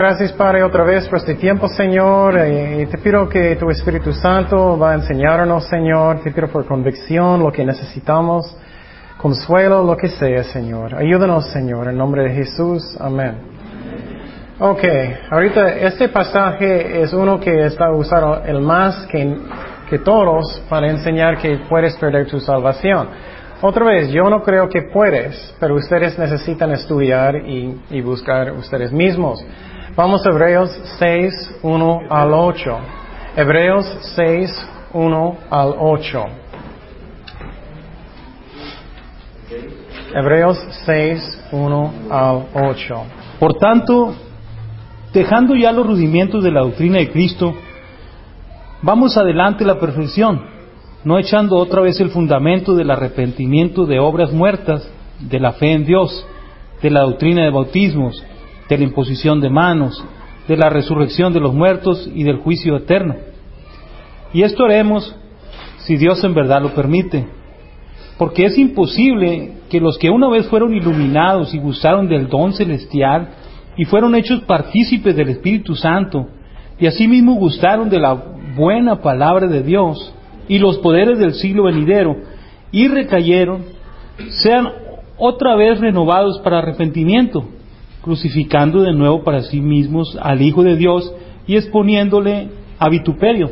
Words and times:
Gracias, 0.00 0.32
Padre, 0.32 0.62
otra 0.62 0.82
vez 0.82 1.06
por 1.08 1.18
este 1.18 1.34
tiempo, 1.34 1.68
Señor. 1.68 2.34
Y 2.48 2.86
te 2.86 2.96
pido 2.96 3.28
que 3.28 3.54
tu 3.56 3.68
Espíritu 3.68 4.14
Santo 4.14 4.78
va 4.78 4.92
a 4.92 4.94
enseñarnos, 4.94 5.66
Señor. 5.66 6.22
Te 6.22 6.30
pido 6.32 6.48
por 6.48 6.64
convicción 6.64 7.40
lo 7.40 7.52
que 7.52 7.66
necesitamos, 7.66 8.56
consuelo, 9.18 9.84
lo 9.84 9.98
que 9.98 10.08
sea, 10.08 10.42
Señor. 10.44 10.94
Ayúdanos, 10.94 11.50
Señor, 11.50 11.88
en 11.88 11.98
nombre 11.98 12.22
de 12.22 12.30
Jesús. 12.30 12.96
Amén. 12.98 13.34
Ok, 14.58 14.82
ahorita 15.30 15.68
este 15.68 16.08
pasaje 16.08 17.02
es 17.02 17.12
uno 17.12 17.38
que 17.38 17.66
está 17.66 17.90
usado 17.90 18.42
el 18.46 18.62
más 18.62 19.04
que, 19.04 19.36
que 19.90 19.98
todos 19.98 20.62
para 20.70 20.88
enseñar 20.88 21.36
que 21.36 21.58
puedes 21.68 21.94
perder 21.98 22.26
tu 22.26 22.40
salvación. 22.40 23.06
Otra 23.60 23.84
vez, 23.84 24.08
yo 24.08 24.30
no 24.30 24.42
creo 24.42 24.66
que 24.66 24.80
puedes, 24.80 25.54
pero 25.60 25.74
ustedes 25.74 26.18
necesitan 26.18 26.70
estudiar 26.70 27.36
y, 27.36 27.78
y 27.90 28.00
buscar 28.00 28.50
ustedes 28.52 28.90
mismos. 28.92 29.44
Vamos 29.96 30.24
a 30.24 30.30
Hebreos 30.30 30.70
6, 31.00 31.58
1 31.62 32.00
al 32.08 32.32
8. 32.32 32.78
Hebreos 33.36 33.84
6, 34.14 34.68
1 34.92 35.36
al 35.50 35.74
8. 35.78 36.24
Hebreos 40.14 40.58
6, 40.86 41.48
1 41.50 41.92
al 42.08 42.46
8. 42.54 42.94
Por 43.40 43.54
tanto, 43.54 44.14
dejando 45.12 45.56
ya 45.56 45.72
los 45.72 45.86
rudimentos 45.86 46.44
de 46.44 46.52
la 46.52 46.60
doctrina 46.60 46.98
de 46.98 47.10
Cristo, 47.10 47.52
vamos 48.82 49.16
adelante 49.16 49.64
a 49.64 49.68
la 49.68 49.80
perfección, 49.80 50.40
no 51.02 51.18
echando 51.18 51.56
otra 51.56 51.82
vez 51.82 51.98
el 52.00 52.10
fundamento 52.10 52.74
del 52.74 52.92
arrepentimiento 52.92 53.86
de 53.86 53.98
obras 53.98 54.32
muertas, 54.32 54.88
de 55.18 55.40
la 55.40 55.52
fe 55.52 55.72
en 55.72 55.84
Dios, 55.84 56.24
de 56.80 56.90
la 56.90 57.00
doctrina 57.00 57.42
de 57.42 57.50
bautismos, 57.50 58.24
de 58.70 58.78
la 58.78 58.84
imposición 58.84 59.40
de 59.40 59.50
manos, 59.50 60.02
de 60.46 60.56
la 60.56 60.70
resurrección 60.70 61.32
de 61.32 61.40
los 61.40 61.52
muertos 61.52 62.08
y 62.14 62.22
del 62.22 62.36
juicio 62.36 62.76
eterno. 62.76 63.16
Y 64.32 64.42
esto 64.42 64.64
haremos 64.64 65.14
si 65.78 65.96
Dios 65.96 66.22
en 66.22 66.34
verdad 66.34 66.62
lo 66.62 66.72
permite, 66.72 67.26
porque 68.16 68.44
es 68.44 68.56
imposible 68.56 69.54
que 69.68 69.80
los 69.80 69.98
que 69.98 70.08
una 70.08 70.28
vez 70.28 70.46
fueron 70.46 70.72
iluminados 70.72 71.52
y 71.52 71.58
gustaron 71.58 72.08
del 72.08 72.28
don 72.28 72.52
celestial 72.52 73.30
y 73.76 73.84
fueron 73.86 74.14
hechos 74.14 74.40
partícipes 74.42 75.16
del 75.16 75.30
Espíritu 75.30 75.74
Santo, 75.74 76.28
y 76.78 76.86
asimismo 76.86 77.34
gustaron 77.34 77.90
de 77.90 77.98
la 77.98 78.14
buena 78.56 79.00
palabra 79.00 79.48
de 79.48 79.62
Dios 79.62 80.14
y 80.48 80.58
los 80.58 80.78
poderes 80.78 81.18
del 81.18 81.34
siglo 81.34 81.64
venidero, 81.64 82.16
y 82.70 82.86
recayeron, 82.86 83.64
sean 84.42 84.68
otra 85.16 85.56
vez 85.56 85.80
renovados 85.80 86.38
para 86.40 86.58
arrepentimiento, 86.58 87.48
crucificando 88.02 88.82
de 88.82 88.92
nuevo 88.92 89.22
para 89.24 89.42
sí 89.42 89.60
mismos 89.60 90.16
al 90.20 90.42
Hijo 90.42 90.62
de 90.62 90.76
Dios 90.76 91.12
y 91.46 91.56
exponiéndole 91.56 92.48
a 92.78 92.88
vituperio. 92.88 93.50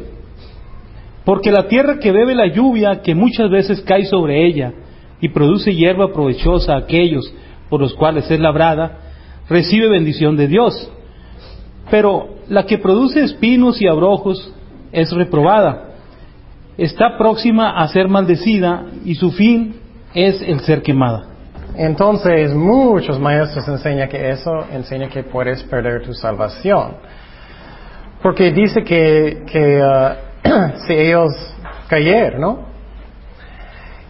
Porque 1.25 1.51
la 1.51 1.69
tierra 1.69 1.99
que 1.99 2.13
bebe 2.13 2.35
la 2.35 2.47
lluvia, 2.47 3.03
que 3.03 3.15
muchas 3.15 3.51
veces 3.51 3.83
cae 3.83 4.07
sobre 4.07 4.47
ella 4.47 4.73
y 5.21 5.29
produce 5.29 5.75
hierba 5.75 6.13
provechosa 6.13 6.75
a 6.75 6.79
aquellos 6.79 7.33
por 7.69 7.81
los 7.81 7.93
cuales 7.95 8.31
es 8.31 8.41
labrada, 8.41 8.99
recibe 9.49 9.89
bendición 9.89 10.37
de 10.37 10.49
Dios. 10.49 10.91
Pero 11.91 12.37
la 12.49 12.65
que 12.65 12.79
produce 12.79 13.23
espinos 13.23 13.81
y 13.83 13.87
abrojos 13.87 14.55
es 14.93 15.13
reprobada. 15.13 15.97
Está 16.79 17.19
próxima 17.19 17.79
a 17.79 17.89
ser 17.89 18.09
maldecida 18.09 18.87
y 19.05 19.17
su 19.17 19.33
fin 19.33 19.77
es 20.15 20.41
el 20.41 20.61
ser 20.61 20.83
quemada. 20.83 21.28
Entonces, 21.79 22.53
muchos 22.53 23.21
maestros 23.21 23.69
enseñan 23.69 24.09
que 24.09 24.31
eso 24.31 24.67
enseña 24.73 25.09
que 25.09 25.23
puedes 25.23 25.63
perder 25.63 26.03
tu 26.03 26.13
salvación. 26.13 26.95
Porque 28.21 28.51
dice 28.51 28.83
que, 28.83 29.45
que 29.47 29.81
uh, 29.81 30.79
si 30.87 30.93
ellos 30.93 31.33
cayeron, 31.89 32.41
¿no? 32.41 32.59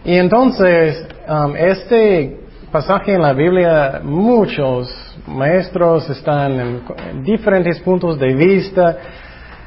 Y 0.03 0.15
entonces, 0.15 1.07
um, 1.27 1.55
este 1.55 2.39
pasaje 2.71 3.13
en 3.13 3.21
la 3.21 3.33
Biblia, 3.33 4.01
muchos 4.03 4.89
maestros 5.27 6.09
están 6.09 6.59
en, 6.59 6.81
en 7.11 7.23
diferentes 7.23 7.79
puntos 7.81 8.17
de 8.17 8.33
vista. 8.33 8.97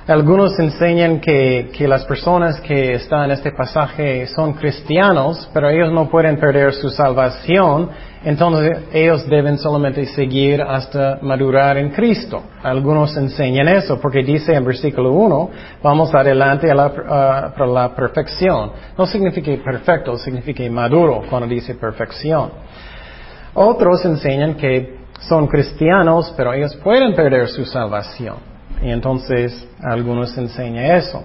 Algunos 0.09 0.59
enseñan 0.59 1.21
que, 1.21 1.71
las 1.87 2.05
personas 2.07 2.61
que 2.61 2.95
están 2.95 3.27
en 3.27 3.31
este 3.31 3.53
pasaje 3.53 4.27
son 4.27 4.55
cristianos, 4.55 5.49
pero 5.55 5.71
ellos 5.71 5.93
no 5.93 6.09
pueden 6.09 6.39
perder 6.39 6.73
su 6.73 6.91
salvación, 6.91 7.89
entonces 8.25 8.79
ellos 8.93 9.25
deben 9.29 9.59
solamente 9.59 10.05
seguir 10.07 10.61
hasta 10.61 11.21
madurar 11.23 11.79
en 11.79 11.91
Cristo. 11.91 12.43
Algunos 12.65 13.17
enseñan 13.17 13.69
eso, 13.69 14.01
porque 14.01 14.25
dice 14.25 14.55
en 14.55 14.65
versículo 14.65 15.13
1, 15.13 15.51
vamos 15.85 16.13
adelante 16.13 16.69
a 16.69 16.75
la, 16.75 17.53
uh, 17.57 17.73
la 17.73 17.95
perfección. 17.95 18.73
No 18.99 19.07
significa 19.07 19.53
perfecto, 19.63 20.17
significa 20.17 20.69
maduro 20.69 21.23
cuando 21.31 21.47
dice 21.47 21.77
perfección. 21.77 22.51
Otros 23.55 24.05
enseñan 24.05 24.57
que 24.57 24.97
son 25.21 25.47
cristianos, 25.47 26.35
pero 26.37 26.53
ellos 26.53 26.75
pueden 26.83 27.15
perder 27.15 27.47
su 27.47 27.65
salvación. 27.65 28.52
Y 28.83 28.91
entonces 28.91 29.69
algunos 29.81 30.37
enseñan 30.37 30.85
eso. 30.97 31.23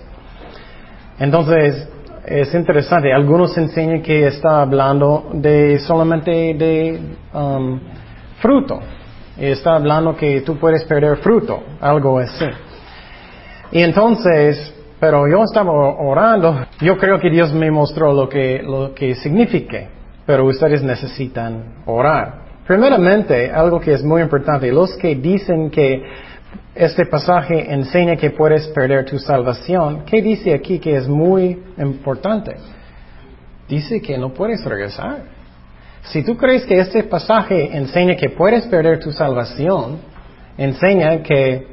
Entonces 1.20 1.88
es 2.26 2.54
interesante, 2.54 3.12
algunos 3.12 3.58
enseñan 3.58 4.02
que 4.02 4.28
está 4.28 4.62
hablando 4.62 5.30
de 5.34 5.80
solamente 5.80 6.32
de 6.54 7.00
um, 7.34 7.80
fruto. 8.40 8.80
Está 9.38 9.76
hablando 9.76 10.16
que 10.16 10.42
tú 10.42 10.58
puedes 10.58 10.84
perder 10.84 11.18
fruto, 11.18 11.64
algo 11.80 12.20
así. 12.20 12.46
Y 13.72 13.82
entonces, 13.82 14.74
pero 15.00 15.28
yo 15.28 15.44
estaba 15.44 15.72
orando, 15.72 16.66
yo 16.82 16.98
creo 16.98 17.20
que 17.20 17.30
Dios 17.30 17.54
me 17.54 17.70
mostró 17.72 18.14
lo 18.14 18.28
que, 18.28 18.62
lo 18.64 18.94
que 18.94 19.16
significa, 19.16 19.88
pero 20.26 20.46
ustedes 20.46 20.84
necesitan 20.84 21.84
orar. 21.86 22.48
Primeramente, 22.68 23.50
algo 23.52 23.80
que 23.80 23.94
es 23.94 24.04
muy 24.04 24.22
importante, 24.22 24.72
los 24.72 24.98
que 24.98 25.16
dicen 25.16 25.70
que 25.70 26.04
este 26.76 27.06
pasaje 27.06 27.74
enseña 27.74 28.16
que 28.16 28.30
puedes 28.30 28.68
perder 28.68 29.06
tu 29.06 29.18
salvación. 29.18 30.06
¿Qué 30.06 30.22
dice 30.22 30.54
aquí 30.54 30.80
que 30.80 30.96
es 30.96 31.08
muy 31.08 31.64
importante? 31.78 32.56
Dice 33.68 34.02
que 34.02 34.18
no 34.18 34.34
puedes 34.34 34.64
regresar. 34.64 35.24
Si 36.04 36.24
tú 36.24 36.38
crees 36.38 36.66
que 36.66 36.80
este 36.80 37.04
pasaje 37.04 37.76
enseña 37.76 38.16
que 38.16 38.30
puedes 38.30 38.66
perder 38.68 39.00
tu 39.00 39.12
salvación, 39.12 40.00
enseña 40.58 41.22
que 41.24 41.68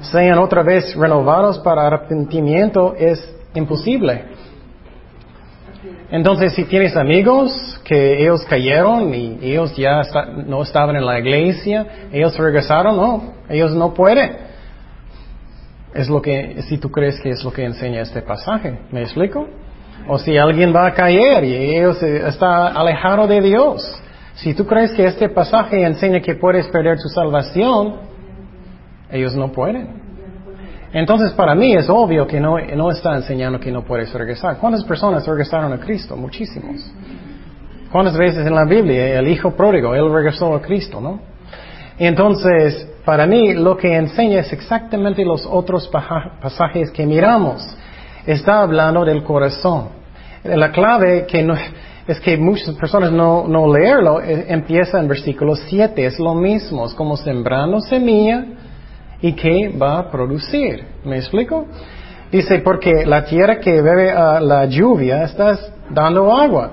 sean 0.00 0.38
otra 0.38 0.62
vez 0.62 0.94
renovados 0.96 1.58
para 1.60 1.86
arrepentimiento, 1.86 2.94
es 2.98 3.34
imposible. 3.54 4.24
Entonces, 6.12 6.52
si 6.52 6.64
tienes 6.64 6.94
amigos 6.94 7.80
que 7.84 8.22
ellos 8.22 8.44
cayeron 8.44 9.14
y 9.14 9.38
ellos 9.40 9.74
ya 9.74 10.02
no 10.46 10.62
estaban 10.62 10.94
en 10.94 11.06
la 11.06 11.18
iglesia, 11.18 11.86
ellos 12.12 12.36
regresaron, 12.36 12.96
no, 12.96 13.32
ellos 13.48 13.74
no 13.74 13.94
pueden. 13.94 14.36
Es 15.94 16.10
lo 16.10 16.20
que, 16.20 16.60
si 16.68 16.76
tú 16.76 16.90
crees 16.90 17.18
que 17.18 17.30
es 17.30 17.42
lo 17.42 17.50
que 17.50 17.64
enseña 17.64 18.02
este 18.02 18.20
pasaje, 18.20 18.78
¿me 18.90 19.00
explico? 19.00 19.48
O 20.06 20.18
si 20.18 20.36
alguien 20.36 20.74
va 20.76 20.86
a 20.86 20.92
caer 20.92 21.44
y 21.44 21.76
ellos 21.76 22.02
está 22.02 22.66
alejado 22.66 23.26
de 23.26 23.40
Dios. 23.40 23.82
Si 24.34 24.52
tú 24.52 24.66
crees 24.66 24.92
que 24.92 25.06
este 25.06 25.30
pasaje 25.30 25.82
enseña 25.82 26.20
que 26.20 26.34
puedes 26.34 26.68
perder 26.68 26.98
tu 26.98 27.08
salvación, 27.08 28.00
ellos 29.10 29.34
no 29.34 29.50
pueden. 29.50 30.01
Entonces, 30.92 31.32
para 31.32 31.54
mí 31.54 31.74
es 31.74 31.88
obvio 31.88 32.26
que 32.26 32.38
no, 32.38 32.58
no 32.58 32.90
está 32.90 33.16
enseñando 33.16 33.58
que 33.58 33.72
no 33.72 33.82
puedes 33.82 34.12
regresar. 34.12 34.58
¿Cuántas 34.58 34.84
personas 34.84 35.26
regresaron 35.26 35.72
a 35.72 35.78
Cristo? 35.78 36.16
Muchísimos. 36.16 36.92
¿Cuántas 37.90 38.16
veces 38.16 38.46
en 38.46 38.54
la 38.54 38.64
Biblia 38.64 39.18
el 39.18 39.28
hijo 39.28 39.52
pródigo, 39.52 39.94
él 39.94 40.12
regresó 40.12 40.54
a 40.54 40.60
Cristo, 40.60 41.00
no? 41.00 41.20
Entonces, 41.98 42.88
para 43.04 43.26
mí 43.26 43.54
lo 43.54 43.76
que 43.76 43.94
enseña 43.94 44.40
es 44.40 44.52
exactamente 44.52 45.24
los 45.24 45.46
otros 45.46 45.88
pasajes 45.88 46.90
que 46.90 47.06
miramos. 47.06 47.66
Está 48.26 48.62
hablando 48.62 49.04
del 49.04 49.22
corazón. 49.22 49.88
La 50.44 50.72
clave 50.72 51.26
que 51.26 51.42
no, 51.42 51.54
es 52.06 52.20
que 52.20 52.36
muchas 52.36 52.74
personas 52.74 53.12
no, 53.12 53.46
no 53.46 53.72
leerlo 53.72 54.20
eh, 54.20 54.46
empieza 54.48 54.98
en 54.98 55.08
versículo 55.08 55.54
7. 55.54 56.04
Es 56.04 56.18
lo 56.18 56.34
mismo, 56.34 56.86
es 56.86 56.94
como 56.94 57.16
sembrando 57.16 57.80
semilla 57.80 58.44
y 59.22 59.32
qué 59.32 59.72
va 59.80 59.98
a 59.98 60.10
producir. 60.10 60.84
¿Me 61.04 61.16
explico? 61.16 61.66
Dice, 62.30 62.58
porque 62.58 63.06
la 63.06 63.24
tierra 63.24 63.60
que 63.60 63.80
bebe 63.80 64.10
a 64.10 64.40
la 64.40 64.66
lluvia 64.66 65.22
estás 65.24 65.72
dando 65.90 66.32
agua. 66.34 66.72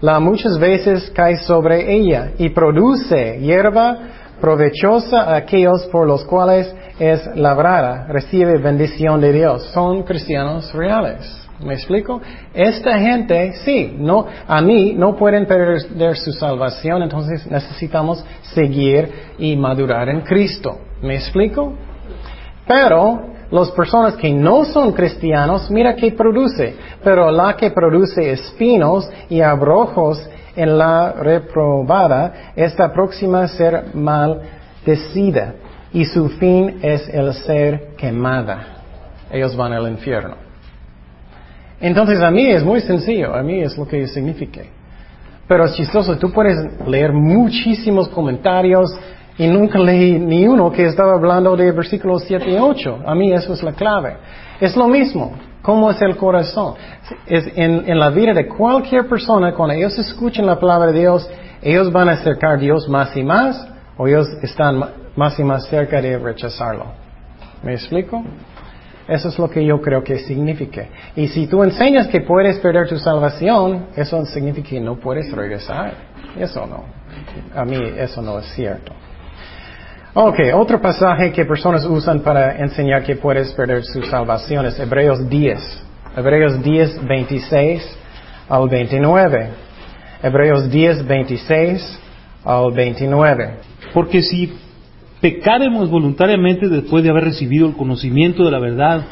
La 0.00 0.20
muchas 0.20 0.58
veces 0.58 1.10
cae 1.14 1.36
sobre 1.38 1.92
ella 1.92 2.30
y 2.38 2.50
produce 2.50 3.40
hierba 3.40 3.98
provechosa 4.40 5.22
a 5.22 5.36
aquellos 5.36 5.86
por 5.90 6.06
los 6.06 6.24
cuales 6.24 6.72
es 7.00 7.26
labrada, 7.34 8.06
recibe 8.08 8.58
bendición 8.58 9.20
de 9.20 9.32
Dios. 9.32 9.64
Son 9.72 10.04
cristianos 10.04 10.72
reales. 10.72 11.48
¿Me 11.60 11.74
explico? 11.74 12.20
Esta 12.54 13.00
gente, 13.00 13.54
sí, 13.64 13.96
no, 13.98 14.26
a 14.46 14.60
mí 14.60 14.94
no 14.96 15.16
pueden 15.16 15.44
perder 15.44 16.16
su 16.16 16.30
salvación, 16.32 17.02
entonces 17.02 17.50
necesitamos 17.50 18.24
seguir 18.54 19.10
y 19.38 19.56
madurar 19.56 20.08
en 20.08 20.20
Cristo. 20.20 20.78
¿Me 21.02 21.16
explico? 21.16 21.74
Pero 22.68 23.28
las 23.50 23.70
personas 23.70 24.14
que 24.16 24.30
no 24.30 24.64
son 24.66 24.92
cristianos, 24.92 25.70
mira 25.70 25.96
qué 25.96 26.12
produce. 26.12 26.76
Pero 27.02 27.30
la 27.30 27.56
que 27.56 27.70
produce 27.70 28.30
espinos 28.30 29.10
y 29.30 29.40
abrojos 29.40 30.22
en 30.54 30.76
la 30.76 31.12
reprobada 31.12 32.52
está 32.54 32.92
próxima 32.92 33.44
a 33.44 33.48
ser 33.48 33.94
maldecida 33.94 35.54
y 35.92 36.04
su 36.04 36.28
fin 36.28 36.78
es 36.82 37.08
el 37.08 37.32
ser 37.32 37.94
quemada. 37.96 38.82
Ellos 39.32 39.56
van 39.56 39.72
al 39.72 39.88
infierno. 39.88 40.36
Entonces 41.80 42.20
a 42.20 42.30
mí 42.30 42.50
es 42.50 42.64
muy 42.64 42.80
sencillo, 42.80 43.34
a 43.34 43.42
mí 43.42 43.62
es 43.62 43.78
lo 43.78 43.86
que 43.86 44.06
significa. 44.08 44.62
Pero 45.46 45.64
es 45.64 45.74
chistoso, 45.74 46.18
tú 46.18 46.30
puedes 46.32 46.58
leer 46.86 47.12
muchísimos 47.12 48.08
comentarios, 48.08 48.90
y 49.38 49.46
nunca 49.46 49.78
leí 49.78 50.18
ni 50.18 50.46
uno 50.46 50.70
que 50.72 50.84
estaba 50.84 51.12
hablando 51.14 51.56
de 51.56 51.70
versículos 51.70 52.24
7 52.26 52.50
y 52.50 52.58
8. 52.58 53.02
A 53.06 53.14
mí 53.14 53.32
eso 53.32 53.52
es 53.52 53.62
la 53.62 53.72
clave. 53.72 54.16
Es 54.60 54.76
lo 54.76 54.88
mismo. 54.88 55.32
¿Cómo 55.62 55.90
es 55.90 56.02
el 56.02 56.16
corazón? 56.16 56.74
Es 57.26 57.46
en, 57.54 57.88
en 57.88 57.98
la 57.98 58.10
vida 58.10 58.34
de 58.34 58.48
cualquier 58.48 59.08
persona, 59.08 59.54
cuando 59.54 59.74
ellos 59.74 59.96
escuchan 59.98 60.46
la 60.46 60.58
palabra 60.58 60.90
de 60.90 61.00
Dios, 61.00 61.30
ellos 61.62 61.92
van 61.92 62.08
a 62.08 62.12
acercar 62.12 62.52
a 62.52 62.56
Dios 62.56 62.88
más 62.88 63.16
y 63.16 63.22
más, 63.22 63.68
o 63.96 64.08
ellos 64.08 64.28
están 64.42 64.82
más 65.14 65.38
y 65.38 65.44
más 65.44 65.66
cerca 65.66 66.00
de 66.00 66.18
rechazarlo. 66.18 66.86
¿Me 67.62 67.74
explico? 67.74 68.24
Eso 69.06 69.28
es 69.28 69.38
lo 69.38 69.48
que 69.48 69.64
yo 69.64 69.80
creo 69.80 70.02
que 70.02 70.18
significa. 70.18 70.86
Y 71.16 71.28
si 71.28 71.46
tú 71.46 71.62
enseñas 71.62 72.08
que 72.08 72.20
puedes 72.20 72.58
perder 72.58 72.88
tu 72.88 72.98
salvación, 72.98 73.86
eso 73.96 74.24
significa 74.26 74.68
que 74.68 74.80
no 74.80 74.96
puedes 74.96 75.32
regresar. 75.32 75.94
Eso 76.38 76.66
no. 76.66 76.84
A 77.54 77.64
mí 77.64 77.76
eso 77.96 78.20
no 78.20 78.38
es 78.38 78.46
cierto. 78.54 78.92
Ok, 80.20 80.40
otro 80.52 80.80
pasaje 80.80 81.30
que 81.30 81.44
personas 81.44 81.84
usan 81.84 82.22
para 82.22 82.56
enseñar 82.56 83.04
que 83.04 83.14
puedes 83.14 83.52
perder 83.52 83.84
su 83.84 84.02
salvación 84.02 84.66
es 84.66 84.76
Hebreos 84.76 85.28
10. 85.28 85.84
Hebreos 86.16 86.60
10, 86.60 87.06
26 87.06 87.98
al 88.48 88.68
29. 88.68 89.50
Hebreos 90.20 90.68
10, 90.72 91.06
26 91.06 92.00
al 92.44 92.72
29. 92.72 93.58
Porque 93.94 94.22
si 94.22 94.52
pecaremos 95.20 95.88
voluntariamente 95.88 96.66
después 96.68 97.04
de 97.04 97.10
haber 97.10 97.22
recibido 97.22 97.68
el 97.68 97.76
conocimiento 97.76 98.44
de 98.44 98.50
la 98.50 98.58
verdad, 98.58 99.04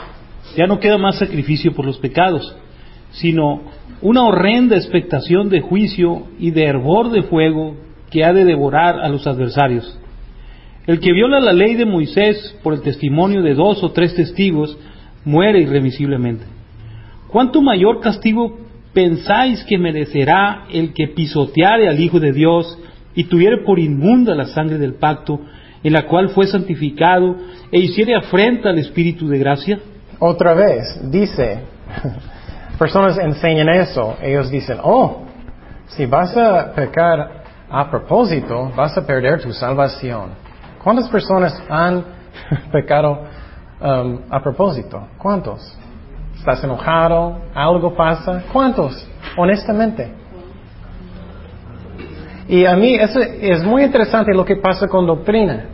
ya 0.56 0.67
no 0.67 0.81
queda 0.81 0.99
más 0.99 1.20
sacrificio 1.20 1.73
por 1.73 1.87
los 1.87 1.99
pecados, 1.99 2.56
sino 3.12 3.61
una 4.02 4.25
horrenda 4.25 4.75
expectación 4.75 5.50
de 5.50 5.61
juicio 5.61 6.25
y 6.41 6.50
de 6.50 6.64
hervor 6.64 7.12
de 7.12 7.23
fuego 7.23 7.76
que 8.11 8.25
ha 8.25 8.32
de 8.32 8.44
devorar 8.44 8.99
a 8.99 9.09
los 9.09 9.25
adversarios. 9.29 10.00
El 10.87 11.00
que 11.00 11.12
viola 11.12 11.41
la 11.41 11.53
ley 11.53 11.75
de 11.75 11.85
Moisés 11.85 12.56
por 12.62 12.73
el 12.73 12.83
testimonio 12.83 13.43
de 13.43 13.55
dos 13.55 13.83
o 13.83 13.91
tres 13.91 14.15
testigos 14.15 14.79
muere 15.25 15.61
irremisiblemente. 15.61 16.44
¿Cuánto 17.29 17.61
mayor 17.61 18.00
castigo 18.00 18.56
pensáis 18.93 19.65
que 19.65 19.79
merecerá 19.79 20.67
el 20.71 20.94
que 20.94 21.09
pisoteare 21.09 21.88
al 21.88 21.99
Hijo 21.99 22.21
de 22.21 22.33
Dios 22.33 22.79
y 23.15 23.25
tuviere 23.25 23.59
por 23.59 23.79
inmunda 23.79 24.35
la 24.35 24.47
sangre 24.47 24.79
del 24.79 24.94
pacto 24.94 25.41
en 25.83 25.93
la 25.93 26.06
cual 26.06 26.31
fue 26.31 26.47
santificado 26.47 27.37
e 27.71 27.81
hiciere 27.81 28.15
afrenta 28.15 28.71
al 28.71 28.79
Espíritu 28.79 29.29
de 29.29 29.38
gracia? 29.38 29.81
Otra 30.21 30.55
vez, 30.55 31.11
dice, 31.11 31.61
personas 32.79 33.19
enseñan 33.19 33.69
eso, 33.69 34.17
ellos 34.23 34.50
dicen, 34.50 34.79
oh, 34.83 35.25
si 35.88 36.06
vas 36.06 36.37
a 36.37 36.73
pecar 36.75 37.43
a 37.69 37.91
propósito, 37.91 38.73
vas 38.77 38.97
a 38.97 39.06
perder 39.06 39.43
tu 39.43 39.53
salvación. 39.53 40.45
¿Cuántas 40.87 41.09
personas 41.09 41.61
han 41.69 42.05
pecado 42.71 43.25
um, 43.81 44.21
a 44.31 44.41
propósito? 44.41 45.09
¿Cuántos? 45.19 45.77
¿Estás 46.38 46.62
enojado? 46.62 47.41
¿Algo 47.53 47.93
pasa? 47.97 48.44
¿Cuántos? 48.53 49.05
Honestamente. 49.37 50.09
Y 52.47 52.65
a 52.65 52.77
mí 52.77 52.94
eso 52.94 53.19
es 53.21 53.65
muy 53.65 53.83
interesante 53.83 54.33
lo 54.33 54.44
que 54.44 54.55
pasa 54.55 54.87
con 54.87 55.09
doctrina. 55.09 55.65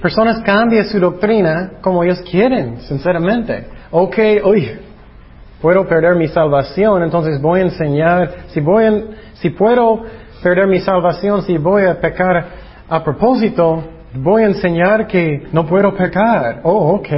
Personas 0.00 0.42
cambian 0.42 0.84
su 0.84 1.00
doctrina 1.00 1.72
como 1.80 2.04
ellos 2.04 2.22
quieren, 2.30 2.82
sinceramente. 2.82 3.66
Ok, 3.90 4.16
oye, 4.44 4.78
puedo 5.60 5.88
perder 5.88 6.14
mi 6.14 6.28
salvación, 6.28 7.02
entonces 7.02 7.42
voy 7.42 7.58
a 7.58 7.62
enseñar, 7.64 8.30
si, 8.46 8.60
voy 8.60 9.06
si 9.32 9.50
puedo 9.50 10.04
perder 10.40 10.68
mi 10.68 10.78
salvación, 10.78 11.42
si 11.42 11.58
voy 11.58 11.82
a 11.82 12.00
pecar 12.00 12.62
a 12.88 13.02
propósito, 13.02 13.82
voy 14.14 14.42
a 14.42 14.46
enseñar 14.46 15.06
que 15.06 15.48
no 15.52 15.66
puedo 15.66 15.94
pecar. 15.94 16.60
Oh, 16.62 16.94
ok. 16.96 17.08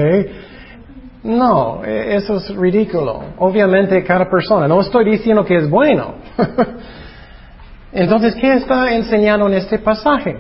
No, 1.25 1.85
e, 1.85 2.17
eso 2.17 2.37
es 2.37 2.55
ridículo. 2.57 3.23
Obviamente 3.39 4.03
cada 4.05 4.29
persona. 4.29 4.67
No 4.69 4.81
estoy 4.81 5.05
diciendo 5.11 5.45
que 5.45 5.57
es 5.57 5.69
bueno. 5.69 6.15
Entonces, 7.93 8.35
¿qué 8.37 8.55
está 8.55 8.95
enseñando 8.95 9.47
en 9.47 9.55
este 9.55 9.79
pasaje? 9.79 10.37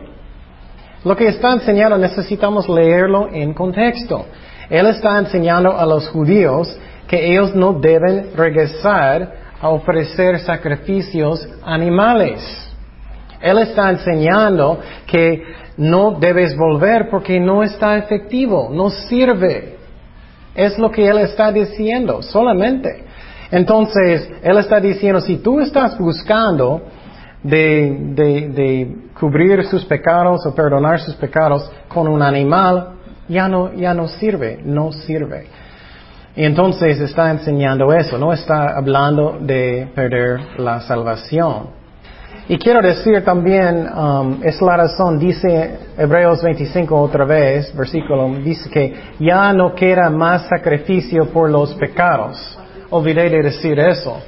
Lo 1.04 1.16
que 1.16 1.28
está 1.28 1.52
enseñando 1.52 1.98
necesitamos 1.98 2.68
leerlo 2.68 3.28
en 3.32 3.54
contexto. 3.54 4.26
Él 4.68 4.86
está 4.86 5.18
enseñando 5.18 5.76
a 5.76 5.86
los 5.86 6.08
judíos 6.08 6.76
que 7.06 7.32
ellos 7.32 7.54
no 7.54 7.74
deben 7.74 8.32
regresar 8.36 9.46
a 9.60 9.68
ofrecer 9.68 10.40
sacrificios 10.40 11.46
animales. 11.64 12.66
Él 13.46 13.58
está 13.58 13.90
enseñando 13.90 14.80
que 15.06 15.42
no 15.76 16.12
debes 16.12 16.56
volver 16.56 17.08
porque 17.10 17.38
no 17.38 17.62
está 17.62 17.96
efectivo, 17.96 18.70
no 18.72 18.90
sirve. 18.90 19.76
Es 20.54 20.78
lo 20.78 20.90
que 20.90 21.06
Él 21.06 21.18
está 21.18 21.52
diciendo, 21.52 22.22
solamente. 22.22 23.04
Entonces, 23.50 24.28
Él 24.42 24.58
está 24.58 24.80
diciendo, 24.80 25.20
si 25.20 25.36
tú 25.36 25.60
estás 25.60 25.98
buscando 25.98 26.82
de, 27.42 28.96
cubrir 29.18 29.64
sus 29.64 29.84
pecados 29.84 30.46
o 30.46 30.54
perdonar 30.54 31.00
sus 31.00 31.14
pecados 31.14 31.70
con 31.88 32.08
un 32.08 32.22
animal, 32.22 32.94
ya 33.28 33.48
no, 33.48 33.72
ya 33.72 33.94
no 33.94 34.08
sirve, 34.08 34.60
no 34.64 34.92
sirve. 34.92 35.46
Y 36.34 36.44
entonces 36.44 37.00
está 37.00 37.30
enseñando 37.30 37.92
eso, 37.92 38.18
no 38.18 38.32
está 38.32 38.76
hablando 38.76 39.38
de 39.40 39.88
perder 39.94 40.58
la 40.58 40.80
salvación. 40.80 41.85
Y 42.48 42.58
quiero 42.58 42.80
decir 42.80 43.24
también, 43.24 43.88
um, 43.92 44.38
es 44.40 44.62
la 44.62 44.76
razón, 44.76 45.18
dice 45.18 45.78
Hebreos 45.98 46.44
25 46.44 46.96
otra 46.96 47.24
vez, 47.24 47.74
versículo, 47.74 48.28
dice 48.36 48.70
que 48.70 48.94
ya 49.18 49.52
no 49.52 49.74
queda 49.74 50.10
más 50.10 50.46
sacrificio 50.46 51.26
por 51.32 51.50
los 51.50 51.74
pecados. 51.74 52.56
Olvidé 52.90 53.28
de 53.30 53.42
decir 53.42 53.76
eso. 53.80 54.18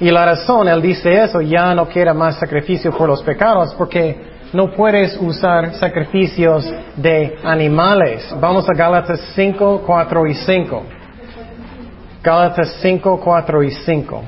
Y 0.00 0.10
la 0.10 0.24
razón, 0.24 0.66
él 0.66 0.82
dice 0.82 1.22
eso, 1.22 1.40
ya 1.40 1.72
no 1.76 1.88
queda 1.88 2.12
más 2.12 2.40
sacrificio 2.40 2.90
por 2.90 3.08
los 3.08 3.22
pecados, 3.22 3.72
porque 3.78 4.16
no 4.52 4.72
puedes 4.72 5.16
usar 5.20 5.74
sacrificios 5.74 6.68
de 6.96 7.36
animales. 7.44 8.34
Vamos 8.40 8.68
a 8.68 8.74
Gálatas 8.74 9.20
5, 9.36 9.84
4 9.86 10.26
y 10.26 10.34
5. 10.34 10.82
Gálatas 12.20 12.76
5, 12.82 13.20
4 13.22 13.62
y 13.62 13.70
5. 13.70 14.22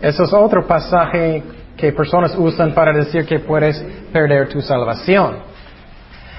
Eso 0.00 0.22
es 0.22 0.32
otro 0.32 0.64
pasaje 0.68 1.42
que 1.80 1.92
personas 1.92 2.34
usan 2.36 2.74
para 2.74 2.92
decir 2.92 3.24
que 3.24 3.38
puedes 3.38 3.82
perder 4.12 4.48
tu 4.48 4.60
salvación. 4.60 5.48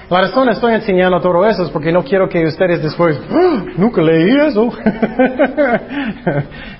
La 0.08 0.20
razón 0.20 0.48
estoy 0.50 0.74
enseñando 0.74 1.20
todo 1.20 1.44
eso 1.46 1.64
es 1.64 1.70
porque 1.70 1.90
no 1.90 2.04
quiero 2.04 2.28
que 2.28 2.44
ustedes 2.44 2.82
después, 2.82 3.18
ah, 3.30 3.62
nunca 3.76 4.02
leí 4.02 4.36
eso. 4.46 4.68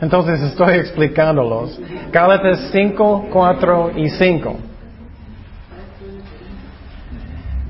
Entonces 0.03 0.43
estoy 0.43 0.75
explicándolos. 0.75 1.81
Gálatas 2.13 2.69
5, 2.73 3.29
4 3.33 3.93
y 3.97 4.11
5. 4.11 4.57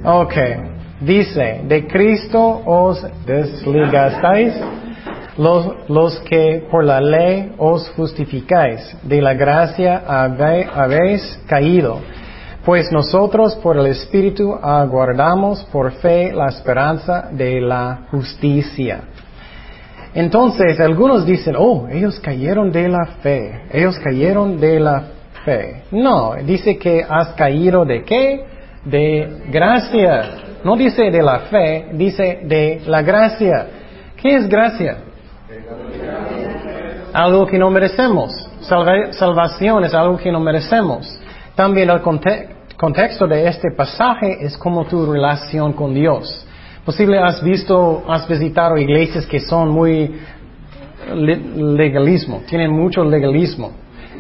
Ok. 0.05 0.35
Dice, 1.01 1.63
de 1.65 1.87
Cristo 1.87 2.63
os 2.65 3.05
desligasteis 3.25 4.55
los, 5.37 6.21
que 6.21 6.67
por 6.71 6.85
la 6.85 7.01
ley 7.01 7.53
os 7.59 7.89
justificáis, 7.91 8.97
de 9.03 9.21
la 9.21 9.35
gracia 9.35 10.03
habéis 10.07 11.41
caído. 11.47 12.01
Pues 12.65 12.93
nosotros 12.93 13.57
por 13.57 13.77
el 13.77 13.87
Espíritu 13.87 14.55
aguardamos 14.55 15.65
por 15.73 15.93
fe 15.93 16.33
la 16.33 16.47
esperanza 16.47 17.29
de 17.33 17.61
la 17.61 18.07
justicia. 18.11 19.01
Entonces, 20.15 20.79
algunos 20.79 21.25
dicen, 21.27 21.57
oh, 21.59 21.89
ellos 21.91 22.21
cayeron 22.21 22.71
de 22.71 22.89
la 22.89 23.07
fe, 23.23 23.63
ellos 23.73 23.99
cayeron 23.99 24.61
de 24.61 24.79
la 24.79 25.05
fe. 25.45 25.85
No, 25.91 26.35
dice 26.45 26.77
que 26.79 27.05
has 27.09 27.29
caído 27.31 27.85
de 27.85 28.05
qué? 28.05 28.45
De 28.85 29.43
gracia. 29.51 30.23
No 30.63 30.77
dice 30.77 31.11
de 31.11 31.23
la 31.23 31.41
fe, 31.41 31.87
dice 31.95 32.41
de 32.45 32.83
la 32.87 33.03
gracia. 33.03 33.67
¿Qué 34.17 34.37
es 34.37 34.49
gracia? 34.49 34.99
Algo 37.13 37.47
que 37.47 37.59
no 37.59 37.71
merecemos. 37.71 38.33
salvación 39.11 39.85
es 39.85 39.95
algo 39.95 40.17
que 40.17 40.33
no 40.33 40.41
merecemos. 40.41 41.19
También 41.55 41.91
el 41.91 42.01
contexto 42.01 43.27
de 43.27 43.47
este 43.47 43.71
pasaje 43.77 44.39
es 44.41 44.57
como 44.57 44.85
tu 44.87 45.13
relación 45.13 45.75
con 45.75 45.93
Dios. 45.95 46.47
Posible 46.85 47.19
has 47.19 47.43
visto, 47.43 48.03
has 48.09 48.27
visitado 48.27 48.77
iglesias 48.77 49.27
que 49.27 49.41
son 49.41 49.69
muy 49.69 50.21
legalismo, 51.15 52.43
tienen 52.49 52.73
mucho 52.73 53.05
legalismo. 53.05 53.73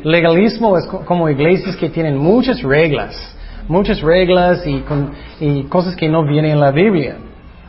Legalismo 0.05 0.77
es 0.77 0.87
como 0.87 1.29
iglesias 1.29 1.77
que 1.77 1.89
tienen 1.89 2.17
muchas 2.19 2.63
reglas, 2.63 3.37
muchas 3.69 4.01
reglas 4.03 4.65
y 4.67 5.63
cosas 5.65 5.97
que 5.97 6.09
no 6.09 6.25
vienen 6.25 6.53
en 6.53 6.61
la 6.61 6.71
Biblia. 6.73 7.17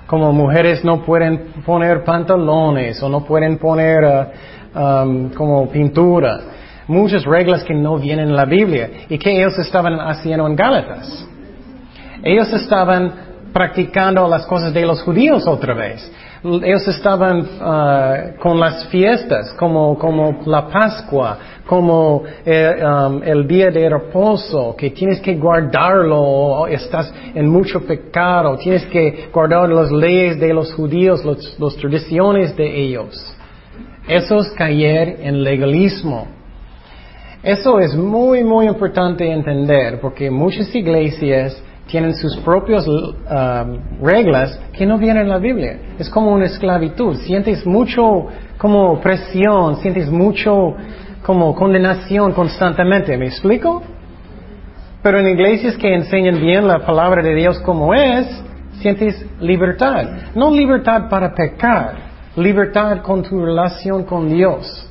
Como 0.08 0.32
mujeres 0.32 0.84
no 0.84 1.02
pueden 1.04 1.54
poner 1.66 2.04
pantalones 2.04 3.02
o 3.02 3.10
no 3.10 3.24
pueden 3.24 3.58
poner 3.58 4.04
uh, 4.04 4.80
um, 4.80 5.30
como 5.30 5.70
pintura. 5.70 6.40
Muchas 6.88 7.24
reglas 7.24 7.64
que 7.64 7.74
no 7.74 7.98
vienen 7.98 8.30
en 8.30 8.36
la 8.36 8.46
Biblia. 8.46 8.90
¿Y 9.10 9.18
qué 9.18 9.32
ellos 9.38 9.58
estaban 9.60 10.00
haciendo 10.00 10.46
en 10.48 10.56
Gálatas? 10.56 11.28
Ellos 12.24 12.52
estaban 12.54 13.14
practicando 13.54 14.28
las 14.28 14.46
cosas 14.46 14.74
de 14.74 14.86
los 14.86 15.02
judíos 15.04 15.48
otra 15.48 15.74
vez 15.74 16.12
ellos 16.44 16.88
estaban 16.90 17.48
ah, 17.62 18.18
con 18.40 18.60
las 18.60 18.86
fiestas, 18.88 19.54
como, 19.54 19.98
como 19.98 20.42
la 20.46 20.68
Pascua, 20.68 21.38
como 21.66 22.24
eh, 22.46 22.84
um, 22.84 23.24
el 23.24 23.48
día 23.48 23.72
de 23.72 23.90
reposo, 23.90 24.76
que 24.76 24.90
tienes 24.90 25.22
que 25.22 25.36
guardarlo, 25.36 26.68
estás 26.68 27.14
en 27.34 27.48
mucho 27.48 27.80
pecado, 27.82 28.58
tienes 28.58 28.86
que 28.88 29.30
guardar 29.32 29.70
las 29.70 29.90
leyes 29.92 30.38
de 30.40 30.54
los 30.54 30.74
judíos, 30.74 31.24
las 31.24 31.76
tradiciones 31.78 32.56
de 32.58 32.82
ellos. 32.82 33.34
Eso 34.06 34.40
es 34.40 34.50
caer 34.50 35.20
en 35.22 35.44
legalismo. 35.44 36.28
Eso 37.42 37.80
es 37.80 37.96
muy, 37.96 38.44
muy 38.44 38.68
importante 38.68 39.30
entender, 39.30 40.00
porque 40.02 40.30
muchas 40.30 40.74
iglesias 40.76 41.62
tienen 41.94 42.16
sus 42.16 42.36
propias 42.38 42.88
um, 42.88 44.02
reglas 44.02 44.60
que 44.76 44.84
no 44.84 44.98
vienen 44.98 45.26
en 45.26 45.30
la 45.30 45.38
Biblia. 45.38 45.78
Es 46.00 46.10
como 46.10 46.32
una 46.32 46.46
esclavitud. 46.46 47.18
Sientes 47.18 47.68
mucho 47.68 48.26
como 48.58 49.00
presión, 49.00 49.76
sientes 49.76 50.10
mucho 50.10 50.76
como 51.24 51.54
condenación 51.54 52.32
constantemente. 52.32 53.16
¿Me 53.16 53.28
explico? 53.28 53.84
Pero 55.04 55.20
en 55.20 55.28
iglesias 55.28 55.78
que 55.78 55.94
enseñan 55.94 56.42
bien 56.42 56.68
la 56.68 56.80
palabra 56.80 57.22
de 57.22 57.36
Dios 57.36 57.60
como 57.60 57.94
es, 57.94 58.26
sientes 58.80 59.24
libertad. 59.40 60.32
No 60.34 60.50
libertad 60.50 61.08
para 61.12 61.36
pecar, 61.36 61.94
libertad 62.36 63.04
con 63.04 63.22
tu 63.22 63.40
relación 63.46 64.04
con 64.04 64.30
Dios. 64.30 64.90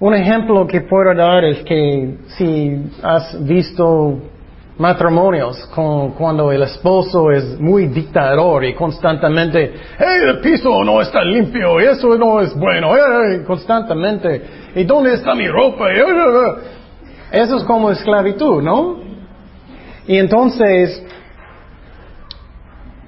Un 0.00 0.12
ejemplo 0.12 0.66
que 0.66 0.80
puedo 0.80 1.14
dar 1.14 1.44
es 1.44 1.62
que 1.62 2.18
si 2.36 2.90
has 3.00 3.46
visto 3.46 4.18
matrimonios 4.78 5.66
con, 5.74 6.12
cuando 6.12 6.52
el 6.52 6.62
esposo 6.62 7.30
es 7.32 7.58
muy 7.60 7.86
dictador 7.86 8.64
y 8.64 8.74
constantemente, 8.74 9.74
hey, 9.98 10.20
el 10.28 10.40
piso 10.40 10.84
no 10.84 11.00
está 11.02 11.22
limpio, 11.22 11.80
eso 11.80 12.16
no 12.16 12.40
es 12.40 12.54
bueno, 12.54 12.92
constantemente, 13.46 14.42
¿y 14.76 14.84
dónde 14.84 15.14
está 15.14 15.34
mi 15.34 15.48
ropa? 15.48 15.86
Eso 17.32 17.56
es 17.56 17.64
como 17.64 17.90
esclavitud, 17.90 18.62
¿no? 18.62 18.98
Y 20.06 20.16
entonces, 20.16 21.04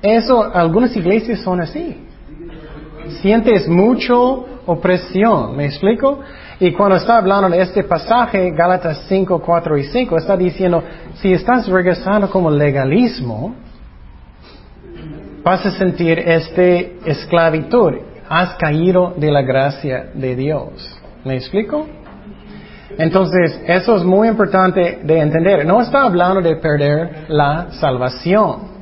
eso, 0.03 0.51
algunas 0.53 0.95
iglesias 0.97 1.41
son 1.41 1.61
así. 1.61 1.97
Sientes 3.23 3.67
mucho 3.69 4.47
opresión, 4.73 5.57
¿me 5.57 5.67
explico? 5.67 6.21
Y 6.59 6.73
cuando 6.73 6.97
está 6.97 7.17
hablando 7.17 7.49
de 7.49 7.63
este 7.63 7.85
pasaje, 7.85 8.51
Gálatas 8.51 9.05
5, 9.09 9.41
4 9.41 9.79
y 9.79 9.85
5, 9.85 10.17
está 10.17 10.37
diciendo, 10.37 10.83
si 11.15 11.33
estás 11.33 11.69
regresando 11.69 12.31
como 12.31 12.51
legalismo, 12.51 13.55
vas 15.43 15.65
a 15.67 15.71
sentir 15.73 16.19
este 16.19 16.99
esclavitud. 17.05 17.95
Has 18.29 18.55
caído 18.55 19.15
de 19.17 19.31
la 19.31 19.43
gracia 19.43 20.11
de 20.15 20.37
Dios. 20.37 21.01
¿Me 21.25 21.37
explico? 21.37 21.87
Entonces, 22.97 23.61
eso 23.67 23.97
es 23.97 24.05
muy 24.05 24.29
importante 24.29 25.01
de 25.03 25.19
entender. 25.19 25.67
No 25.67 25.81
está 25.81 26.03
hablando 26.03 26.41
de 26.41 26.57
perder 26.57 27.27
la 27.29 27.71
salvación. 27.73 28.81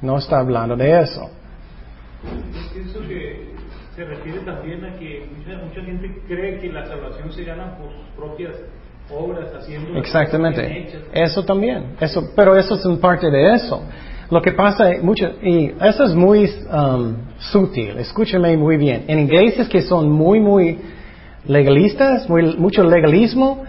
No 0.00 0.18
está 0.18 0.38
hablando 0.38 0.76
de 0.76 1.00
eso 1.00 1.30
refiere 4.06 4.40
también 4.40 4.84
a 4.84 4.96
que 4.96 5.26
mucha, 5.36 5.58
mucha 5.62 5.80
gente 5.82 6.22
cree 6.26 6.58
que 6.58 6.72
la 6.72 6.86
salvación 6.86 7.32
se 7.32 7.44
gana 7.44 7.76
por 7.76 7.90
sus 7.90 8.06
propias 8.16 8.54
obras, 9.10 9.52
haciendo 9.54 9.98
Exactamente. 9.98 11.04
Eso 11.12 11.44
también. 11.44 11.96
Eso, 12.00 12.30
pero 12.34 12.56
eso 12.56 12.74
es 12.74 12.84
un 12.84 12.98
parte 12.98 13.30
de 13.30 13.54
eso. 13.54 13.82
Lo 14.30 14.42
que 14.42 14.52
pasa 14.52 14.90
mucho, 15.02 15.30
y 15.40 15.72
eso 15.80 16.04
es 16.04 16.14
muy 16.14 16.50
um, 16.72 17.14
sutil, 17.38 17.96
escúchame 17.98 18.56
muy 18.56 18.76
bien. 18.76 19.04
En 19.06 19.20
iglesias 19.20 19.68
que 19.68 19.82
son 19.82 20.10
muy, 20.10 20.40
muy 20.40 20.80
legalistas, 21.44 22.28
muy, 22.28 22.56
mucho 22.56 22.82
legalismo, 22.82 23.64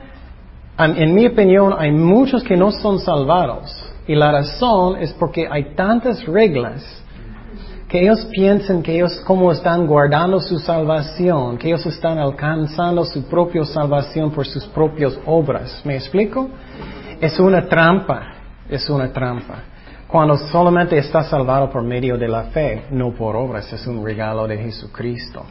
en 0.79 1.13
mi 1.13 1.27
opinión 1.27 1.75
hay 1.77 1.91
muchos 1.91 2.44
que 2.44 2.58
no 2.58 2.72
son 2.72 3.00
salvados. 3.00 3.84
Y 4.08 4.15
la 4.15 4.32
razón 4.32 5.01
es 5.01 5.13
porque 5.13 5.48
hay 5.50 5.75
tantas 5.75 6.25
reglas 6.25 7.03
que 7.88 8.01
ellos 8.01 8.25
piensen 8.32 8.84
que 8.84 8.96
ellos 8.96 9.22
como 9.25 9.51
están 9.51 9.88
guardando 9.88 10.39
su 10.39 10.60
salvación, 10.60 11.58
que 11.58 11.70
ellos 11.70 11.86
están 11.86 12.17
alcanzando 12.17 13.06
su 13.06 13.24
propia 13.24 13.63
salvación 13.63 14.32
por 14.32 14.46
sus 14.46 14.65
propias 14.67 15.17
obras. 15.25 15.82
¿Me 15.86 15.96
explico? 15.96 16.50
Es 17.22 17.39
una 17.39 17.67
trampa, 17.67 18.34
es 18.70 18.89
una 18.89 19.12
trampa. 19.12 19.63
Cuando 20.08 20.38
solamente 20.38 20.98
está 20.98 21.24
salvado 21.24 21.70
por 21.70 21.84
medio 21.84 22.17
de 22.17 22.27
la 22.27 22.44
fe, 22.46 22.86
no 22.91 23.12
por 23.13 23.36
obras, 23.36 23.72
es 23.72 23.86
un 23.88 24.06
regalo 24.06 24.48
de 24.48 24.58
Jesucristo. 24.58 25.46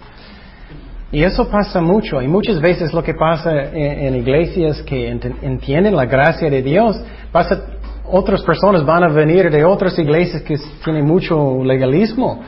Y 1.12 1.22
eso 1.22 1.48
pasa 1.48 1.80
mucho, 1.80 2.20
y 2.20 2.26
muchas 2.26 2.60
veces 2.60 2.92
lo 2.92 3.02
que 3.02 3.14
pasa 3.14 3.50
en, 3.72 4.14
iglesias 4.16 4.82
que 4.82 5.08
entienden 5.08 5.94
la 5.94 6.04
gracia 6.04 6.50
de 6.50 6.62
Dios, 6.62 7.00
pasa 7.30 7.75
otras 8.10 8.42
personas 8.42 8.84
van 8.84 9.04
a 9.04 9.08
venir 9.08 9.50
de 9.50 9.64
otras 9.64 9.98
iglesias 9.98 10.42
que 10.42 10.56
tienen 10.84 11.04
mucho 11.04 11.62
legalismo, 11.64 12.40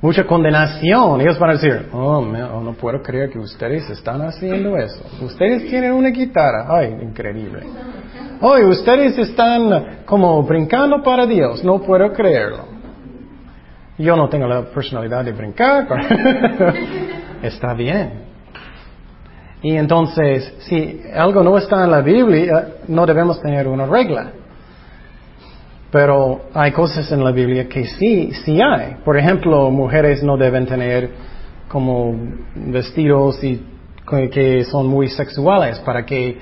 mucha 0.00 0.24
condenación. 0.24 1.20
Ellos 1.20 1.38
van 1.38 1.50
a 1.50 1.52
decir, 1.54 1.88
oh, 1.92 2.18
oh, 2.18 2.60
no 2.62 2.72
puedo 2.74 3.02
creer 3.02 3.30
que 3.30 3.38
ustedes 3.38 3.88
están 3.90 4.22
haciendo 4.22 4.76
eso. 4.76 5.02
Ustedes 5.22 5.68
tienen 5.68 5.92
una 5.92 6.10
guitarra. 6.10 6.66
Ay, 6.68 6.96
increíble. 7.02 7.64
Hoy 8.40 8.64
ustedes 8.64 9.18
están 9.18 10.04
como 10.04 10.42
brincando 10.42 11.02
para 11.02 11.26
Dios. 11.26 11.64
No 11.64 11.80
puedo 11.80 12.12
creerlo. 12.12 12.78
Yo 13.98 14.16
no 14.16 14.28
tengo 14.28 14.46
la 14.46 14.62
personalidad 14.62 15.24
de 15.24 15.32
brincar. 15.32 15.86
Está 17.42 17.74
bien. 17.74 18.28
Y 19.60 19.76
entonces, 19.76 20.54
si 20.60 21.02
algo 21.12 21.42
no 21.42 21.58
está 21.58 21.82
en 21.82 21.90
la 21.90 22.00
Biblia, 22.00 22.74
no 22.86 23.04
debemos 23.06 23.40
tener 23.42 23.66
una 23.66 23.86
regla. 23.86 24.30
Pero 25.90 26.42
hay 26.52 26.72
cosas 26.72 27.10
en 27.12 27.24
la 27.24 27.30
Biblia 27.32 27.68
que 27.68 27.86
sí, 27.86 28.32
sí 28.44 28.60
hay. 28.60 28.96
Por 29.04 29.16
ejemplo, 29.16 29.70
mujeres 29.70 30.22
no 30.22 30.36
deben 30.36 30.66
tener 30.66 31.10
como 31.68 32.14
vestidos 32.54 33.42
y 33.42 33.62
que 34.30 34.64
son 34.64 34.86
muy 34.86 35.08
sexuales 35.08 35.78
para 35.80 36.04
que 36.04 36.38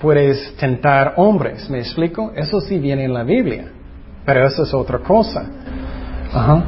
puedes 0.00 0.56
tentar 0.56 1.14
hombres. 1.16 1.68
¿Me 1.70 1.78
explico? 1.78 2.32
Eso 2.34 2.60
sí 2.60 2.78
viene 2.78 3.04
en 3.04 3.14
la 3.14 3.22
Biblia. 3.22 3.68
Pero 4.24 4.46
eso 4.46 4.62
es 4.62 4.74
otra 4.74 4.98
cosa. 4.98 5.46
Ajá. 6.32 6.64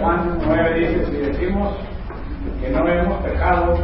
Juan 0.00 0.38
9 0.46 0.80
dice, 0.80 1.06
si 1.06 1.16
decimos 1.16 1.74
que 2.60 2.70
no 2.70 2.88
hemos 2.88 3.22
pecado, 3.22 3.78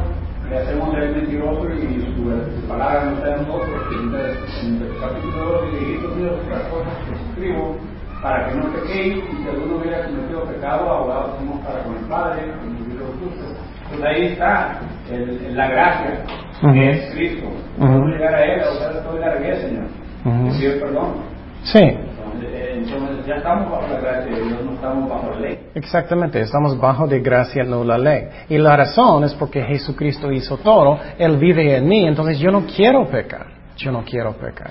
le 0.49 0.59
hacemos 0.59 0.95
el 0.95 1.17
mentiroso 1.17 1.69
y 1.71 2.01
su, 2.01 2.69
palabra 2.69 3.05
no 3.05 3.17
está 3.17 3.37
en 3.37 3.47
nosotros. 3.47 3.83
En 4.63 4.83
el 4.83 5.01
capítulo 5.01 5.63
2 5.63 5.73
dice, 5.73 5.85
hijitos 5.85 6.17
míos, 6.17 6.33
otras 6.45 6.63
cosas 6.69 6.95
que 7.09 7.22
escribo 7.43 7.77
para 8.23 8.49
que 8.49 8.55
no 8.55 8.73
pequéis 8.73 9.17
y 9.17 9.43
si 9.43 9.49
alguno 9.49 9.77
hubiera 9.79 10.05
cometido 10.05 10.45
pecado, 10.45 10.91
abogados 10.91 11.39
somos 11.39 11.61
para 11.67 11.83
con 11.83 11.97
el 11.97 12.05
Padre, 12.05 12.43
con 12.61 12.77
el 12.77 12.95
Hijo 12.95 13.05
justo. 13.21 13.45
Entonces 13.85 14.07
ahí 14.07 14.27
está 14.27 14.81
el, 15.11 15.57
la 15.57 15.69
gracia, 15.69 16.25
que 16.73 16.91
es 16.91 17.15
Cristo. 17.15 17.49
Podemos 17.79 18.11
llegar 18.11 18.35
a 18.35 18.45
Él, 18.45 18.61
a 18.63 18.71
usar 18.71 19.03
toda 19.03 19.21
la 19.21 19.35
riqueza, 19.35 19.69
Señor. 19.69 19.85
Uh 20.25 20.31
-huh. 20.31 20.81
perdón. 20.81 21.15
Sí. 21.65 21.99
Entonces 22.75 23.27
ya 23.27 23.35
estamos 23.37 23.71
bajo 23.71 23.87
la 23.93 24.01
gracia 24.01 24.37
de 24.37 24.43
Dios, 24.43 24.65
no 24.65 24.73
estamos 24.73 25.09
bajo 25.09 25.31
la 25.31 25.41
ley. 25.41 25.59
Exactamente, 25.75 26.41
estamos 26.41 26.79
bajo 26.79 27.07
de 27.07 27.21
gracia, 27.21 27.65
no 27.65 27.85
la 27.85 27.99
ley. 27.99 28.29
Y 28.49 28.59
la 28.59 28.77
razón 28.77 29.25
es 29.25 29.35
porque 29.35 29.63
Jesucristo 29.63 30.31
hizo 30.33 30.57
todo, 30.59 30.99
Él 31.19 31.37
vive 31.37 31.77
en 31.77 31.87
mí, 31.87 32.07
entonces 32.07 32.39
yo 32.39 32.51
no 32.51 32.65
quiero 32.67 33.07
pecar, 33.07 33.47
yo 33.77 33.93
no 33.93 34.03
quiero 34.05 34.33
pecar. 34.33 34.71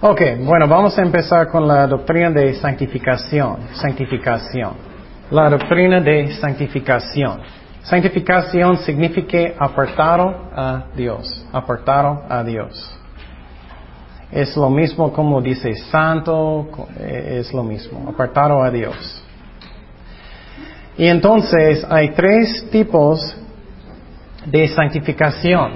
Ok, 0.00 0.20
bueno, 0.40 0.66
vamos 0.66 0.98
a 0.98 1.02
empezar 1.02 1.48
con 1.48 1.66
la 1.68 1.86
doctrina 1.86 2.30
de 2.30 2.54
santificación, 2.54 3.58
santificación. 3.74 4.72
La 5.30 5.48
doctrina 5.48 6.00
de 6.00 6.32
santificación. 6.32 7.40
Santificación 7.82 8.78
significa 8.78 9.54
apartado 9.58 10.50
a 10.52 10.86
Dios, 10.96 11.46
apartado 11.52 12.24
a 12.28 12.42
Dios. 12.42 12.98
Es 14.32 14.56
lo 14.56 14.68
mismo 14.68 15.12
como 15.12 15.40
dice 15.40 15.74
santo, 15.74 16.68
es 16.98 17.52
lo 17.52 17.62
mismo, 17.62 18.08
apartado 18.08 18.62
a 18.62 18.70
Dios. 18.70 19.24
Y 20.98 21.06
entonces 21.06 21.86
hay 21.88 22.10
tres 22.10 22.68
tipos 22.70 23.36
de 24.44 24.68
santificación. 24.68 25.72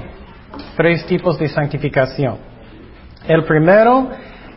Tres 0.76 1.06
tipos 1.06 1.38
de 1.38 1.48
santificación. 1.48 2.47
El 3.28 3.44
primero 3.44 4.08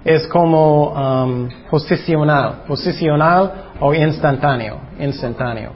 es 0.06 0.26
como 0.28 0.94
um, 0.94 1.50
posicional, 1.70 2.64
posicional 2.66 3.52
o 3.82 3.94
instantáneo, 3.94 4.80
instantáneo. 4.98 5.74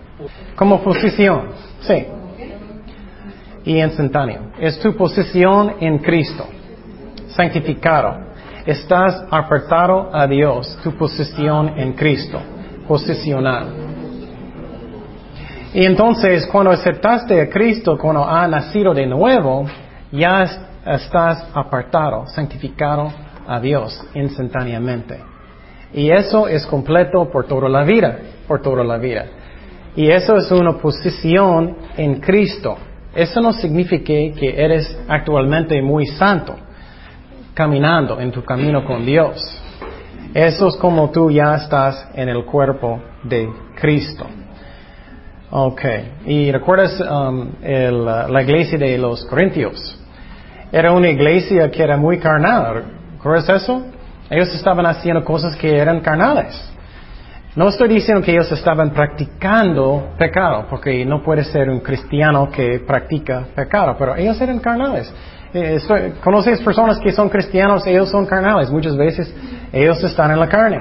Como 0.56 0.82
posición, 0.82 1.50
sí. 1.82 2.06
Y 3.66 3.82
instantáneo. 3.82 4.52
Es 4.60 4.80
tu 4.80 4.96
posición 4.96 5.74
en 5.82 5.98
Cristo, 5.98 6.46
santificado. 7.28 8.16
Estás 8.66 9.25
apartado 9.30 10.10
a 10.14 10.25
Dios, 10.25 10.80
tu 10.82 10.94
posición 10.94 11.78
en 11.78 11.94
Cristo, 11.94 12.40
posicional. 12.88 13.68
Y 15.74 15.84
entonces, 15.84 16.48
cuando 16.48 16.72
aceptaste 16.72 17.42
a 17.42 17.50
Cristo, 17.50 17.98
cuando 17.98 18.24
ha 18.24 18.48
nacido 18.48 18.94
de 18.94 19.06
nuevo, 19.06 19.66
ya 20.14 20.64
estás 20.86 21.48
apartado, 21.54 22.27
santificado 22.27 23.12
a 23.48 23.60
Dios 23.60 24.00
instantáneamente. 24.13 25.20
Y 25.94 26.12
eso 26.12 26.48
es 26.48 26.65
completo 26.65 27.30
por 27.32 27.48
toda 27.48 27.70
la 27.70 27.84
vida, 27.84 28.20
por 28.48 28.62
toda 28.62 28.84
la 28.84 28.98
vida. 28.98 29.25
Y 29.96 30.10
eso 30.10 30.36
es 30.36 30.51
una 30.51 30.74
posición 30.77 31.77
en 31.96 32.20
Cristo. 32.20 32.77
Eso 33.13 33.39
no 33.39 33.54
significa 33.54 34.06
que 34.06 34.54
eres 34.58 34.98
actualmente 35.08 35.82
muy 35.82 36.06
santo, 36.06 36.56
caminando 37.54 38.20
en 38.20 38.32
tu 38.32 38.44
camino 38.44 38.84
con 38.84 39.06
Dios. 39.06 39.39
Eso 40.34 40.68
es 40.68 40.75
como 40.75 41.12
tú 41.12 41.32
ya 41.32 41.56
estás 41.56 42.10
en 42.13 42.27
el 42.27 42.44
cuerpo 42.44 43.01
de 43.24 43.48
Cristo. 43.75 44.25
Ok. 45.50 45.82
Y 46.25 46.51
recuerdas 46.51 47.00
um, 47.00 47.51
la 47.62 48.42
iglesia 48.42 48.77
de 48.77 48.98
los 48.98 49.24
Corintios. 49.25 50.04
Era 50.75 50.91
una 50.91 51.08
iglesia 51.08 51.72
que 51.72 51.82
era 51.82 51.96
muy 51.96 52.20
carnal. 52.20 52.84
¿Recuerdas 53.13 53.48
eso? 53.48 53.82
Ellos 54.29 54.53
estaban 54.53 54.86
haciendo 54.86 55.24
cosas 55.24 55.55
que 55.55 55.77
eran 55.77 56.01
carnales. 56.01 56.53
No 57.55 57.70
estoy 57.70 57.88
diciendo 57.88 58.22
que 58.22 58.34
ellos 58.34 58.51
estaban 58.51 58.89
practicando 58.89 60.10
pecado, 60.17 60.65
porque 60.70 61.05
no 61.05 61.24
puede 61.24 61.46
ser 61.46 61.70
un 61.70 61.79
cristiano 61.79 62.51
que 62.51 62.82
practica 62.86 63.46
pecado, 63.55 63.96
pero 63.98 64.17
ellos 64.17 64.41
eran 64.41 64.60
carnales. 64.60 65.10
Eh, 65.53 65.79
¿Conoces 66.22 66.60
personas 66.60 67.00
que 67.00 67.13
son 67.13 67.29
cristianos? 67.29 67.88
Ellos 67.88 68.10
son 68.10 68.25
carnales. 68.25 68.70
Muchas 68.70 68.98
veces 68.98 69.34
ellos 69.72 70.03
están 70.03 70.32
en 70.32 70.41
la 70.41 70.50
carne. 70.50 70.79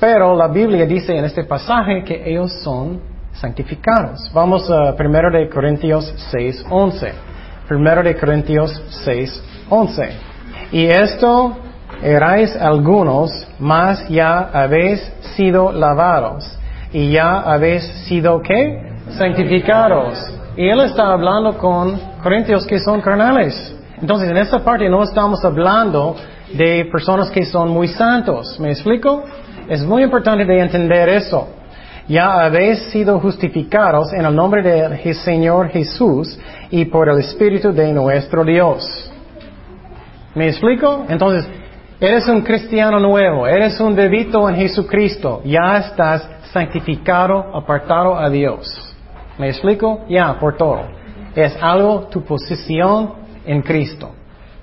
Pero 0.00 0.34
la 0.34 0.48
Biblia 0.48 0.84
dice 0.84 1.16
en 1.16 1.26
este 1.26 1.44
pasaje 1.44 2.02
que 2.02 2.28
ellos 2.28 2.60
son 2.64 3.00
santificados. 3.34 4.28
Vamos 4.34 4.68
a 4.68 4.96
1 4.98 5.30
de 5.30 5.48
Corintios 5.48 6.12
6, 6.32 6.66
11. 6.68 7.29
1 7.70 8.02
de 8.02 8.16
Corintios 8.16 8.82
6, 9.04 9.42
11. 9.68 10.08
Y 10.72 10.86
esto 10.86 11.56
erais 12.02 12.56
algunos, 12.56 13.46
mas 13.58 14.08
ya 14.08 14.50
habéis 14.52 15.00
sido 15.36 15.70
lavados 15.70 16.58
y 16.92 17.12
ya 17.12 17.40
habéis 17.40 17.84
sido 18.08 18.42
qué? 18.42 18.90
Santificados. 19.10 20.18
Y 20.56 20.68
él 20.68 20.80
está 20.80 21.12
hablando 21.12 21.56
con 21.58 21.98
corintios 22.22 22.66
que 22.66 22.78
son 22.80 23.00
carnales. 23.00 23.76
Entonces, 24.00 24.30
en 24.30 24.36
esta 24.36 24.58
parte 24.60 24.88
no 24.88 25.02
estamos 25.02 25.44
hablando 25.44 26.16
de 26.52 26.86
personas 26.90 27.30
que 27.30 27.44
son 27.44 27.70
muy 27.70 27.86
santos. 27.86 28.58
¿Me 28.58 28.70
explico? 28.70 29.22
Es 29.68 29.84
muy 29.84 30.02
importante 30.02 30.44
de 30.44 30.60
entender 30.60 31.08
eso. 31.08 31.48
Ya 32.08 32.42
habéis 32.42 32.90
sido 32.90 33.20
justificados 33.20 34.12
en 34.12 34.24
el 34.24 34.34
nombre 34.34 34.62
del 34.62 35.14
Señor 35.14 35.68
Jesús 35.68 36.38
y 36.70 36.84
por 36.86 37.08
el 37.08 37.18
Espíritu 37.18 37.72
de 37.72 37.92
nuestro 37.92 38.44
Dios. 38.44 39.12
¿Me 40.34 40.48
explico? 40.48 41.04
Entonces, 41.08 41.46
Eres 42.00 42.26
un 42.28 42.40
cristiano 42.40 42.98
nuevo, 42.98 43.46
eres 43.46 43.78
un 43.78 43.94
bebito 43.94 44.48
en 44.48 44.56
Jesucristo, 44.56 45.42
ya 45.44 45.76
estás 45.76 46.26
santificado, 46.50 47.54
apartado 47.54 48.18
a 48.18 48.30
Dios. 48.30 48.96
¿Me 49.38 49.50
explico? 49.50 50.06
Ya, 50.08 50.38
por 50.40 50.56
todo. 50.56 50.80
Es 51.34 51.54
algo, 51.60 52.08
tu 52.10 52.24
posición 52.24 53.12
en 53.44 53.60
Cristo. 53.60 54.12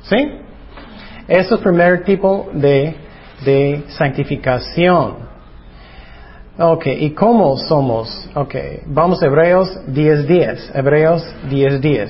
¿Sí? 0.01 0.17
Ese 1.27 1.41
es 1.41 1.51
el 1.51 1.59
primer 1.59 2.03
tipo 2.03 2.49
de, 2.53 2.95
de 3.45 3.83
santificación. 3.89 5.26
Ok, 6.59 6.87
¿y 6.87 7.11
cómo 7.11 7.55
somos? 7.57 8.27
Ok, 8.33 8.55
vamos 8.87 9.21
a 9.21 9.27
Hebreos 9.27 9.69
10.10. 9.87 10.71
Hebreos 10.73 11.23
10.10. 11.49 12.09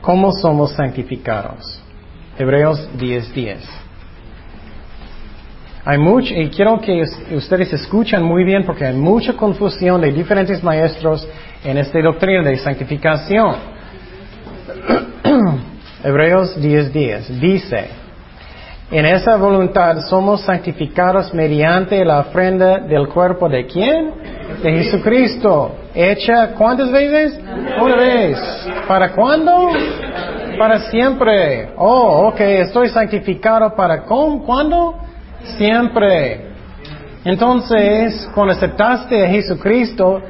¿Cómo 0.00 0.32
somos 0.32 0.72
santificados? 0.72 1.82
Hebreos 2.38 2.88
10:10. 2.96 3.58
Hay 5.84 5.98
mucho, 5.98 6.32
y 6.32 6.48
quiero 6.48 6.80
que 6.80 7.02
ustedes 7.34 7.70
escuchen 7.74 8.22
muy 8.22 8.44
bien 8.44 8.64
porque 8.64 8.86
hay 8.86 8.96
mucha 8.96 9.34
confusión 9.34 10.00
de 10.00 10.10
diferentes 10.10 10.62
maestros 10.62 11.28
en 11.62 11.76
esta 11.76 12.00
doctrina 12.00 12.42
de 12.42 12.56
santificación. 12.56 13.56
Hebreos 16.04 16.56
10:10 16.58 17.26
dice, 17.40 17.99
en 18.90 19.06
esa 19.06 19.36
voluntad 19.36 19.98
somos 20.08 20.42
santificados 20.42 21.32
mediante 21.32 22.04
la 22.04 22.20
ofrenda 22.20 22.78
del 22.78 23.08
cuerpo 23.08 23.48
de 23.48 23.66
quién? 23.66 24.12
De 24.62 24.72
Jesucristo. 24.72 25.72
Hecha 25.94 26.54
cuántas 26.54 26.90
veces? 26.90 27.38
Una 27.80 27.96
vez. 27.96 28.38
¿Para 28.88 29.12
cuándo? 29.12 29.70
para 30.60 30.78
siempre. 30.90 31.70
Oh, 31.78 32.28
ok, 32.28 32.40
estoy 32.40 32.90
santificado 32.90 33.74
para 33.74 34.02
¿cómo? 34.02 34.44
¿Cuándo? 34.44 34.94
Siempre. 35.56 36.50
Entonces, 37.24 38.28
cuando 38.34 38.52
aceptaste 38.52 39.24
a 39.24 39.30
Jesucristo, 39.30 40.20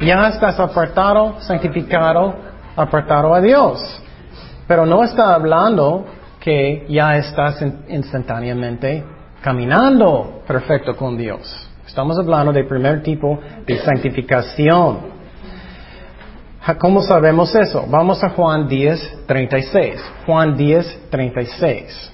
ya 0.00 0.30
estás 0.30 0.58
apartado, 0.58 1.36
santificado, 1.42 2.34
apartado 2.74 3.32
a 3.32 3.40
Dios. 3.40 3.80
Pero 4.66 4.84
no 4.84 5.04
está 5.04 5.32
hablando 5.32 6.06
que 6.40 6.86
ya 6.88 7.16
estás 7.16 7.62
instantáneamente 7.88 9.04
caminando 9.42 10.42
perfecto 10.46 10.96
con 10.96 11.16
Dios. 11.16 11.68
Estamos 11.86 12.18
hablando 12.18 12.52
del 12.52 12.66
primer 12.66 13.02
tipo 13.02 13.38
de 13.66 13.78
santificación. 13.78 15.18
¿Cómo 16.78 17.00
sabemos 17.00 17.54
eso? 17.54 17.86
Vamos 17.88 18.22
a 18.22 18.30
Juan 18.30 18.68
10, 18.68 19.24
36. 19.26 20.00
Juan 20.26 20.56
10, 20.56 21.08
36. 21.10 22.12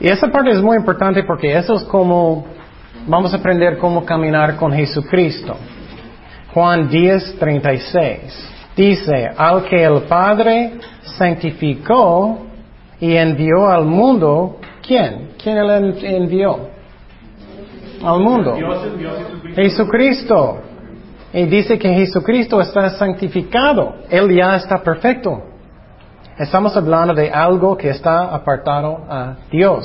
Y 0.00 0.08
esa 0.08 0.28
parte 0.28 0.50
es 0.50 0.62
muy 0.62 0.76
importante 0.76 1.22
porque 1.24 1.56
eso 1.56 1.74
es 1.74 1.84
como, 1.84 2.46
vamos 3.06 3.32
a 3.32 3.38
aprender 3.38 3.78
cómo 3.78 4.04
caminar 4.04 4.56
con 4.56 4.72
Jesucristo. 4.72 5.56
Juan 6.52 6.88
10, 6.88 7.38
36. 7.38 8.50
Dice, 8.80 9.28
al 9.36 9.64
que 9.64 9.84
el 9.84 10.04
Padre 10.04 10.78
santificó 11.02 12.46
y 12.98 13.14
envió 13.14 13.68
al 13.68 13.84
mundo, 13.84 14.56
¿quién? 14.80 15.32
¿Quién 15.36 15.58
él 15.58 15.98
envió? 16.02 16.70
Al 18.02 18.20
mundo. 18.20 18.56
Jesucristo. 19.54 20.60
Y 21.34 21.44
dice 21.44 21.78
que 21.78 21.92
Jesucristo 21.92 22.58
está 22.58 22.88
santificado. 22.88 23.96
Él 24.08 24.34
ya 24.34 24.56
está 24.56 24.78
perfecto. 24.78 25.42
Estamos 26.38 26.74
hablando 26.74 27.12
de 27.12 27.30
algo 27.30 27.76
que 27.76 27.90
está 27.90 28.34
apartado 28.34 29.04
a 29.10 29.36
Dios. 29.52 29.84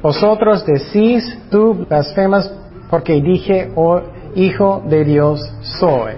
Vosotros 0.00 0.64
decís, 0.64 1.36
tú 1.50 1.84
blasfemas 1.88 2.48
porque 2.88 3.20
dije, 3.20 3.72
oh, 3.74 4.02
hijo 4.36 4.84
de 4.86 5.02
Dios 5.02 5.40
soy. 5.80 6.12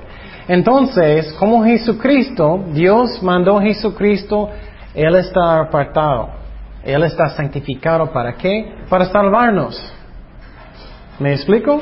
Entonces, 0.49 1.33
como 1.35 1.65
Jesucristo, 1.65 2.65
Dios 2.73 3.23
mandó 3.23 3.59
a 3.59 3.63
Jesucristo, 3.63 4.51
Él 4.95 5.15
está 5.17 5.61
apartado. 5.61 6.29
Él 6.85 7.03
está 7.05 7.31
santificado. 7.31 8.13
¿Para 8.13 8.35
qué? 8.35 8.75
Para 8.89 9.07
salvarnos. 9.07 9.81
¿Me 11.19 11.33
explico? 11.33 11.81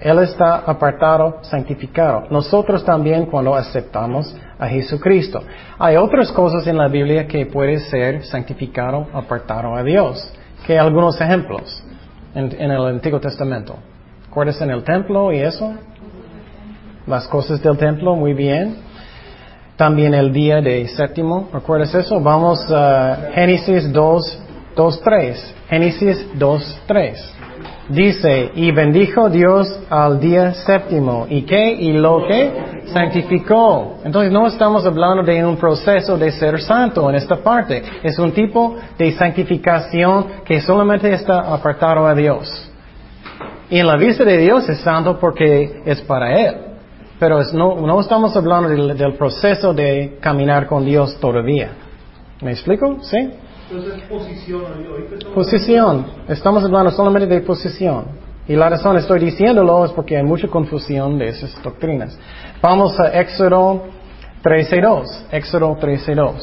Él 0.00 0.18
está 0.20 0.56
apartado, 0.56 1.40
santificado. 1.42 2.24
Nosotros 2.30 2.84
también 2.84 3.26
cuando 3.26 3.54
aceptamos 3.54 4.34
a 4.58 4.66
Jesucristo. 4.68 5.42
Hay 5.78 5.96
otras 5.96 6.32
cosas 6.32 6.66
en 6.66 6.78
la 6.78 6.88
Biblia 6.88 7.26
que 7.26 7.46
puede 7.46 7.80
ser 7.80 8.24
santificado, 8.24 9.08
apartado 9.12 9.74
a 9.74 9.82
Dios. 9.82 10.32
Que 10.66 10.78
algunos 10.78 11.20
ejemplos 11.20 11.82
en, 12.34 12.70
el 12.70 12.86
Antiguo 12.86 13.20
Testamento. 13.20 13.76
¿Recuerdas 14.26 14.60
en 14.62 14.70
el 14.70 14.84
templo 14.84 15.32
y 15.32 15.40
eso? 15.40 15.74
Las 17.06 17.26
cosas 17.28 17.62
del 17.62 17.76
templo, 17.76 18.14
muy 18.14 18.34
bien. 18.34 18.76
También 19.76 20.12
el 20.12 20.32
día 20.32 20.60
de 20.60 20.86
séptimo, 20.88 21.48
¿recuerdas 21.52 21.94
eso? 21.94 22.20
Vamos 22.20 22.70
a 22.70 23.30
Génesis 23.34 23.90
2, 23.90 24.38
2, 24.76 25.00
3. 25.02 25.54
Génesis 25.70 26.26
2, 26.34 26.80
3. 26.86 27.34
Dice, 27.88 28.52
y 28.54 28.70
bendijo 28.70 29.28
Dios 29.30 29.80
al 29.88 30.20
día 30.20 30.52
séptimo. 30.52 31.26
¿Y 31.28 31.42
qué? 31.42 31.72
Y 31.72 31.92
lo 31.94 32.26
que 32.26 32.52
santificó. 32.92 33.98
Entonces 34.04 34.30
no 34.30 34.46
estamos 34.46 34.84
hablando 34.86 35.22
de 35.24 35.44
un 35.44 35.56
proceso 35.56 36.16
de 36.16 36.30
ser 36.30 36.60
santo 36.60 37.08
en 37.10 37.16
esta 37.16 37.36
parte. 37.36 37.82
Es 38.02 38.18
un 38.18 38.32
tipo 38.32 38.76
de 38.96 39.12
santificación 39.12 40.26
que 40.44 40.60
solamente 40.60 41.12
está 41.12 41.40
apartado 41.40 42.06
a 42.06 42.14
Dios. 42.14 42.70
Y 43.70 43.78
en 43.78 43.86
la 43.86 43.96
vista 43.96 44.24
de 44.24 44.38
Dios 44.38 44.68
es 44.68 44.80
santo 44.80 45.18
porque 45.18 45.82
es 45.84 46.00
para 46.02 46.38
Él. 46.38 46.69
Pero 47.20 47.38
no, 47.52 47.76
no, 47.76 48.00
estamos 48.00 48.34
hablando 48.34 48.70
del, 48.70 48.96
del 48.96 49.12
proceso 49.12 49.74
de 49.74 50.16
caminar 50.20 50.66
con 50.66 50.84
Dios 50.86 51.20
todavía. 51.20 51.70
¿Me 52.40 52.52
explico? 52.52 52.96
¿Sí? 53.02 53.30
Entonces, 53.70 54.02
posición. 54.08 54.62
Posición. 55.34 56.06
Estamos 56.28 56.64
hablando 56.64 56.90
solamente 56.90 57.26
de 57.28 57.42
posición. 57.42 58.06
Y 58.48 58.56
la 58.56 58.70
razón 58.70 58.96
estoy 58.96 59.20
diciéndolo 59.20 59.84
es 59.84 59.92
porque 59.92 60.16
hay 60.16 60.24
mucha 60.24 60.48
confusión 60.48 61.18
de 61.18 61.28
esas 61.28 61.62
doctrinas. 61.62 62.18
Vamos 62.62 62.98
a 62.98 63.20
Éxodo 63.20 63.84
13.2. 64.42 65.26
Éxodo 65.30 65.76
13.2. 65.76 66.34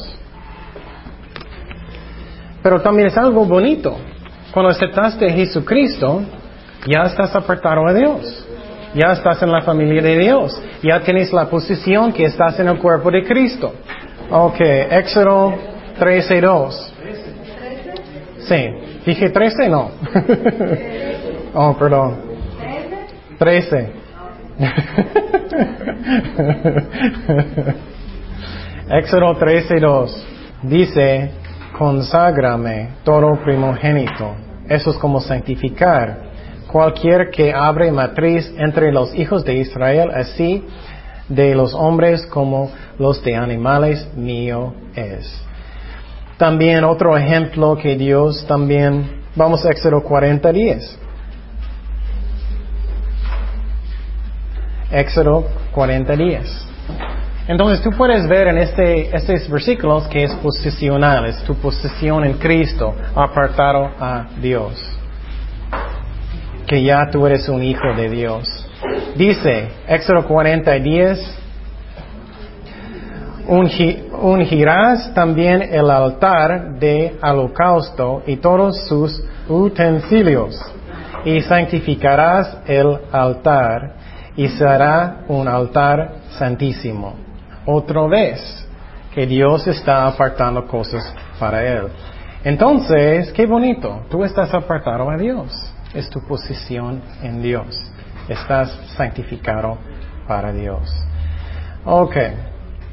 Pero 2.62 2.80
también 2.80 3.08
es 3.08 3.18
algo 3.18 3.44
bonito. 3.44 3.96
Cuando 4.54 4.70
aceptaste 4.70 5.26
a 5.26 5.32
Jesucristo, 5.32 6.22
ya 6.86 7.02
estás 7.02 7.34
apartado 7.34 7.86
a 7.86 7.92
Dios. 7.92 8.47
Ya 8.94 9.12
estás 9.12 9.42
en 9.42 9.52
la 9.52 9.60
familia 9.62 10.02
de 10.02 10.18
Dios. 10.18 10.60
Ya 10.82 11.00
tienes 11.00 11.32
la 11.32 11.46
posición 11.46 12.12
que 12.12 12.24
estás 12.24 12.60
en 12.60 12.68
el 12.68 12.78
cuerpo 12.78 13.10
de 13.10 13.24
Cristo. 13.24 13.74
Ok, 14.30 14.60
Éxodo 14.60 15.54
13.2. 15.98 16.92
Sí. 18.40 18.68
Dije 19.04 19.30
13, 19.30 19.68
no. 19.68 19.90
oh, 21.54 21.76
perdón. 21.78 22.16
13. 23.38 23.92
Éxodo 28.90 29.36
13, 29.36 29.80
2. 29.80 30.26
Dice, 30.62 31.30
conságrame 31.76 32.90
todo 33.04 33.36
primogénito. 33.42 34.34
Eso 34.68 34.90
es 34.90 34.96
como 34.96 35.20
santificar. 35.20 36.27
Cualquier 36.70 37.30
que 37.30 37.52
abre 37.52 37.90
matriz 37.90 38.52
entre 38.58 38.92
los 38.92 39.14
hijos 39.14 39.44
de 39.44 39.54
Israel, 39.54 40.10
así 40.14 40.64
de 41.28 41.54
los 41.54 41.74
hombres 41.74 42.26
como 42.26 42.70
los 42.98 43.22
de 43.22 43.36
animales, 43.36 44.06
mío 44.14 44.74
es. 44.94 45.44
También 46.36 46.84
otro 46.84 47.16
ejemplo 47.16 47.76
que 47.76 47.96
Dios 47.96 48.46
también, 48.46 49.22
vamos 49.34 49.64
a 49.64 49.70
Éxodo 49.70 50.02
40, 50.02 50.52
10. 50.52 50.98
Éxodo 54.92 55.46
40, 55.72 56.16
10. 56.16 56.66
Entonces 57.48 57.82
tú 57.82 57.90
puedes 57.96 58.28
ver 58.28 58.48
en 58.48 58.58
este, 58.58 59.16
estos 59.16 59.48
versículos 59.48 60.06
que 60.08 60.24
es 60.24 60.34
posicional, 60.36 61.24
es 61.26 61.42
tu 61.44 61.54
posición 61.54 62.24
en 62.24 62.34
Cristo, 62.34 62.94
apartado 63.14 63.90
a 63.98 64.26
Dios. 64.40 64.97
Que 66.68 66.82
ya 66.82 67.08
tú 67.10 67.26
eres 67.26 67.48
un 67.48 67.62
hijo 67.62 67.94
de 67.96 68.10
Dios. 68.10 68.46
Dice 69.16 69.68
Éxodo 69.88 70.26
40, 70.26 70.70
10, 70.74 71.38
ungirás 73.48 75.14
también 75.14 75.62
el 75.62 75.90
altar 75.90 76.78
de 76.78 77.16
holocausto 77.22 78.22
y 78.26 78.36
todos 78.36 78.86
sus 78.86 79.24
utensilios, 79.48 80.60
y 81.24 81.40
santificarás 81.40 82.58
el 82.66 82.98
altar, 83.10 83.94
y 84.36 84.48
será 84.48 85.24
un 85.28 85.48
altar 85.48 86.16
santísimo. 86.38 87.14
Otra 87.64 88.06
vez, 88.06 88.68
que 89.14 89.26
Dios 89.26 89.66
está 89.66 90.06
apartando 90.06 90.66
cosas 90.66 91.02
para 91.40 91.64
Él. 91.64 91.88
Entonces, 92.44 93.32
qué 93.32 93.46
bonito, 93.46 94.02
tú 94.10 94.22
estás 94.22 94.52
apartado 94.54 95.10
a 95.10 95.16
Dios, 95.16 95.50
es 95.94 96.08
tu 96.10 96.20
posición 96.26 97.02
en 97.22 97.42
Dios, 97.42 97.80
estás 98.28 98.70
santificado 98.96 99.78
para 100.26 100.52
Dios. 100.52 100.88
Ok. 101.84 102.16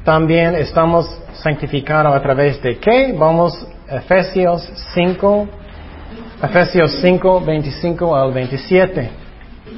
También 0.04 0.54
estamos 0.54 1.06
santificados 1.42 2.14
a 2.14 2.22
través 2.22 2.62
de 2.62 2.78
qué? 2.78 3.12
Vamos 3.18 3.66
a 3.90 3.96
Efesios 3.96 4.62
5, 4.94 5.48
Efesios 6.42 7.00
5, 7.02 7.40
25 7.40 8.16
al 8.16 8.32
27. 8.32 9.10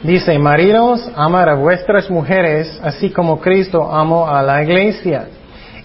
Dice, 0.03 0.39
maridos, 0.39 1.11
amar 1.17 1.49
a 1.49 1.55
vuestras 1.55 2.11
mujeres, 2.11 2.79
así 2.83 3.11
como 3.11 3.41
Cristo 3.41 3.91
amó 3.91 4.29
a 4.29 4.43
la 4.43 4.63
iglesia 4.63 5.29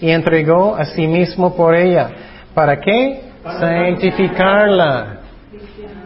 y 0.00 0.10
entregó 0.10 0.76
a 0.76 0.84
sí 0.84 1.06
mismo 1.06 1.56
por 1.56 1.74
ella. 1.74 2.10
¿Para 2.52 2.78
qué? 2.78 3.22
Santificarla. 3.42 5.23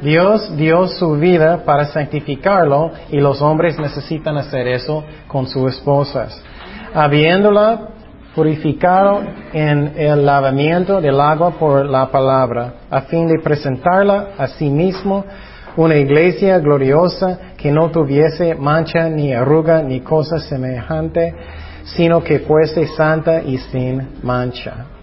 Dios 0.03 0.57
dio 0.57 0.87
su 0.87 1.13
vida 1.13 1.65
para 1.65 1.87
santificarlo 1.87 2.93
y 3.11 3.19
los 3.19 3.43
hombres 3.43 3.79
necesitan 3.79 4.37
hacer 4.37 4.69
eso 4.69 5.05
con 5.27 5.47
sus 5.47 5.75
esposas. 5.75 6.41
Habiéndola 6.95 7.89
purificado 8.35 9.21
en 9.53 9.95
el 9.97 10.25
lavamiento 10.25 11.01
del 11.01 11.21
agua 11.21 11.59
por 11.59 11.85
la 11.85 12.11
palabra, 12.11 12.75
a 12.89 13.01
fin 13.03 13.27
de 13.27 13.41
presentarla 13.43 14.29
a 14.39 14.47
sí 14.47 14.71
mismo 14.71 15.25
una 15.77 15.97
iglesia 15.97 16.59
gloriosa 16.59 17.55
que 17.57 17.73
no 17.73 17.91
tuviese 17.91 18.55
mancha 18.55 19.09
ni 19.09 19.33
arruga 19.33 19.83
ni 19.83 20.01
cosa 20.01 20.39
semejante, 20.39 21.35
sino 21.85 22.23
que 22.23 22.41
fuese 22.41 22.87
santa 22.87 23.43
y 23.43 23.59
sin 23.59 24.21
mancha. 24.23 24.98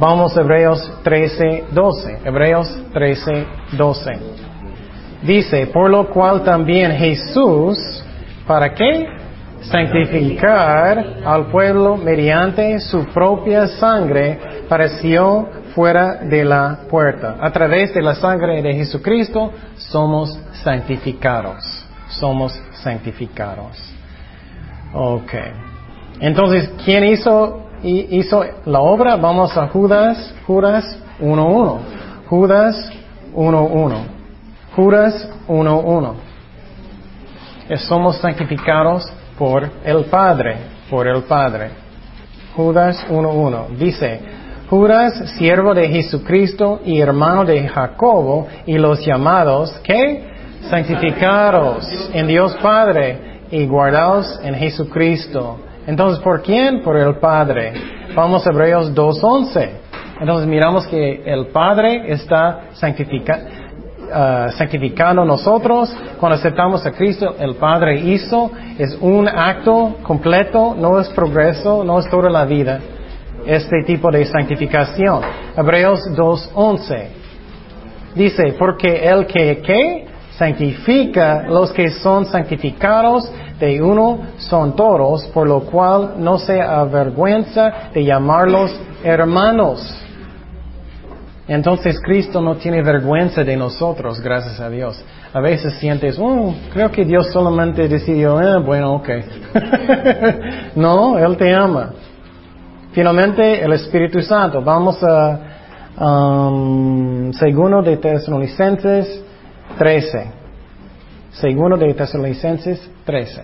Vamos 0.00 0.34
a 0.36 0.40
Hebreos 0.40 0.90
13, 1.04 1.64
12. 1.72 2.18
Hebreos 2.24 2.74
13, 2.94 3.46
12. 3.72 4.10
Dice, 5.22 5.66
por 5.66 5.90
lo 5.90 6.08
cual 6.08 6.42
también 6.42 6.92
Jesús, 6.92 7.78
¿para 8.46 8.72
qué? 8.72 9.06
santificar 9.62 10.98
al 11.24 11.50
pueblo 11.50 11.96
mediante 11.96 12.80
su 12.80 13.04
propia 13.06 13.66
sangre, 13.66 14.38
pareció 14.68 15.48
fuera 15.74 16.16
de 16.16 16.44
la 16.44 16.80
puerta. 16.88 17.36
A 17.40 17.50
través 17.50 17.92
de 17.94 18.02
la 18.02 18.14
sangre 18.14 18.62
de 18.62 18.74
Jesucristo 18.74 19.52
somos 19.76 20.38
santificados. 20.64 21.86
Somos 22.08 22.58
santificados. 22.72 23.76
Ok. 24.94 25.32
Entonces, 26.20 26.70
¿quién 26.84 27.04
hizo, 27.04 27.69
hizo 27.82 28.44
la 28.66 28.80
obra? 28.80 29.16
Vamos 29.16 29.56
a 29.56 29.68
Judas, 29.68 30.34
Judas 30.46 30.98
1.1. 31.20 31.78
Judas 32.28 32.92
1.1. 33.34 34.04
Judas 34.76 35.28
1.1. 35.48 36.14
Somos 37.88 38.16
santificados 38.18 39.04
por 39.38 39.68
el 39.84 40.04
Padre, 40.04 40.56
por 40.88 41.06
el 41.06 41.22
Padre. 41.22 41.70
Judas 42.56 43.04
1.1 43.08 43.76
dice, 43.76 44.20
Judas, 44.68 45.32
siervo 45.38 45.74
de 45.74 45.88
Jesucristo 45.88 46.80
y 46.84 47.00
hermano 47.00 47.44
de 47.44 47.66
Jacobo 47.68 48.46
y 48.66 48.78
los 48.78 49.04
llamados, 49.04 49.72
¿qué? 49.82 50.28
Santificados 50.68 52.10
en 52.12 52.26
Dios 52.26 52.56
Padre 52.62 53.40
y 53.50 53.66
guardados 53.66 54.38
en 54.42 54.54
Jesucristo. 54.54 55.58
Entonces, 55.90 56.22
¿por 56.22 56.40
quién? 56.40 56.82
Por 56.82 56.96
el 56.96 57.16
Padre. 57.16 57.72
Vamos 58.14 58.46
a 58.46 58.50
Hebreos 58.50 58.94
2.11. 58.94 59.70
Entonces 60.20 60.46
miramos 60.46 60.86
que 60.86 61.20
el 61.26 61.46
Padre 61.46 62.12
está 62.12 62.66
santificando 62.74 65.24
nosotros, 65.24 65.92
cuando 66.20 66.36
aceptamos 66.36 66.86
a 66.86 66.92
Cristo, 66.92 67.34
el 67.40 67.56
Padre 67.56 67.98
hizo, 67.98 68.52
es 68.78 68.96
un 69.00 69.26
acto 69.26 69.96
completo, 70.04 70.76
no 70.78 71.00
es 71.00 71.08
progreso, 71.08 71.82
no 71.82 71.98
es 71.98 72.08
toda 72.08 72.30
la 72.30 72.44
vida, 72.44 72.78
este 73.44 73.82
tipo 73.84 74.12
de 74.12 74.24
santificación. 74.26 75.22
Hebreos 75.56 76.02
2.11 76.14 77.06
dice, 78.14 78.54
porque 78.56 79.08
el 79.08 79.26
que, 79.26 79.60
que 79.60 80.06
santifica 80.40 81.42
los 81.48 81.70
que 81.70 81.90
son 81.90 82.24
santificados 82.24 83.30
de 83.58 83.82
uno 83.82 84.20
son 84.38 84.74
todos, 84.74 85.26
por 85.34 85.46
lo 85.46 85.60
cual 85.60 86.14
no 86.16 86.38
se 86.38 86.62
avergüenza 86.62 87.90
de 87.92 88.06
llamarlos 88.06 88.74
hermanos. 89.04 89.86
Entonces 91.46 92.00
Cristo 92.00 92.40
no 92.40 92.56
tiene 92.56 92.80
vergüenza 92.80 93.44
de 93.44 93.54
nosotros, 93.54 94.18
gracias 94.22 94.58
a 94.60 94.70
Dios. 94.70 95.04
A 95.34 95.40
veces 95.40 95.74
sientes, 95.74 96.16
oh, 96.18 96.54
creo 96.72 96.90
que 96.90 97.04
Dios 97.04 97.30
solamente 97.30 97.86
decidió, 97.86 98.40
eh, 98.40 98.58
bueno, 98.64 98.94
ok. 98.94 99.08
no, 100.76 101.18
Él 101.18 101.36
te 101.36 101.54
ama. 101.54 101.90
Finalmente, 102.92 103.62
el 103.62 103.74
Espíritu 103.74 104.22
Santo. 104.22 104.62
Vamos 104.62 104.98
a 105.02 105.38
um, 106.00 107.30
segundo 107.34 107.82
de 107.82 107.98
Tesalonicenses 107.98 109.24
13. 109.78 110.32
Segundo 111.32 111.76
de 111.76 111.94
Tesalonicenses 111.94 112.90
13. 113.04 113.42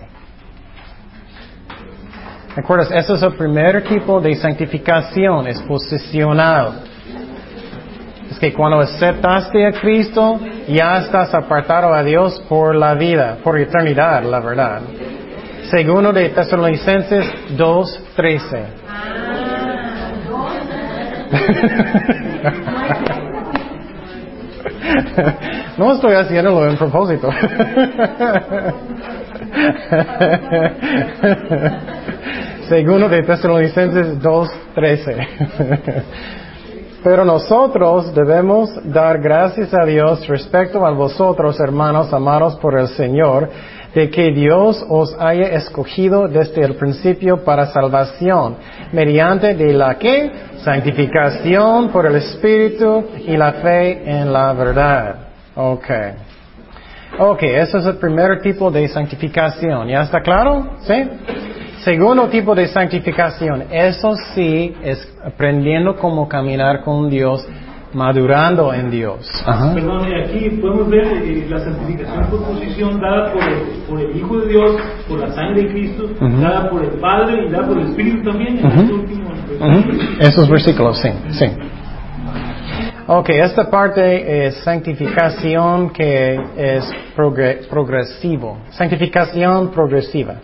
¿Recuerdas? 2.55 2.91
Ese 2.91 3.13
es 3.13 3.21
el 3.21 3.33
primer 3.35 3.83
tipo 3.83 4.19
de 4.19 4.35
santificación, 4.35 5.47
es 5.47 5.61
posicional. 5.61 6.81
Es 8.31 8.39
que 8.39 8.51
cuando 8.51 8.79
aceptaste 8.79 9.65
a 9.65 9.71
Cristo, 9.73 10.39
ya 10.67 10.97
estás 10.99 11.33
apartado 11.33 11.93
a 11.93 12.03
Dios 12.03 12.43
por 12.49 12.75
la 12.75 12.95
vida, 12.95 13.37
por 13.43 13.59
eternidad, 13.59 14.23
la 14.23 14.39
verdad. 14.39 14.81
Segundo 15.69 16.11
de 16.11 16.29
Tesalonicenses 16.29 17.25
2.13. 17.55 18.65
No 25.77 25.93
estoy 25.93 26.15
haciéndolo 26.15 26.69
en 26.69 26.77
propósito. 26.77 27.29
Segundo 32.67 33.07
de 33.09 33.23
Tesalonicenses 33.23 34.19
2.13. 34.19 35.27
Pero 37.09 37.23
nosotros 37.23 38.13
debemos 38.13 38.69
dar 38.83 39.19
gracias 39.19 39.73
a 39.73 39.85
Dios 39.85 40.27
respecto 40.27 40.85
a 40.85 40.91
vosotros, 40.91 41.57
hermanos 41.57 42.11
amados 42.11 42.57
por 42.57 42.77
el 42.77 42.89
Señor, 42.89 43.49
de 43.95 44.09
que 44.09 44.33
Dios 44.33 44.85
os 44.89 45.15
haya 45.17 45.53
escogido 45.53 46.27
desde 46.27 46.65
el 46.65 46.75
principio 46.75 47.45
para 47.45 47.67
salvación, 47.67 48.57
mediante 48.91 49.55
de 49.55 49.71
la 49.71 49.97
que 49.97 50.29
santificación 50.65 51.91
por 51.91 52.07
el 52.07 52.17
Espíritu 52.17 53.05
y 53.25 53.37
la 53.37 53.53
fe 53.53 54.03
en 54.05 54.33
la 54.33 54.51
verdad. 54.51 55.15
Ok. 55.55 55.89
Ok, 57.19 57.43
ese 57.43 57.77
es 57.77 57.85
el 57.85 57.95
primer 57.95 58.41
tipo 58.41 58.69
de 58.69 58.85
santificación. 58.89 59.87
¿Ya 59.87 60.01
está 60.01 60.19
claro? 60.19 60.71
¿Sí? 60.81 61.09
Segundo 61.87 62.27
tipo 62.27 62.53
de 62.53 62.67
santificación, 62.67 63.63
eso 63.71 64.13
sí 64.35 64.75
es 64.83 65.09
aprendiendo 65.23 65.95
cómo 65.95 66.27
caminar 66.27 66.81
con 66.83 67.09
Dios, 67.09 67.47
madurando 67.93 68.73
en 68.73 68.91
Dios. 68.91 69.25
Perdón, 69.73 70.05
aquí 70.21 70.49
podemos 70.61 70.89
ver 70.89 71.05
eh, 71.05 71.47
la 71.49 71.59
santificación 71.59 72.25
por 72.25 72.43
posición 72.43 72.99
dada 72.99 73.31
por 73.31 73.41
el, 73.41 73.59
por 73.87 74.01
el, 74.01 74.17
Hijo 74.17 74.37
de 74.37 74.47
Dios, 74.49 74.75
por 75.07 75.19
la 75.19 75.33
sangre 75.33 75.61
de 75.61 75.69
Cristo, 75.69 76.09
dada 76.19 76.69
por 76.69 76.83
el 76.83 76.99
Padre 76.99 77.47
y 77.47 77.51
dada 77.53 77.67
por 77.67 77.77
el 77.77 77.87
Espíritu 77.87 78.31
también. 78.31 78.57
En 78.57 78.65
este 78.65 78.93
último, 78.93 79.31
Esos 80.19 80.49
versículos, 80.49 80.99
sí, 80.99 81.09
sí. 81.29 81.45
Ok, 83.07 83.29
esta 83.29 83.69
parte 83.69 84.47
es 84.47 84.55
santificación 84.57 85.91
que 85.91 86.37
es 86.57 86.91
progresivo. 87.15 88.57
Santificación 88.71 89.71
progresiva. 89.71 90.35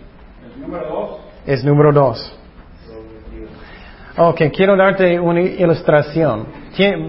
Número 0.58 0.88
dos. 0.88 1.23
Es 1.46 1.64
número 1.64 1.92
dos. 1.92 2.38
Ok, 4.16 4.42
quiero 4.54 4.76
darte 4.76 5.18
una 5.18 5.40
ilustración. 5.40 6.46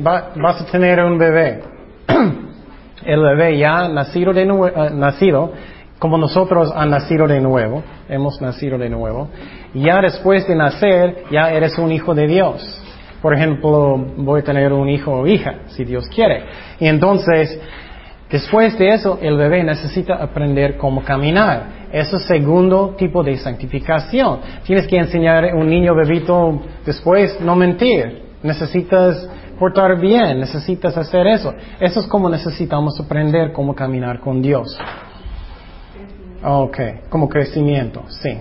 Va, 0.05 0.31
vas 0.35 0.61
a 0.61 0.65
tener 0.65 0.99
un 1.03 1.17
bebé. 1.17 1.63
El 3.05 3.21
bebé 3.21 3.57
ya 3.57 3.87
nacido, 3.87 4.33
de 4.33 4.51
uh, 4.51 4.89
nacido, 4.93 5.53
como 5.99 6.17
nosotros 6.17 6.71
han 6.75 6.89
nacido 6.89 7.27
de 7.27 7.39
nuevo, 7.39 7.83
hemos 8.09 8.41
nacido 8.41 8.77
de 8.77 8.89
nuevo. 8.89 9.29
Ya 9.73 10.01
después 10.01 10.47
de 10.47 10.55
nacer, 10.55 11.23
ya 11.31 11.51
eres 11.51 11.77
un 11.77 11.91
hijo 11.91 12.13
de 12.13 12.27
Dios. 12.27 12.81
Por 13.21 13.33
ejemplo, 13.33 13.97
voy 14.17 14.41
a 14.41 14.43
tener 14.43 14.73
un 14.73 14.89
hijo 14.89 15.11
o 15.11 15.27
hija, 15.27 15.59
si 15.67 15.85
Dios 15.85 16.07
quiere. 16.09 16.43
Y 16.79 16.87
entonces, 16.87 17.59
después 18.29 18.77
de 18.77 18.89
eso, 18.89 19.19
el 19.21 19.38
bebé 19.38 19.63
necesita 19.63 20.15
aprender 20.15 20.77
cómo 20.77 21.03
caminar. 21.03 21.88
Eso 21.91 22.17
es 22.17 22.25
segundo 22.25 22.95
tipo 22.97 23.23
de 23.23 23.38
santificación. 23.38 24.39
Tienes 24.65 24.88
que 24.88 24.97
enseñar 24.97 25.45
a 25.45 25.55
un 25.55 25.67
niño 25.67 25.95
bebito 25.95 26.61
después 26.85 27.39
no 27.41 27.55
mentir. 27.55 28.23
Necesitas 28.43 29.27
portar 29.57 29.99
bien, 29.99 30.39
necesitas 30.39 30.97
hacer 30.97 31.27
eso. 31.27 31.53
Eso 31.79 31.99
es 31.99 32.07
como 32.07 32.29
necesitamos 32.29 32.99
aprender 32.99 33.53
cómo 33.53 33.73
caminar 33.73 34.19
con 34.19 34.41
Dios. 34.41 34.77
Ok, 36.43 36.77
como 37.09 37.27
crecimiento, 37.27 38.03
sí. 38.09 38.38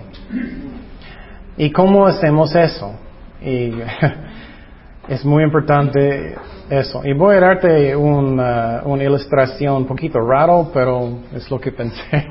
¿Y 1.57 1.71
cómo 1.71 2.05
hacemos 2.05 2.53
eso? 2.55 2.93
Y 3.41 3.71
es 5.07 5.23
muy 5.25 5.43
importante 5.43 6.35
eso. 6.69 7.01
Y 7.03 7.13
voy 7.13 7.35
a 7.35 7.39
darte 7.39 7.95
una, 7.95 8.81
una 8.85 9.03
ilustración 9.03 9.77
un 9.77 9.85
poquito 9.85 10.19
raro, 10.19 10.71
pero 10.73 11.19
es 11.33 11.49
lo 11.49 11.59
que 11.59 11.71
pensé. 11.71 12.01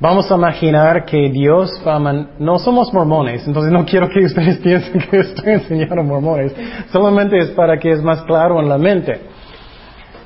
Vamos 0.00 0.30
a 0.30 0.34
imaginar 0.34 1.04
que 1.04 1.30
Dios 1.30 1.80
va 1.86 1.96
a 1.96 2.12
no 2.38 2.58
somos 2.58 2.92
mormones, 2.92 3.46
entonces 3.46 3.72
no 3.72 3.86
quiero 3.86 4.08
que 4.08 4.24
ustedes 4.24 4.58
piensen 4.62 5.00
que 5.00 5.20
estoy 5.20 5.52
enseñando 5.52 6.02
mormones, 6.02 6.52
solamente 6.90 7.38
es 7.38 7.50
para 7.50 7.78
que 7.78 7.90
es 7.90 8.02
más 8.02 8.22
claro 8.22 8.60
en 8.60 8.68
la 8.68 8.76
mente. 8.76 9.20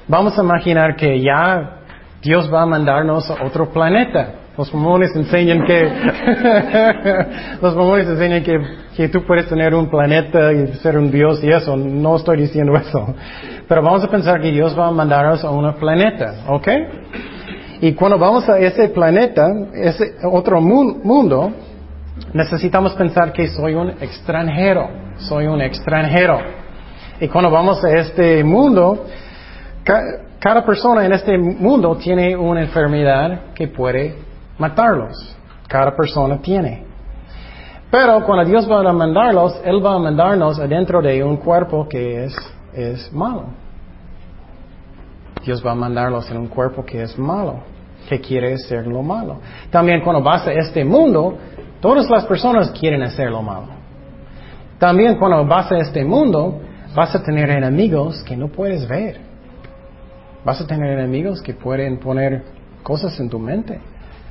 Vamos 0.09 0.38
a 0.38 0.42
imaginar 0.42 0.97
que 0.97 1.21
ya 1.21 1.83
Dios 2.23 2.53
va 2.53 2.62
a 2.62 2.66
mandarnos 2.66 3.31
a 3.31 3.44
otro 3.44 3.68
planeta. 3.71 4.47
Los 4.59 4.75
mormones 4.75 5.14
enseñan 5.14 5.64
que 5.64 5.85
los 7.62 7.77
mormones 7.77 8.09
enseñan 8.09 8.42
que, 8.42 8.59
que 8.97 9.09
tú 9.09 9.23
puedes 9.25 9.49
tener 9.49 9.73
un 9.73 9.88
planeta 9.88 10.53
y 10.53 10.66
ser 10.79 10.99
un 10.99 11.12
Dios 11.12 11.44
y 11.44 11.49
eso. 11.49 11.77
No 11.77 12.16
estoy 12.16 12.38
diciendo 12.38 12.75
eso. 12.77 13.14
Pero 13.68 13.83
vamos 13.83 14.03
a 14.03 14.09
pensar 14.09 14.40
que 14.40 14.51
Dios 14.51 14.77
va 14.77 14.88
a 14.88 14.90
mandarnos 14.90 15.44
a 15.44 15.51
un 15.51 15.73
planeta, 15.75 16.42
¿ok? 16.49 16.68
Y 17.83 17.92
cuando 17.92 18.18
vamos 18.18 18.49
a 18.49 18.59
ese 18.59 18.88
planeta, 18.88 19.47
ese 19.75 20.16
otro 20.25 20.61
mundo, 20.61 21.53
necesitamos 22.33 22.94
pensar 22.94 23.33
que 23.33 23.47
soy 23.47 23.75
un 23.75 23.90
extranjero. 23.90 24.88
Soy 25.18 25.47
un 25.47 25.62
extranjero. 25.62 26.40
Y 27.21 27.29
cuando 27.29 27.49
vamos 27.53 27.85
a 27.85 27.97
este 27.97 28.42
mundo, 28.42 29.07
cada 30.40 30.66
persona 30.66 31.07
en 31.07 31.12
este 31.12 31.38
mundo 31.38 31.97
tiene 31.97 32.37
una 32.37 32.62
enfermedad 32.62 33.53
que 33.55 33.68
puede 33.68 34.27
matarlos. 34.59 35.37
Cada 35.68 35.94
persona 35.94 36.38
tiene. 36.38 36.85
Pero 37.90 38.23
cuando 38.25 38.44
Dios 38.44 38.71
va 38.71 38.81
a 38.81 38.92
mandarlos, 38.92 39.61
Él 39.64 39.85
va 39.85 39.94
a 39.94 39.99
mandarnos 39.99 40.59
adentro 40.59 41.01
de 41.01 41.23
un 41.25 41.38
cuerpo 41.38 41.88
que 41.88 42.25
es, 42.25 42.37
es 42.75 43.12
malo. 43.12 43.44
Dios 45.44 45.64
va 45.64 45.73
a 45.73 45.75
mandarlos 45.75 46.31
en 46.31 46.37
un 46.37 46.49
cuerpo 46.49 46.85
que 46.85 47.03
es 47.03 47.18
malo, 47.18 47.61
que 48.09 48.21
quiere 48.21 48.55
hacer 48.55 48.87
lo 48.87 49.03
malo. 49.03 49.38
También 49.71 50.03
cuando 50.03 50.23
vas 50.23 50.47
a 50.47 50.53
este 50.53 50.85
mundo, 50.85 51.38
todas 51.81 52.11
las 52.11 52.27
personas 52.27 52.71
quieren 52.73 53.03
hacer 53.03 53.31
lo 53.31 53.42
malo. 53.42 53.68
También 54.79 55.18
cuando 55.18 55.47
vas 55.47 55.73
a 55.73 55.79
este 55.79 56.05
mundo, 56.05 56.61
vas 56.94 57.14
a 57.14 57.23
tener 57.23 57.49
enemigos 57.51 58.23
que 58.25 58.37
no 58.37 58.49
puedes 58.49 58.87
ver. 58.87 59.21
Vas 60.44 60.61
a 60.61 60.66
tener 60.66 60.99
enemigos 60.99 61.40
que 61.40 61.55
pueden 61.55 61.99
poner 61.99 62.44
cosas 62.83 63.18
en 63.18 63.31
tu 63.31 63.38
mente. 63.38 63.81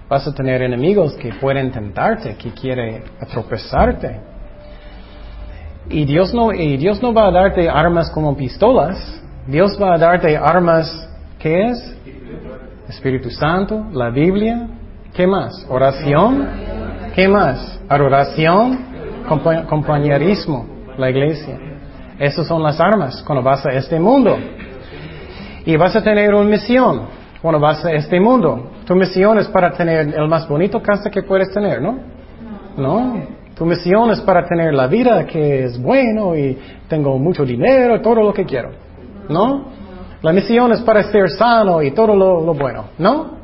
Vas 0.09 0.25
a 0.25 0.33
tener 0.33 0.61
enemigos 0.61 1.15
que 1.15 1.33
pueden 1.33 1.71
tentarte, 1.71 2.35
que 2.35 2.51
quieren 2.51 3.03
atropezarte. 3.19 4.21
Y 5.89 6.05
Dios 6.05 6.33
no, 6.33 6.53
y 6.53 6.77
Dios 6.77 7.01
no 7.01 7.13
va 7.13 7.27
a 7.27 7.31
darte 7.31 7.69
armas 7.69 8.09
como 8.11 8.35
pistolas. 8.35 9.21
Dios 9.47 9.77
va 9.81 9.95
a 9.95 9.97
darte 9.97 10.35
armas, 10.37 11.09
¿qué 11.39 11.67
es? 11.67 11.95
Espíritu 12.89 13.29
Santo, 13.29 13.85
la 13.91 14.09
Biblia, 14.09 14.67
¿qué 15.13 15.27
más? 15.27 15.65
Oración, 15.69 16.47
¿qué 17.13 17.27
más? 17.27 17.79
Adoración, 17.89 18.79
compañerismo, 19.67 20.65
la 20.97 21.09
iglesia. 21.09 21.59
Esas 22.19 22.47
son 22.47 22.63
las 22.63 22.79
armas 22.79 23.21
cuando 23.23 23.43
vas 23.43 23.65
a 23.65 23.71
este 23.71 23.99
mundo. 23.99 24.37
Y 25.65 25.75
vas 25.75 25.95
a 25.95 26.03
tener 26.03 26.33
una 26.33 26.49
misión 26.49 27.07
cuando 27.41 27.59
vas 27.59 27.83
a 27.83 27.91
este 27.91 28.19
mundo. 28.19 28.71
Tu 28.87 28.95
misión 28.95 29.37
es 29.37 29.49
para 29.49 29.73
tener 29.73 30.15
el 30.15 30.27
más 30.29 30.47
bonito 30.47 30.81
casa 30.81 31.09
que 31.09 31.21
puedes 31.21 31.51
tener, 31.51 31.81
¿no? 31.81 31.99
No. 32.77 33.21
Tu 33.53 33.65
misión 33.65 34.11
es 34.11 34.21
para 34.21 34.47
tener 34.47 34.73
la 34.73 34.87
vida 34.87 35.25
que 35.25 35.65
es 35.65 35.81
bueno 35.81 36.37
y 36.37 36.57
tengo 36.87 37.19
mucho 37.19 37.43
dinero, 37.43 37.99
todo 37.99 38.23
lo 38.23 38.33
que 38.33 38.45
quiero. 38.45 38.69
¿No? 39.27 39.65
La 40.21 40.31
misión 40.31 40.71
es 40.71 40.79
para 40.81 41.03
ser 41.03 41.29
sano 41.31 41.81
y 41.81 41.91
todo 41.91 42.15
lo, 42.15 42.45
lo 42.45 42.53
bueno, 42.53 42.85
¿no? 42.97 43.37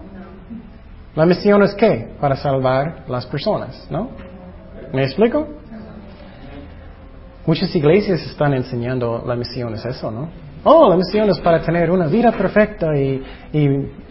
La 1.14 1.26
misión 1.26 1.62
es 1.62 1.76
qué? 1.76 2.14
Para 2.22 2.38
salvar 2.38 3.04
las 3.10 3.26
personas, 3.26 3.86
¿no? 3.92 4.12
¿Me 4.94 5.04
explico? 5.04 5.46
Muchas 7.46 7.76
iglesias 7.76 8.26
están 8.26 8.54
enseñando 8.54 9.22
la 9.28 9.36
misión 9.36 9.74
es 9.74 9.84
eso, 9.84 10.10
¿no? 10.10 10.30
Oh, 10.66 10.90
la 10.90 10.96
misión 10.96 11.30
es 11.30 11.40
para 11.40 11.62
tener 11.62 11.92
una 11.92 12.08
vida 12.08 12.32
perfecta 12.32 12.96
y, 12.96 13.22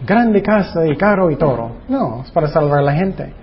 grande 0.05 0.41
casa 0.41 0.85
y 0.85 0.95
carro 0.95 1.31
y 1.31 1.35
todo. 1.35 1.77
No, 1.89 2.21
es 2.23 2.31
para 2.31 2.47
salvar 2.47 2.79
a 2.79 2.83
la 2.83 2.93
gente. 2.93 3.33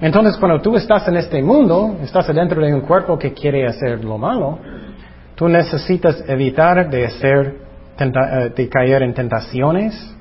Entonces, 0.00 0.36
cuando 0.36 0.60
tú 0.60 0.76
estás 0.76 1.06
en 1.08 1.16
este 1.16 1.40
mundo, 1.42 1.96
estás 2.02 2.26
dentro 2.34 2.60
de 2.60 2.74
un 2.74 2.80
cuerpo 2.82 3.18
que 3.18 3.32
quiere 3.32 3.66
hacer 3.66 4.04
lo 4.04 4.18
malo, 4.18 4.58
tú 5.36 5.48
necesitas 5.48 6.24
evitar 6.28 6.90
de, 6.90 7.06
hacer, 7.06 7.56
eh, 7.98 8.52
de 8.54 8.68
caer 8.68 9.02
en 9.02 9.14
tentaciones, 9.14 10.16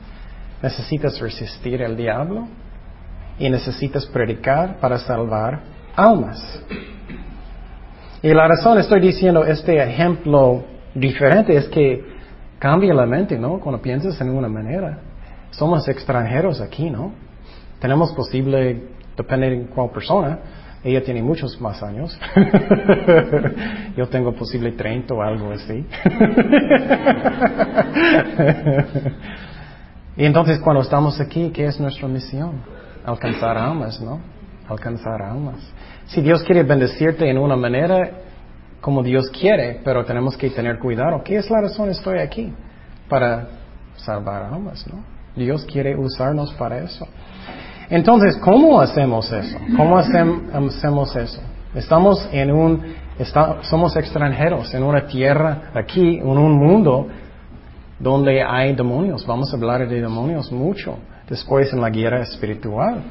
necesitas 0.61 1.19
resistir 1.19 1.83
al 1.83 1.95
diablo 1.95 2.47
y 3.39 3.49
necesitas 3.49 4.05
predicar 4.05 4.77
para 4.79 4.99
salvar 4.99 5.61
almas. 5.95 6.63
Y 8.21 8.33
la 8.33 8.47
razón 8.47 8.77
estoy 8.77 8.99
diciendo 8.99 9.45
este 9.45 9.81
ejemplo 9.81 10.76
diferente 10.99 11.55
es 11.55 11.67
que 11.69 12.03
cambia 12.59 12.93
la 12.93 13.05
mente, 13.05 13.37
¿no? 13.37 13.59
Cuando 13.59 13.81
piensas 13.81 14.19
en 14.21 14.29
una 14.29 14.47
manera. 14.47 14.99
Somos 15.51 15.87
extranjeros 15.87 16.61
aquí, 16.61 16.89
¿no? 16.89 17.13
Tenemos 17.79 18.11
posible, 18.13 18.89
depende 19.15 19.49
de 19.49 19.65
cuál 19.67 19.91
persona, 19.91 20.39
ella 20.83 21.03
tiene 21.03 21.21
muchos 21.21 21.59
más 21.61 21.81
años. 21.83 22.17
Yo 23.97 24.07
tengo 24.07 24.33
posible 24.33 24.71
30 24.71 25.13
o 25.13 25.21
algo 25.21 25.51
así. 25.51 25.85
y 30.17 30.25
entonces 30.25 30.59
cuando 30.59 30.81
estamos 30.81 31.19
aquí, 31.19 31.51
¿qué 31.51 31.65
es 31.65 31.79
nuestra 31.79 32.07
misión? 32.07 32.61
Alcanzar 33.05 33.57
almas, 33.57 34.01
¿no? 34.01 34.19
Alcanzar 34.67 35.21
almas. 35.21 35.57
Si 36.07 36.21
Dios 36.21 36.43
quiere 36.43 36.63
bendecirte 36.63 37.29
en 37.29 37.37
una 37.37 37.55
manera 37.55 38.26
como 38.81 39.03
Dios 39.03 39.29
quiere, 39.29 39.81
pero 39.83 40.05
tenemos 40.05 40.37
que 40.37 40.49
tener 40.49 40.79
cuidado. 40.79 41.21
¿Qué 41.23 41.37
es 41.37 41.49
la 41.49 41.61
razón 41.61 41.89
estoy 41.89 42.19
aquí? 42.19 42.53
Para 43.09 43.47
salvar 43.95 44.43
almas, 44.43 44.85
¿no? 44.87 45.03
Dios 45.35 45.65
quiere 45.65 45.95
usarnos 45.95 46.53
para 46.53 46.79
eso. 46.79 47.07
Entonces, 47.89 48.37
¿cómo 48.37 48.81
hacemos 48.81 49.31
eso? 49.31 49.57
¿Cómo 49.75 49.97
hacemos 49.97 51.15
eso? 51.15 51.41
Estamos 51.73 52.27
en 52.31 52.51
un, 52.51 52.95
somos 53.61 53.95
extranjeros 53.95 54.73
en 54.73 54.83
una 54.83 55.05
tierra 55.05 55.71
aquí, 55.73 56.17
en 56.17 56.27
un 56.27 56.57
mundo 56.57 57.07
donde 57.99 58.43
hay 58.43 58.75
demonios. 58.75 59.25
Vamos 59.25 59.53
a 59.53 59.57
hablar 59.57 59.87
de 59.87 60.01
demonios 60.01 60.51
mucho 60.51 60.97
después 61.29 61.71
en 61.71 61.81
la 61.81 61.89
guerra 61.89 62.21
espiritual 62.21 63.03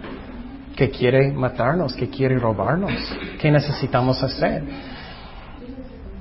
que 0.77 0.91
quiere 0.91 1.33
matarnos, 1.33 1.95
que 1.95 2.09
quiere 2.11 2.39
robarnos. 2.39 2.93
¿Qué 3.41 3.51
necesitamos 3.51 4.23
hacer? 4.23 4.63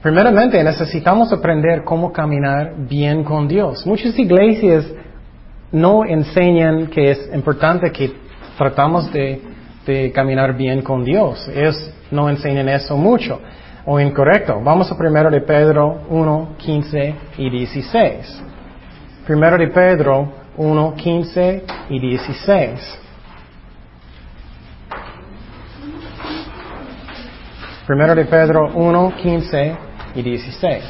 Primeramente, 0.06 0.63
necesitamos 0.63 1.34
aprender 1.34 1.84
cómo 1.84 2.13
caminar 2.13 2.76
bien 2.78 3.24
con 3.24 3.48
Dios. 3.48 3.88
Muchas 3.88 4.15
iglesias 4.20 4.86
no 5.72 6.06
enseñan 6.06 6.86
que 6.91 7.10
es 7.10 7.32
importante 7.34 7.91
que 7.91 8.13
tratamos 8.56 9.12
de, 9.12 9.41
caminar 10.13 10.56
bien 10.56 10.84
con 10.84 11.04
Dios. 11.04 11.48
Ellos 11.48 11.91
no 12.12 12.30
enseñan 12.30 12.70
eso 12.70 12.96
mucho 12.96 13.41
o 13.84 14.00
incorrecto. 14.00 14.62
Vamos 14.63 14.91
a 14.91 14.96
primero 14.96 15.32
de 15.32 15.41
Pedro 15.41 16.02
1, 16.08 16.50
15 16.56 17.15
y 17.39 17.50
16. 17.50 18.44
Primero 19.26 19.58
de 19.58 19.70
Pedro 19.70 20.32
1, 20.56 20.94
15 20.98 21.63
y 21.89 22.00
16. 22.00 23.00
Primero 27.88 28.13
de 28.13 28.26
Pedro 28.26 28.70
1, 28.72 29.13
15 29.15 29.94
y 30.15 30.21
16. 30.21 30.84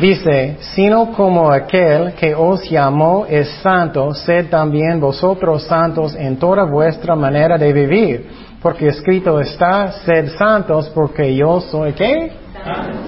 Dice, 0.00 0.56
sino 0.60 1.12
como 1.12 1.50
aquel 1.50 2.14
que 2.14 2.34
os 2.34 2.68
llamó 2.70 3.26
es 3.28 3.50
santo, 3.62 4.14
sed 4.14 4.48
también 4.48 4.98
vosotros 4.98 5.64
santos 5.64 6.14
en 6.14 6.38
toda 6.38 6.64
vuestra 6.64 7.14
manera 7.14 7.58
de 7.58 7.70
vivir, 7.70 8.26
porque 8.62 8.88
escrito 8.88 9.38
está, 9.40 9.92
sed 9.92 10.30
santos 10.38 10.90
porque 10.94 11.36
yo 11.36 11.60
soy 11.60 11.92
qué? 11.92 12.32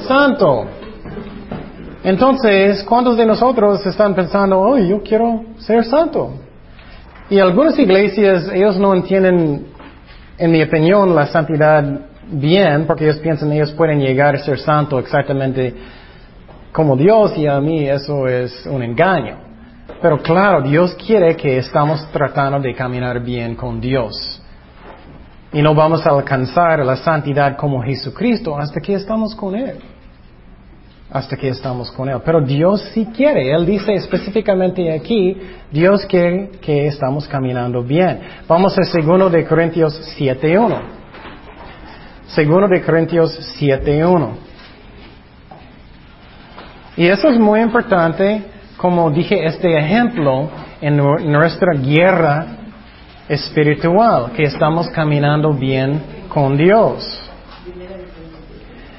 Santo. 0.07 0.67
Entonces, 2.05 2.83
¿cuántos 2.83 3.17
de 3.17 3.25
nosotros 3.25 3.87
están 3.87 4.15
pensando, 4.15 4.61
oh, 4.61 4.77
yo 4.77 5.03
quiero 5.03 5.45
ser 5.59 5.85
santo? 5.87 6.35
Y 7.31 7.38
algunas 7.38 7.79
iglesias, 7.79 8.51
ellos 8.53 8.77
no 8.77 8.95
entienden, 8.95 9.67
en 10.37 10.51
mi 10.51 10.62
opinión, 10.62 11.15
la 11.15 11.27
santidad 11.27 12.12
bien, 12.33 12.87
porque 12.87 13.05
ellos 13.05 13.18
piensan 13.18 13.53
ellos 13.53 13.73
pueden 13.73 14.01
llegar 14.01 14.35
a 14.35 14.38
ser 14.38 14.59
santo 14.59 14.99
exactamente 14.99 15.75
como 16.73 16.97
Dios 16.97 17.37
y 17.37 17.47
a 17.47 17.61
mí 17.61 17.87
eso 17.87 18.27
es 18.27 18.66
un 18.66 18.83
engaño. 18.83 19.37
Pero 20.01 20.18
claro, 20.18 20.62
Dios 20.62 20.95
quiere 20.95 21.37
que 21.37 21.59
estamos 21.59 22.11
tratando 22.11 22.59
de 22.61 22.75
caminar 22.75 23.21
bien 23.21 23.55
con 23.55 23.81
Dios. 23.81 24.42
Y 25.53 25.61
no 25.61 25.75
vamos 25.75 26.05
a 26.07 26.11
alcanzar 26.11 26.85
la 26.85 26.97
santidad 26.97 27.57
como 27.57 27.83
Jesucristo 27.83 28.59
hasta 28.59 28.81
que 28.81 28.95
estamos 28.95 29.35
con 29.35 29.55
Él. 29.55 29.79
Hasta 31.11 31.37
que 31.37 31.51
estamos 31.51 31.92
con 31.92 32.09
Él. 32.09 32.18
Pero 32.25 32.40
Dios 32.40 32.81
sí 32.95 33.07
quiere. 33.14 33.53
Él 33.53 33.66
dice 33.66 33.92
específicamente 33.92 34.90
aquí, 34.90 35.37
Dios 35.71 36.07
quiere 36.07 36.53
que 36.61 36.87
estamos 36.87 37.29
caminando 37.29 37.83
bien. 37.83 38.18
Vamos 38.49 38.77
a 38.79 38.83
segundo 38.85 39.29
de 39.29 39.45
Corintios 39.45 40.16
7.1. 40.18 41.02
Segundo 42.29 42.69
de 42.69 42.83
Corintios 42.83 43.39
7.1. 43.61 44.31
Y 46.97 47.07
eso 47.07 47.29
es 47.29 47.39
muy 47.39 47.61
importante, 47.61 48.43
como 48.77 49.11
dije, 49.11 49.45
este 49.47 49.79
ejemplo 49.79 50.51
en 50.81 50.97
nuestra 50.97 51.75
guerra 51.75 52.47
espiritual, 53.29 54.33
que 54.33 54.45
estamos 54.45 54.89
caminando 54.91 55.53
bien 55.53 56.01
con 56.29 56.57
Dios. 56.57 57.31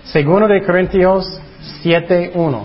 Segundo 0.05 0.47
de 0.47 0.63
Corintios 0.63 1.25
7.1. 1.83 2.61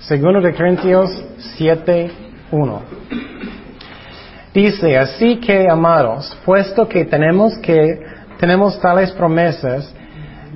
Segundo 0.00 0.40
de 0.40 0.54
Corintios 0.54 1.10
7.1. 1.58 2.80
Dice, 4.52 4.98
así 4.98 5.36
que 5.36 5.68
amados, 5.70 6.36
puesto 6.44 6.86
que 6.86 7.06
tenemos 7.06 7.56
que, 7.58 7.98
tenemos 8.42 8.76
tales 8.80 9.12
promesas, 9.12 9.94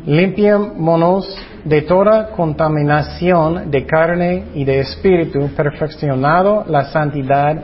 limpiémonos 0.07 1.39
de 1.63 1.83
toda 1.83 2.33
contaminación 2.33 3.71
de 3.71 3.87
carne 3.87 4.47
y 4.55 4.65
de 4.65 4.81
espíritu, 4.81 5.51
perfeccionado 5.55 6.65
la 6.67 6.87
santidad 6.87 7.57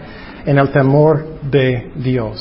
en 0.46 0.58
el 0.58 0.70
temor 0.70 1.40
de 1.50 1.90
Dios. 1.96 2.38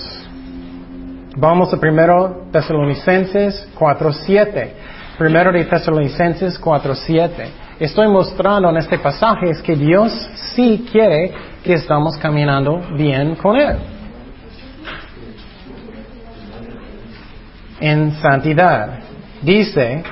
Vamos 1.36 1.74
a 1.74 1.78
primero 1.78 2.44
Tesalonicenses 2.52 3.67
4.7. 3.76 4.67
Primero 5.17 5.52
de 5.52 5.65
Tesalonicenses 5.65 6.62
4.7. 6.62 7.32
Estoy 7.80 8.08
mostrando 8.10 8.70
en 8.70 8.78
este 8.78 9.00
pasaje 9.00 9.50
es 9.50 9.60
que 9.63 9.76
Dios 9.76 10.12
sí 10.54 10.86
quiere 10.91 11.32
que 11.63 11.74
estamos 11.74 12.15
caminando 12.17 12.80
bien 12.96 13.36
con 13.38 13.56
Él. 13.56 13.90
En 17.82 18.13
santidad. 18.22 19.00
Dice, 19.41 20.04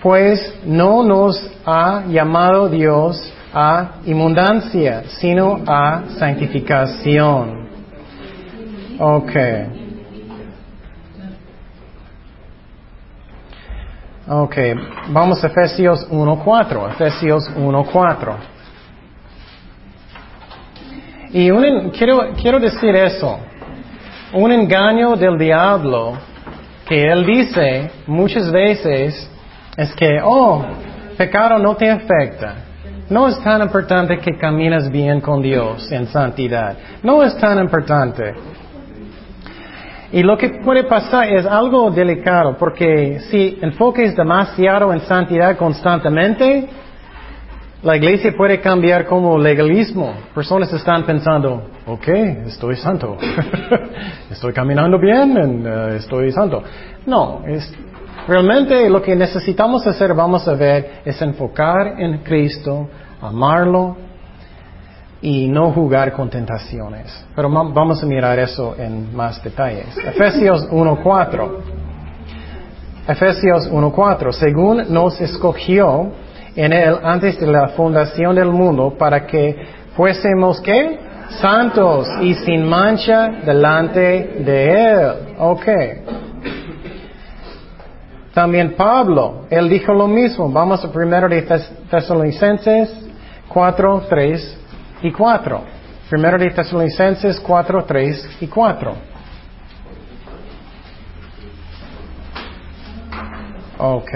pues 0.00 0.60
no 0.64 1.02
nos 1.02 1.50
ha 1.66 2.04
llamado 2.08 2.68
Dios 2.68 3.32
a 3.52 3.96
inmundancia, 4.06 5.02
sino 5.20 5.60
a 5.66 6.04
santificación. 6.18 7.68
Ok. 9.00 9.32
Ok, 14.30 14.56
vamos 15.08 15.42
a 15.42 15.46
Efesios 15.46 16.06
1.4. 16.10 16.92
Efesios 16.92 17.50
1.4. 17.56 18.34
Y 21.30 21.50
quiero, 21.90 22.32
quiero 22.40 22.60
decir 22.60 22.94
eso. 22.94 23.38
Un 24.34 24.52
engaño 24.52 25.16
del 25.16 25.38
diablo 25.38 26.18
que 26.88 27.04
él 27.04 27.26
dice 27.26 27.90
muchas 28.06 28.50
veces 28.50 29.30
es 29.76 29.94
que, 29.94 30.20
oh, 30.24 30.64
pecado 31.16 31.58
no 31.58 31.76
te 31.76 31.90
afecta. 31.90 32.56
No 33.10 33.28
es 33.28 33.38
tan 33.42 33.62
importante 33.62 34.18
que 34.18 34.36
caminas 34.36 34.90
bien 34.90 35.20
con 35.20 35.40
Dios 35.40 35.90
en 35.92 36.06
santidad. 36.08 36.76
No 37.02 37.22
es 37.22 37.36
tan 37.38 37.58
importante. 37.58 38.34
Y 40.12 40.22
lo 40.22 40.36
que 40.36 40.48
puede 40.64 40.84
pasar 40.84 41.30
es 41.32 41.44
algo 41.44 41.90
delicado, 41.90 42.56
porque 42.58 43.20
si 43.30 43.58
enfoques 43.60 44.16
demasiado 44.16 44.92
en 44.92 45.00
santidad 45.00 45.56
constantemente, 45.56 46.68
la 47.82 47.96
iglesia 47.96 48.32
puede 48.36 48.60
cambiar 48.60 49.06
como 49.06 49.38
legalismo. 49.38 50.12
Personas 50.34 50.72
están 50.72 51.04
pensando, 51.04 51.70
ok, 51.86 52.08
estoy 52.46 52.76
santo, 52.76 53.16
estoy 54.30 54.52
caminando 54.52 54.98
bien, 54.98 55.66
uh, 55.66 55.94
estoy 55.94 56.32
santo. 56.32 56.62
No, 57.06 57.42
es, 57.46 57.72
Realmente 58.28 58.90
lo 58.90 59.00
que 59.00 59.16
necesitamos 59.16 59.86
hacer, 59.86 60.12
vamos 60.12 60.46
a 60.46 60.52
ver, 60.52 61.00
es 61.02 61.20
enfocar 61.22 61.98
en 61.98 62.18
Cristo, 62.18 62.86
amarlo 63.22 63.96
y 65.22 65.48
no 65.48 65.72
jugar 65.72 66.12
con 66.12 66.28
tentaciones. 66.28 67.26
Pero 67.34 67.48
vamos 67.48 68.02
a 68.02 68.06
mirar 68.06 68.38
eso 68.38 68.76
en 68.76 69.16
más 69.16 69.42
detalles. 69.42 69.96
Efesios 69.96 70.68
1.4. 70.70 71.50
Efesios 73.08 73.70
1.4. 73.72 74.32
Según 74.32 74.92
nos 74.92 75.18
escogió 75.22 76.12
en 76.64 76.72
Él 76.72 76.98
antes 77.02 77.38
de 77.38 77.46
la 77.46 77.68
fundación 77.68 78.34
del 78.34 78.50
mundo 78.50 78.96
para 78.98 79.26
que 79.26 79.56
fuésemos 79.96 80.60
qué? 80.60 81.08
santos 81.40 82.08
y 82.20 82.34
sin 82.34 82.64
mancha 82.64 83.28
delante 83.44 84.00
de 84.40 84.70
Él. 84.70 85.12
Ok. 85.38 85.66
También 88.32 88.74
Pablo, 88.76 89.46
él 89.50 89.68
dijo 89.68 89.92
lo 89.92 90.06
mismo. 90.06 90.50
Vamos 90.50 90.84
a 90.84 90.92
primero 90.92 91.28
de 91.28 91.42
Tesalonicenses 91.90 92.88
4, 93.48 94.06
3 94.08 94.58
y 95.02 95.12
4. 95.12 95.60
Primero 96.08 96.38
de 96.38 96.50
Tesalonicenses 96.50 97.40
4, 97.40 97.84
3 97.84 98.36
y 98.40 98.46
4. 98.46 98.94
Ok. 103.78 104.10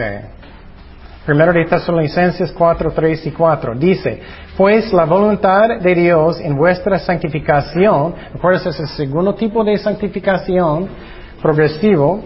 Primero 1.24 1.52
de 1.52 1.64
Tesalonicenses 1.66 2.50
4, 2.52 2.90
3 2.90 3.26
y 3.26 3.30
4. 3.30 3.74
Dice, 3.76 4.20
pues 4.56 4.92
la 4.92 5.04
voluntad 5.04 5.78
de 5.80 5.94
Dios 5.94 6.40
en 6.40 6.56
vuestra 6.56 6.98
santificación, 6.98 8.14
recuerda 8.32 8.70
es 8.70 8.80
el 8.80 8.88
segundo 8.88 9.34
tipo 9.34 9.62
de 9.62 9.78
santificación 9.78 10.88
progresivo, 11.40 12.22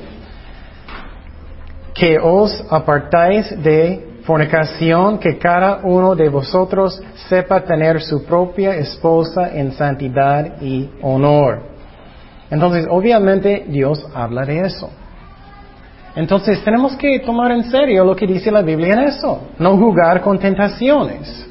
que 1.95 2.19
os 2.19 2.65
apartáis 2.71 3.63
de 3.63 4.21
fornicación, 4.25 5.19
que 5.19 5.39
cada 5.39 5.81
uno 5.83 6.15
de 6.15 6.29
vosotros 6.31 7.03
sepa 7.29 7.61
tener 7.61 8.01
su 8.01 8.25
propia 8.25 8.77
esposa 8.77 9.51
en 9.55 9.73
santidad 9.73 10.61
y 10.61 10.91
honor. 11.03 11.63
Entonces, 12.51 12.87
obviamente 12.91 13.67
Dios 13.69 14.07
habla 14.15 14.45
de 14.45 14.61
eso. 14.61 14.91
Entonces, 16.17 16.65
tenemos 16.65 16.97
que 16.97 17.21
tomar 17.21 17.53
en 17.53 17.65
serio 17.65 18.03
lo 18.03 18.17
que 18.17 18.27
dice 18.27 18.51
la 18.51 18.63
Biblia 18.63 18.95
en 18.95 19.01
eso. 19.01 19.49
No 19.59 19.77
jugar 19.77 20.23
con 20.23 20.39
tentaciones. 20.39 21.47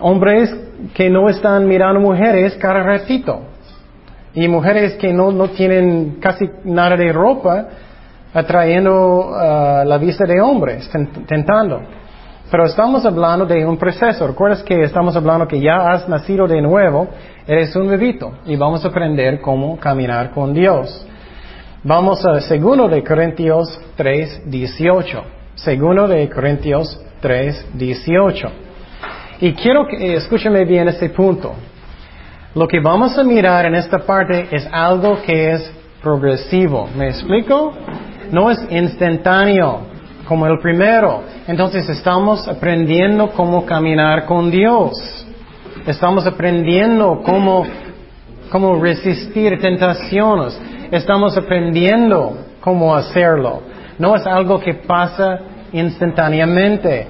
Hombres 0.00 0.52
que 0.94 1.10
no 1.10 1.28
están 1.28 1.68
mirando 1.68 2.00
mujeres 2.00 2.56
cada 2.56 2.82
ratito. 2.82 3.42
Y 4.34 4.48
mujeres 4.48 4.94
que 4.94 5.12
no, 5.12 5.30
no 5.30 5.48
tienen 5.48 6.16
casi 6.20 6.48
nada 6.64 6.96
de 6.96 7.12
ropa, 7.12 7.66
atrayendo 8.32 9.28
uh, 9.28 9.84
la 9.84 9.98
vista 9.98 10.24
de 10.24 10.40
hombres, 10.40 10.90
tentando. 11.26 11.82
Pero 12.50 12.64
estamos 12.64 13.04
hablando 13.04 13.44
de 13.44 13.66
un 13.66 13.76
proceso. 13.76 14.26
¿Recuerdas 14.26 14.62
que 14.62 14.84
estamos 14.84 15.14
hablando 15.16 15.46
que 15.46 15.60
ya 15.60 15.90
has 15.90 16.08
nacido 16.08 16.48
de 16.48 16.62
nuevo? 16.62 17.08
Eres 17.46 17.76
un 17.76 17.88
bebito 17.88 18.32
y 18.46 18.56
vamos 18.56 18.82
a 18.86 18.88
aprender 18.88 19.38
cómo 19.42 19.78
caminar 19.78 20.30
con 20.30 20.54
Dios. 20.54 21.06
Vamos 21.84 22.24
a 22.24 22.40
segundo 22.40 22.88
de 22.88 23.02
Corintios 23.02 23.80
3, 23.96 24.42
18. 24.50 25.24
Segundo 25.56 26.06
de 26.06 26.28
Corintios 26.30 27.00
3, 27.20 27.66
18. 27.74 28.48
Y 29.40 29.52
quiero 29.54 29.86
que 29.88 30.14
escúcheme 30.14 30.64
bien 30.64 30.88
este 30.88 31.10
punto. 31.10 31.54
Lo 32.54 32.68
que 32.68 32.78
vamos 32.80 33.18
a 33.18 33.24
mirar 33.24 33.66
en 33.66 33.74
esta 33.74 33.98
parte 33.98 34.46
es 34.52 34.68
algo 34.70 35.20
que 35.22 35.52
es 35.52 35.72
progresivo. 36.00 36.88
¿Me 36.96 37.08
explico? 37.08 37.74
no 38.32 38.50
es 38.50 38.58
instantáneo 38.70 39.80
como 40.26 40.46
el 40.46 40.58
primero. 40.58 41.22
Entonces 41.46 41.88
estamos 41.88 42.48
aprendiendo 42.48 43.30
cómo 43.30 43.64
caminar 43.64 44.24
con 44.24 44.50
Dios. 44.50 44.92
Estamos 45.86 46.26
aprendiendo 46.26 47.22
cómo, 47.24 47.64
cómo 48.50 48.80
resistir 48.80 49.60
tentaciones. 49.60 50.58
Estamos 50.92 51.38
aprendiendo 51.38 52.36
cómo 52.60 52.94
hacerlo. 52.94 53.62
No 53.98 54.14
es 54.14 54.26
algo 54.26 54.60
que 54.60 54.74
pasa 54.74 55.40
instantáneamente. 55.72 57.08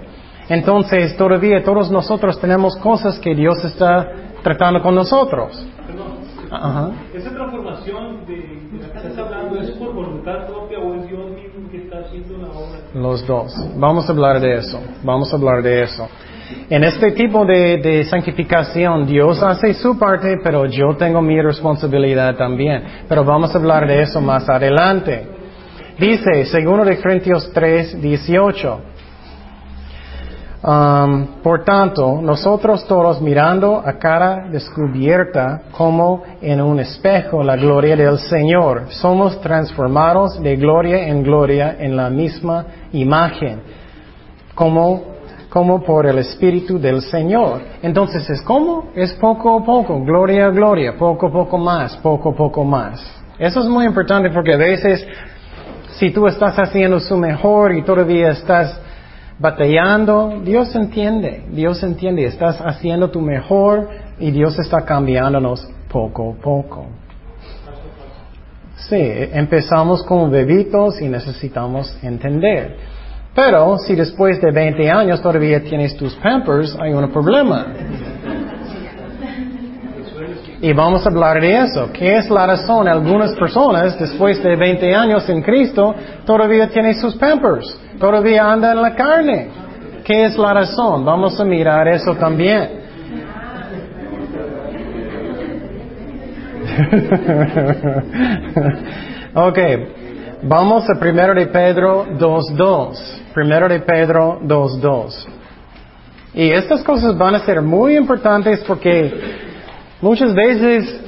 Entonces 0.49 1.16
todavía 1.16 1.64
todos 1.64 1.91
nosotros 1.91 2.39
tenemos 2.41 2.76
cosas 2.76 3.18
que 3.18 3.35
Dios 3.35 3.64
está 3.64 4.09
tratando 4.45 4.80
con 4.80 4.95
nosotros. 4.95 5.66
Esa 7.12 7.30
transformación 7.30 8.24
de, 8.24 8.61
la 8.80 8.93
que 8.93 8.99
estás 8.99 9.18
hablando 9.18 9.61
es 9.61 9.70
por 9.72 9.93
voluntad 9.93 10.47
propia 10.47 10.78
o 10.78 10.95
es 10.95 11.09
Dios 11.09 11.30
mismo 11.30 11.68
que 11.68 11.78
está 11.78 11.99
haciendo 12.07 12.39
la 12.39 12.53
obra. 12.53 12.78
Los 12.95 13.26
dos. 13.26 13.53
Vamos 13.76 14.09
a 14.09 14.12
hablar 14.12 14.41
de 14.41 14.59
eso. 14.59 14.78
Vamos 15.03 15.33
a 15.33 15.37
hablar 15.37 15.61
de 15.61 15.83
eso. 15.83 16.09
En 16.70 16.84
este 16.84 17.12
tipo 17.12 17.44
de, 17.44 17.78
de, 17.78 18.05
santificación, 18.05 19.07
Dios 19.07 19.42
hace 19.42 19.74
su 19.74 19.98
parte, 19.98 20.38
pero 20.42 20.66
yo 20.66 20.96
tengo 20.96 21.20
mi 21.20 21.40
responsabilidad 21.40 22.36
también. 22.36 22.82
Pero 23.09 23.24
vamos 23.24 23.55
a 23.55 23.59
hablar 23.59 23.86
de 23.86 24.03
eso 24.03 24.20
más 24.20 24.48
adelante. 24.48 25.26
Dice, 25.98 26.46
segundo 26.46 26.84
de 26.84 27.00
Corintios 27.00 27.50
3, 27.53 28.00
18. 28.00 28.80
Um, 30.64 31.42
por 31.42 31.64
tanto, 31.64 32.20
nosotros 32.22 32.86
todos 32.86 33.20
mirando 33.20 33.82
a 33.84 33.94
cara 33.98 34.46
descubierta 34.48 35.62
como 35.72 36.22
en 36.40 36.61
un 36.61 36.78
espejo 36.78 37.42
la 37.42 37.57
gloria 37.57 37.96
del 37.96 38.16
Señor, 38.18 38.84
somos 38.90 39.40
transformados 39.40 40.40
de 40.40 40.55
gloria 40.55 41.09
en 41.09 41.24
gloria 41.24 41.76
en 41.80 41.96
la 41.96 42.09
misma 42.11 42.64
imagen, 42.92 43.61
como, 44.55 45.11
como 45.53 45.82
por 45.82 46.07
el 46.07 46.18
Espíritu 46.18 46.78
del 46.78 47.03
Señor. 47.03 47.61
Entonces, 47.82 48.28
¿es 48.30 48.40
como? 48.40 48.90
Es 48.94 49.12
poco 49.12 49.59
a 49.59 49.62
poco, 49.62 50.03
gloria 50.03 50.46
a 50.46 50.48
gloria, 50.48 50.96
poco 50.96 51.26
a 51.26 51.30
poco 51.30 51.59
más, 51.59 51.94
poco 51.98 52.30
a 52.30 52.34
poco 52.34 52.64
más. 52.64 53.05
Eso 53.38 53.61
es 53.61 53.66
muy 53.66 53.84
importante 53.84 54.30
porque 54.30 54.55
a 54.55 54.57
veces, 54.57 55.07
si 55.98 56.11
tú 56.11 56.26
estás 56.26 56.59
haciendo 56.59 56.98
su 57.00 57.18
mejor 57.18 57.74
y 57.74 57.82
todavía 57.82 58.30
estás 58.30 58.80
batallando, 59.38 60.40
Dios 60.42 60.74
entiende, 60.74 61.44
Dios 61.50 61.82
entiende, 61.82 62.24
estás 62.24 62.59
haciendo 62.62 63.11
tu 63.11 63.20
mejor 63.20 63.90
y 64.18 64.30
Dios 64.30 64.59
está 64.59 64.86
cambiándonos 64.86 65.68
poco 65.90 66.32
a 66.32 66.42
poco. 66.42 66.86
Sí, 68.88 68.96
empezamos 68.98 70.03
como 70.05 70.30
bebitos 70.30 70.98
y 71.03 71.09
necesitamos 71.09 71.94
entender. 72.03 72.91
Pero 73.35 73.78
si 73.78 73.95
después 73.95 74.41
de 74.41 74.53
20 74.53 74.91
años 74.91 75.22
todavía 75.22 75.62
tienes 75.62 75.97
tus 75.97 76.14
pampers, 76.16 76.76
hay 76.78 76.93
un 76.93 77.11
problema. 77.11 77.66
Y 80.61 80.72
vamos 80.74 81.07
a 81.07 81.09
hablar 81.09 81.41
de 81.41 81.57
eso. 81.57 81.91
¿Qué 81.93 82.18
es 82.18 82.30
la 82.30 82.47
razón? 82.47 82.87
Algunas 82.87 83.33
personas, 83.33 83.99
después 83.99 84.41
de 84.43 84.55
20 84.55 84.95
años 84.95 85.28
en 85.28 85.43
Cristo, 85.43 85.95
todavía 86.26 86.68
tienen 86.68 86.95
sus 86.95 87.16
pampers, 87.16 87.76
todavía 87.99 88.53
andan 88.53 88.76
en 88.76 88.83
la 88.83 88.95
carne. 88.95 89.49
¿Qué 90.05 90.26
es 90.26 90.37
la 90.37 90.53
razón? 90.53 91.05
Vamos 91.05 91.41
a 91.41 91.45
mirar 91.45 91.89
eso 91.89 92.14
también. 92.14 92.83
ok, 99.35 99.59
vamos 100.43 100.89
a 100.89 100.99
primero 100.99 101.35
de 101.35 101.47
Pedro 101.47 102.07
2.2. 102.07 103.21
Primero 103.35 103.68
de 103.68 103.80
Pedro 103.80 104.41
2.2. 104.43 105.26
Y 106.35 106.51
estas 106.51 106.83
cosas 106.83 107.16
van 107.16 107.35
a 107.35 107.41
ser 107.41 107.61
muy 107.61 107.97
importantes 107.97 108.64
porque 108.66 109.51
Muchas 110.03 110.35
veces 110.35 111.01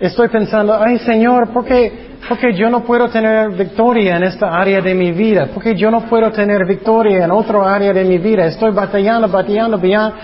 estoy 0.00 0.26
pensando, 0.28 0.74
ay 0.74 0.98
Señor, 1.00 1.52
¿por 1.52 1.66
qué, 1.66 2.08
yo 2.54 2.70
no 2.70 2.82
puedo 2.82 3.10
tener 3.10 3.50
victoria 3.50 4.16
en 4.16 4.22
esta 4.22 4.58
área 4.58 4.80
de 4.80 4.94
mi 4.94 5.12
vida? 5.12 5.48
¿Por 5.52 5.62
qué 5.62 5.74
yo 5.74 5.90
no 5.90 6.06
puedo 6.06 6.32
tener 6.32 6.66
victoria 6.66 7.26
en 7.26 7.30
otra 7.30 7.74
área 7.74 7.92
de 7.92 8.04
mi 8.04 8.16
vida? 8.16 8.46
Estoy 8.46 8.70
batallando, 8.70 9.28
batallando, 9.28 9.78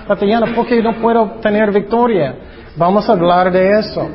batallando, 0.09 0.55
¿por 0.55 0.67
qué 0.67 0.83
no 0.83 0.95
puedo 1.03 1.33
tener 1.43 1.71
victoria? 1.71 2.35
Vamos 2.77 3.07
a 3.11 3.13
hablar 3.13 3.53
de 3.53 3.79
eso. 3.79 4.09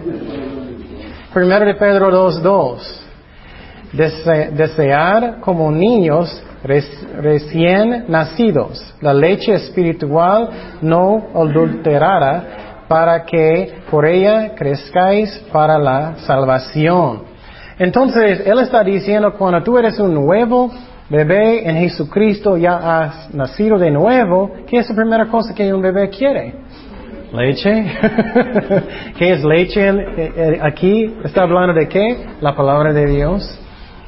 Primero 1.32 1.66
de 1.66 1.76
Pedro 1.76 2.10
2.2. 2.34 2.80
desear 4.54 5.40
como 5.40 5.72
niños 5.72 6.44
recién 6.64 8.06
nacidos 8.08 8.94
la 9.02 9.14
leche 9.14 9.54
espiritual 9.54 10.50
no 10.82 11.28
adulterada 11.34 12.86
para 12.88 13.24
que 13.24 13.82
por 13.90 14.06
ella 14.06 14.56
crezcáis 14.56 15.30
para 15.54 15.78
la 15.78 16.16
salvación. 16.26 17.24
Entonces, 17.78 18.42
Él 18.46 18.60
está 18.60 18.84
diciendo, 18.84 19.34
cuando 19.38 19.64
tú 19.64 19.78
eres 19.78 20.00
un 20.00 20.14
nuevo 20.14 20.72
bebé 21.10 21.70
en 21.70 21.78
Jesucristo, 21.78 22.58
ya 22.58 22.76
has 22.76 23.34
nacido 23.34 23.78
de 23.78 23.92
nuevo, 23.92 24.52
¿qué 24.68 24.78
es 24.80 24.90
la 24.90 24.96
primera 24.96 25.28
cosa 25.28 25.54
que 25.54 25.72
un 25.74 25.82
bebé 25.82 26.10
quiere? 26.10 26.56
Leche. 27.32 27.72
¿Qué 29.18 29.34
es 29.34 29.44
leche 29.44 29.88
eh, 29.88 29.94
eh, 30.18 30.60
aquí? 30.62 31.16
¿Está 31.24 31.44
hablando 31.44 31.74
de 31.74 31.88
qué? 31.88 32.26
La 32.42 32.56
palabra 32.56 32.92
de 32.92 33.06
Dios. 33.06 33.60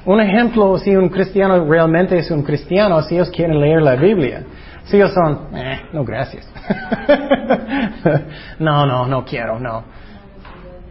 Un 0.06 0.20
ejemplo, 0.20 0.78
si 0.78 0.95
un 0.95 1.10
cristiano 1.10 1.64
realmente 1.66 2.18
es 2.18 2.32
un 2.32 2.41
cristiano, 2.41 3.02
si 3.04 3.16
ellos 3.16 3.30
quieren 3.30 3.60
leer 3.60 3.82
la 3.82 3.95
Biblia. 3.95 4.43
Si 4.86 4.97
ellos 4.97 5.14
son, 5.14 5.56
eh, 5.56 5.82
no 5.93 6.04
gracias. 6.04 6.52
no, 8.60 8.86
no, 8.86 9.06
no 9.06 9.24
quiero, 9.24 9.60
no. 9.60 9.84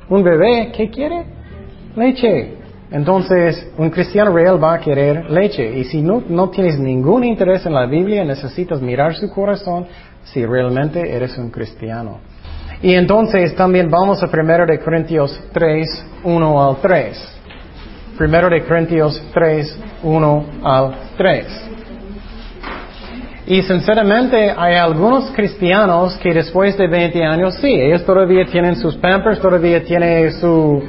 Un 0.09 0.23
bebé, 0.23 0.71
¿qué 0.73 0.89
quiere? 0.91 1.25
Leche. 1.97 2.57
Entonces, 2.93 3.73
un 3.79 3.91
cristiano 3.91 4.33
real 4.33 4.63
va 4.63 4.75
a 4.75 4.81
querer 4.81 5.31
leche. 5.31 5.79
Y 5.79 5.85
si 5.85 6.03
no, 6.03 6.23
no 6.29 6.51
tienes 6.51 6.79
ningún 6.79 7.25
interés 7.25 7.67
en 7.67 7.75
la 7.75 7.87
Biblia, 7.87 8.25
necesitas 8.25 8.81
mirar 8.81 9.15
su 9.15 9.31
corazón 9.31 9.87
si 10.25 10.45
realmente 10.45 11.15
eres 11.15 11.37
un 11.39 11.51
cristiano. 11.51 12.19
Y 12.83 12.95
entonces 12.95 13.55
también 13.55 13.91
vamos 13.91 14.23
a 14.23 14.27
1 14.27 14.67
de 14.67 14.81
Corintios 14.81 15.41
3, 15.53 16.07
1 16.25 16.69
al 16.69 16.77
3. 16.81 17.40
1 18.21 18.51
de 18.51 18.63
Corintios 18.65 19.23
3, 19.33 19.79
1 20.03 20.45
al 20.63 20.95
3. 21.17 21.71
Y 23.47 23.63
sinceramente 23.63 24.55
hay 24.57 24.75
algunos 24.75 25.31
cristianos 25.31 26.19
que 26.19 26.35
después 26.35 26.77
de 26.77 26.87
20 26.87 27.25
años, 27.25 27.55
sí, 27.55 27.73
ellos 27.73 28.05
todavía 28.05 28.45
tienen 28.45 28.77
sus 28.77 28.95
pampers, 28.97 29.41
todavía 29.41 29.83
tienen 29.83 30.33
su, 30.33 30.83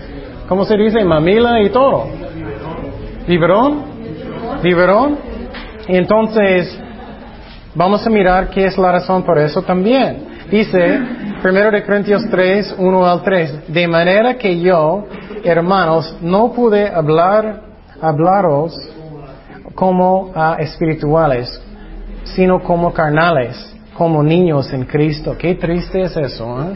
¿cómo 0.50 0.66
se 0.66 0.76
dice? 0.76 1.04
Mamila 1.06 1.62
y 1.62 1.70
todo. 1.70 2.08
¿Biberón? 3.28 3.82
¿Biberón? 4.62 5.18
Entonces, 5.88 6.78
vamos 7.74 8.06
a 8.06 8.10
mirar 8.10 8.50
qué 8.50 8.66
es 8.66 8.78
la 8.78 8.92
razón 8.92 9.24
por 9.24 9.40
eso 9.40 9.62
también. 9.62 10.31
Dice, 10.52 11.00
1 11.42 11.72
de 11.72 11.84
Corintios 11.86 12.30
3, 12.30 12.76
1 12.78 13.08
al 13.08 13.24
3, 13.24 13.74
de 13.74 13.88
manera 13.88 14.38
que 14.38 14.60
yo, 14.60 15.06
hermanos, 15.46 16.18
no 16.22 16.52
pude 16.52 16.90
hablar, 16.90 17.62
hablaros 18.02 18.76
como 19.74 20.30
a 20.36 20.58
espirituales, 20.60 21.50
sino 22.26 22.60
como 22.62 22.92
carnales, 22.92 23.74
como 23.94 24.22
niños 24.22 24.74
en 24.74 24.84
Cristo. 24.84 25.38
Qué 25.40 25.56
triste 25.56 26.02
es 26.02 26.18
eso. 26.18 26.62
¿eh? 26.64 26.74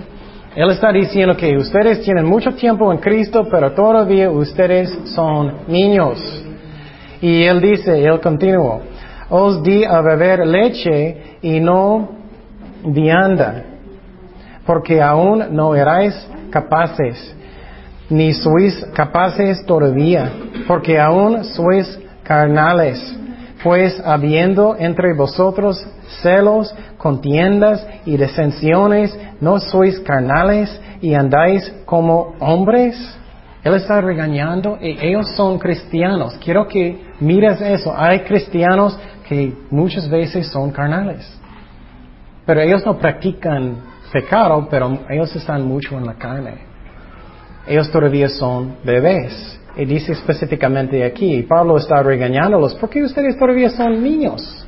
Él 0.55 0.69
está 0.71 0.93
diciendo 0.93 1.35
que 1.35 1.57
ustedes 1.57 2.01
tienen 2.01 2.25
mucho 2.25 2.53
tiempo 2.55 2.93
en 2.93 2.99
Cristo, 2.99 3.45
pero 3.51 3.73
todavía 3.73 4.31
ustedes 4.31 4.97
son 5.13 5.67
niños. 5.67 6.45
Y 7.19 7.43
él 7.43 7.59
dice, 7.59 8.01
él 8.01 8.21
continuó, 8.21 8.79
os 9.29 9.61
di 9.61 9.83
a 9.83 9.99
beber 9.99 10.47
leche 10.47 11.39
y 11.41 11.59
no 11.59 12.14
vianda, 12.85 13.63
porque 14.65 15.01
aún 15.01 15.55
no 15.55 15.75
erais 15.75 16.15
capaces, 16.49 17.35
ni 18.09 18.33
sois 18.33 18.85
capaces 18.93 19.65
todavía, 19.65 20.31
porque 20.67 20.99
aún 20.99 21.43
sois 21.43 21.99
carnales, 22.23 22.99
pues 23.63 23.99
habiendo 24.05 24.75
entre 24.77 25.13
vosotros 25.13 25.85
celos, 26.21 26.73
contiendas 26.97 27.85
y 28.05 28.17
disensiones, 28.17 29.17
¿no 29.41 29.59
sois 29.59 29.99
carnales 29.99 30.79
y 31.01 31.13
andáis 31.13 31.71
como 31.85 32.35
hombres? 32.39 32.95
Él 33.63 33.73
está 33.73 33.99
regañando 33.99 34.77
y 34.79 34.97
ellos 35.01 35.31
son 35.35 35.57
cristianos. 35.57 36.37
Quiero 36.43 36.67
que 36.67 37.03
mires 37.19 37.59
eso. 37.61 37.91
Hay 37.97 38.19
cristianos 38.19 38.97
que 39.27 39.55
muchas 39.71 40.07
veces 40.07 40.47
son 40.51 40.69
carnales. 40.69 41.25
Pero 42.45 42.61
ellos 42.61 42.85
no 42.85 42.97
practican 42.97 43.77
pecado, 44.15 44.67
pero 44.69 44.99
ellos 45.09 45.35
están 45.35 45.67
mucho 45.67 45.97
en 45.97 46.05
la 46.05 46.13
carne. 46.13 46.59
Ellos 47.67 47.91
todavía 47.91 48.29
son 48.29 48.77
bebés. 48.83 49.59
Y 49.75 49.83
dice 49.83 50.13
específicamente 50.13 51.03
aquí, 51.03 51.43
Pablo 51.43 51.77
está 51.77 52.01
regañándolos, 52.01 52.75
porque 52.75 53.03
ustedes 53.03 53.37
todavía 53.37 53.69
son 53.69 54.01
niños. 54.01 54.65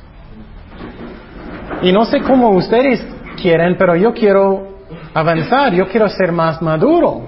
Y 1.80 1.92
no 1.92 2.04
sé 2.04 2.20
cómo 2.20 2.50
ustedes 2.50 3.06
quieren, 3.40 3.76
pero 3.78 3.96
yo 3.96 4.12
quiero 4.12 4.80
avanzar, 5.14 5.72
yo 5.72 5.88
quiero 5.88 6.08
ser 6.08 6.30
más 6.30 6.60
maduro. 6.60 7.22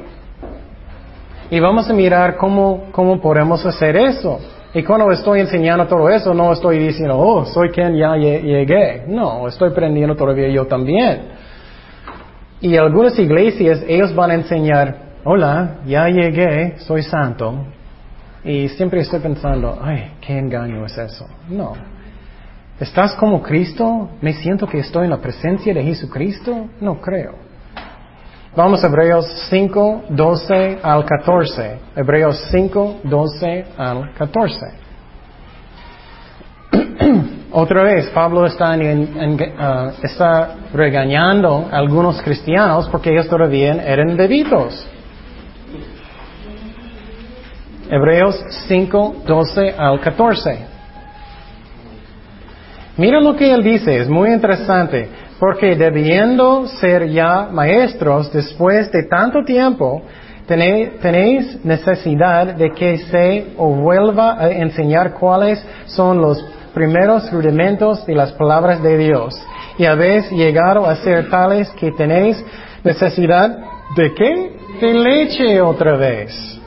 Y 1.50 1.58
vamos 1.58 1.88
a 1.88 1.94
mirar 1.94 2.36
cómo, 2.36 2.88
cómo 2.92 3.18
podemos 3.18 3.64
hacer 3.64 3.96
eso. 3.96 4.40
Y 4.72 4.84
cuando 4.84 5.10
estoy 5.10 5.40
enseñando 5.40 5.86
todo 5.86 6.08
eso, 6.08 6.32
no 6.32 6.52
estoy 6.52 6.78
diciendo, 6.78 7.18
oh, 7.18 7.44
soy 7.44 7.70
quien 7.70 7.96
ya 7.96 8.16
llegué. 8.16 9.04
No, 9.08 9.48
estoy 9.48 9.70
aprendiendo 9.70 10.14
todavía 10.14 10.48
yo 10.48 10.66
también. 10.66 11.22
Y 12.60 12.76
algunas 12.76 13.18
iglesias, 13.18 13.82
ellos 13.88 14.14
van 14.14 14.30
a 14.30 14.34
enseñar, 14.34 14.96
hola, 15.24 15.78
ya 15.86 16.08
llegué, 16.08 16.78
soy 16.78 17.02
santo. 17.02 17.64
Y 18.44 18.68
siempre 18.68 19.00
estoy 19.00 19.18
pensando, 19.20 19.78
ay, 19.82 20.12
qué 20.20 20.38
engaño 20.38 20.86
es 20.86 20.96
eso. 20.96 21.26
No. 21.48 21.72
¿Estás 22.78 23.14
como 23.16 23.42
Cristo? 23.42 24.10
¿Me 24.20 24.32
siento 24.34 24.66
que 24.66 24.78
estoy 24.78 25.04
en 25.04 25.10
la 25.10 25.18
presencia 25.18 25.74
de 25.74 25.82
Jesucristo? 25.82 26.68
No 26.80 27.00
creo. 27.00 27.49
Vamos 28.56 28.82
a 28.82 28.88
Hebreos 28.88 29.26
5, 29.48 30.06
12 30.08 30.80
al 30.82 31.04
14. 31.04 31.78
Hebreos 31.94 32.48
5, 32.50 32.96
12 33.04 33.64
al 33.78 34.12
14. 34.14 34.66
Otra 37.52 37.84
vez, 37.84 38.10
Pablo 38.10 38.46
está, 38.46 38.76
uh, 38.76 39.92
está 40.02 40.56
regañando 40.74 41.68
a 41.70 41.76
algunos 41.76 42.20
cristianos 42.22 42.88
porque 42.88 43.10
ellos 43.10 43.28
todavía 43.28 43.84
eran 43.84 44.16
bebitos. 44.16 44.84
Hebreos 47.88 48.36
5, 48.66 49.22
12 49.28 49.74
al 49.78 50.00
14. 50.00 50.58
Mira 52.96 53.20
lo 53.20 53.36
que 53.36 53.52
él 53.52 53.62
dice, 53.62 53.96
es 53.96 54.08
muy 54.08 54.30
interesante, 54.32 55.08
porque 55.40 55.74
debiendo 55.74 56.66
ser 56.66 57.08
ya 57.08 57.48
maestros 57.50 58.30
después 58.30 58.92
de 58.92 59.04
tanto 59.04 59.42
tiempo, 59.42 60.02
tenéis 60.46 61.64
necesidad 61.64 62.54
de 62.54 62.70
que 62.72 62.98
se 62.98 63.46
os 63.56 63.78
vuelva 63.78 64.38
a 64.38 64.50
enseñar 64.50 65.14
cuáles 65.14 65.64
son 65.86 66.20
los 66.20 66.44
primeros 66.74 67.32
rudimentos 67.32 68.04
de 68.04 68.14
las 68.14 68.32
palabras 68.32 68.82
de 68.82 68.98
Dios. 68.98 69.34
Y 69.78 69.86
habéis 69.86 70.30
llegado 70.30 70.84
a 70.84 70.96
ser 70.96 71.30
tales 71.30 71.70
que 71.70 71.90
tenéis 71.92 72.44
necesidad 72.84 73.56
de 73.96 74.12
qué? 74.12 74.52
De 74.78 74.92
leche 74.92 75.60
otra 75.62 75.96
vez 75.96 76.60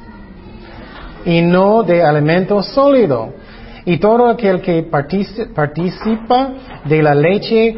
y 1.26 1.42
no 1.42 1.84
de 1.84 2.02
alimento 2.02 2.64
sólido. 2.64 3.34
Y 3.86 3.98
todo 3.98 4.30
aquel 4.30 4.62
que 4.62 4.84
participa 4.84 6.54
de 6.86 7.04
la 7.04 7.14
leche 7.14 7.76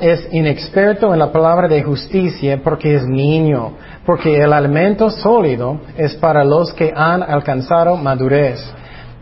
es 0.00 0.28
inexperto 0.32 1.12
en 1.12 1.18
la 1.18 1.32
palabra 1.32 1.68
de 1.68 1.82
justicia 1.82 2.60
porque 2.62 2.94
es 2.94 3.06
niño, 3.06 3.72
porque 4.04 4.40
el 4.40 4.52
alimento 4.52 5.10
sólido 5.10 5.80
es 5.96 6.14
para 6.16 6.44
los 6.44 6.72
que 6.72 6.92
han 6.94 7.22
alcanzado 7.22 7.96
madurez, 7.96 8.58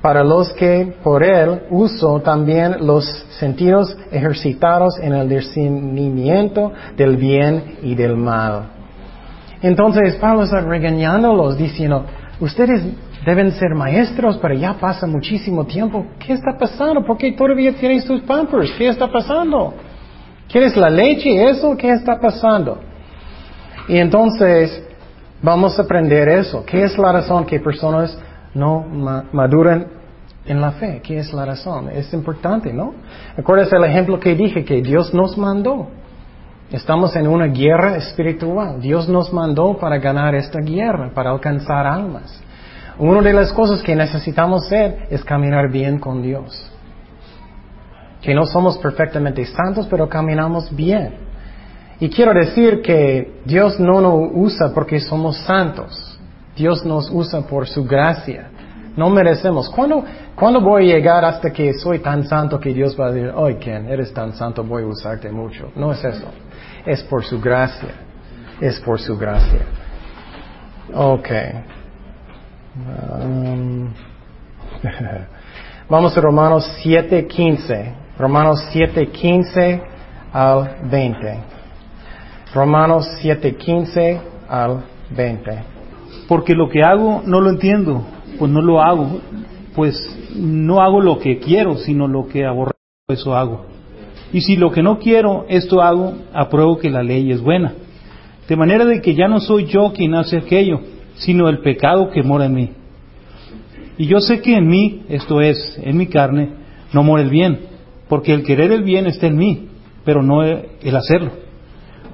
para 0.03 0.23
los 0.23 0.53
que 0.53 0.95
por 1.03 1.23
él 1.23 1.63
uso 1.71 2.21
también 2.21 2.87
los 2.87 3.05
sentidos 3.39 3.97
ejercitados 4.11 4.99
en 5.01 5.13
el 5.13 5.29
discernimiento 5.29 6.73
del 6.97 7.17
bien 7.17 7.79
y 7.83 7.95
del 7.95 8.17
mal. 8.17 8.71
Entonces 9.63 10.17
Pablo 10.17 10.45
está 10.45 10.61
regañándolos 10.61 11.57
diciendo, 11.57 12.05
ustedes 12.41 12.83
deben 13.25 13.51
ser 13.53 13.75
maestros, 13.75 14.39
pero 14.41 14.55
ya 14.55 14.75
pasa 14.75 15.07
muchísimo 15.07 15.65
tiempo. 15.65 16.07
¿Qué 16.19 16.35
está 16.35 16.57
pasando? 16.57 17.05
¿Por 17.05 17.17
qué 17.17 17.33
todavía 17.33 17.73
tienes 17.75 18.05
tus 18.05 18.21
pampers? 18.21 18.71
¿Qué 18.79 18.89
está 18.89 19.11
pasando? 19.11 19.75
¿Quieres 20.49 20.77
la 20.77 20.91
leche? 20.91 21.49
¿Eso? 21.49 21.77
¿Qué 21.77 21.91
está 21.91 22.19
pasando? 22.21 22.79
Y 23.89 23.99
entonces 23.99 24.83
vamos 25.43 25.79
a 25.79 25.83
aprender 25.83 26.29
eso. 26.29 26.65
¿Qué 26.65 26.83
es 26.83 26.97
la 26.99 27.13
razón 27.13 27.47
que 27.47 27.61
personas 27.61 28.19
no 28.55 28.85
maduran 29.33 29.87
en 30.45 30.61
la 30.61 30.73
fe? 30.73 31.01
¿Qué 31.03 31.19
es 31.19 31.33
la 31.33 31.45
razón? 31.45 31.89
Es 31.91 32.13
importante, 32.13 32.73
¿no? 32.73 32.95
¿Recuerdas 33.37 33.73
el 33.73 33.85
ejemplo 33.85 34.19
que 34.19 34.35
dije 34.35 34.65
que 34.65 34.83
Dios 34.83 35.13
nos 35.13 35.37
mandó? 35.37 35.89
Estamos 36.71 37.15
en 37.15 37.29
una 37.29 37.47
guerra 37.47 37.97
espiritual. 37.97 38.81
Dios 38.81 39.09
nos 39.09 39.33
mandó 39.33 39.77
para 39.79 39.99
ganar 39.99 40.35
esta 40.35 40.61
guerra, 40.61 41.11
para 41.15 41.31
alcanzar 41.31 41.87
almas. 41.87 42.43
Una 42.99 43.21
de 43.21 43.33
las 43.33 43.53
cosas 43.53 43.83
que 43.83 43.95
necesitamos 43.95 44.65
hacer 44.67 45.07
es 45.11 45.23
caminar 45.23 45.71
bien 45.71 45.99
con 45.99 46.23
Dios. 46.23 46.73
Que 48.27 48.35
no 48.35 48.45
somos 48.45 48.77
perfectamente 48.79 49.45
santos, 49.45 49.87
pero 49.89 50.09
caminamos 50.09 50.75
bien. 50.75 51.15
Y 52.01 52.09
quiero 52.11 52.35
decir 52.35 52.83
que 52.83 53.41
Dios 53.45 53.79
no 53.79 54.01
nos 54.01 54.33
usa 54.35 54.75
porque 54.75 54.99
somos 54.99 55.37
santos. 55.45 56.19
Dios 56.57 56.85
nos 56.85 57.09
usa 57.09 57.43
por 57.43 57.69
su 57.69 57.85
gracia. 57.85 58.51
No 58.97 59.11
merecemos. 59.11 59.71
¿Cuándo, 59.71 60.05
¿Cuándo 60.35 60.61
voy 60.61 60.91
a 60.91 60.97
llegar 60.97 61.25
hasta 61.25 61.53
que 61.53 61.73
soy 61.75 62.01
tan 62.01 62.27
santo 62.27 62.59
que 62.59 62.75
Dios 62.75 62.99
va 62.99 63.07
a 63.07 63.13
decir, 63.13 63.31
oye, 63.33 63.59
Ken, 63.59 63.89
eres 63.89 64.13
tan 64.13 64.33
santo, 64.33 64.65
voy 64.65 64.83
a 64.83 64.87
usarte 64.87 65.31
mucho? 65.31 65.71
No 65.77 65.93
es 65.93 66.03
eso. 66.03 66.27
Es 66.85 67.05
por 67.05 67.23
su 67.23 67.41
gracia. 67.41 67.95
Es 68.61 68.81
por 68.81 68.99
su 68.99 69.17
gracia. 69.17 69.61
Ok. 70.93 71.29
Um, 73.23 73.89
vamos 75.89 76.19
a 76.19 76.21
Romanos 76.21 76.69
7:15. 76.83 78.06
Romanos 78.19 78.67
7:15 78.73 79.83
al 80.33 80.89
20. 80.91 81.39
Romanos 82.55 83.07
7:15 83.23 84.21
al 84.49 84.85
20. 85.11 85.59
Porque 86.29 86.55
lo 86.55 86.69
que 86.69 86.83
hago 86.83 87.23
no 87.27 87.41
lo 87.41 87.51
entiendo, 87.51 88.05
pues 88.39 88.51
no 88.51 88.63
lo 88.63 88.81
hago, 88.81 89.21
pues 89.75 89.95
no 90.35 90.81
hago 90.81 91.01
lo 91.01 91.19
que 91.19 91.39
quiero, 91.39 91.77
sino 91.77 92.09
lo 92.09 92.27
que 92.27 92.45
aborrezco, 92.45 92.79
eso 93.09 93.37
hago. 93.37 93.67
Y 94.33 94.41
si 94.41 94.57
lo 94.57 94.73
que 94.73 94.83
no 94.83 94.99
quiero, 94.99 95.45
esto 95.49 95.83
hago, 95.83 96.15
apruebo 96.33 96.79
que 96.79 96.91
la 96.91 97.03
ley 97.03 97.31
es 97.31 97.41
buena. 97.41 97.75
De 98.49 98.57
manera 98.57 98.85
de 98.85 99.01
que 99.01 99.15
ya 99.15 99.29
no 99.29 99.41
soy 99.41 99.67
yo 99.67 99.93
quien 99.93 100.15
hace 100.15 100.39
aquello, 100.39 100.81
sino 101.15 101.49
el 101.49 101.59
pecado 101.61 102.11
que 102.11 102.23
mora 102.23 102.47
en 102.47 102.55
mí. 102.55 102.71
Y 103.99 104.07
yo 104.07 104.21
sé 104.21 104.41
que 104.41 104.57
en 104.57 104.67
mí, 104.67 105.05
esto 105.09 105.41
es, 105.41 105.79
en 105.83 105.97
mi 105.97 106.07
carne, 106.07 106.51
no 106.93 107.03
mora 107.03 107.23
el 107.23 107.31
bien, 107.31 107.76
porque 108.09 108.33
el 108.33 108.45
querer 108.45 108.73
el 108.73 108.83
bien 108.83 109.07
está 109.07 109.27
en 109.27 109.37
mí, 109.37 109.69
pero 110.05 110.23
no 110.23 110.43
el 110.43 110.97
hacerlo. 110.97 111.31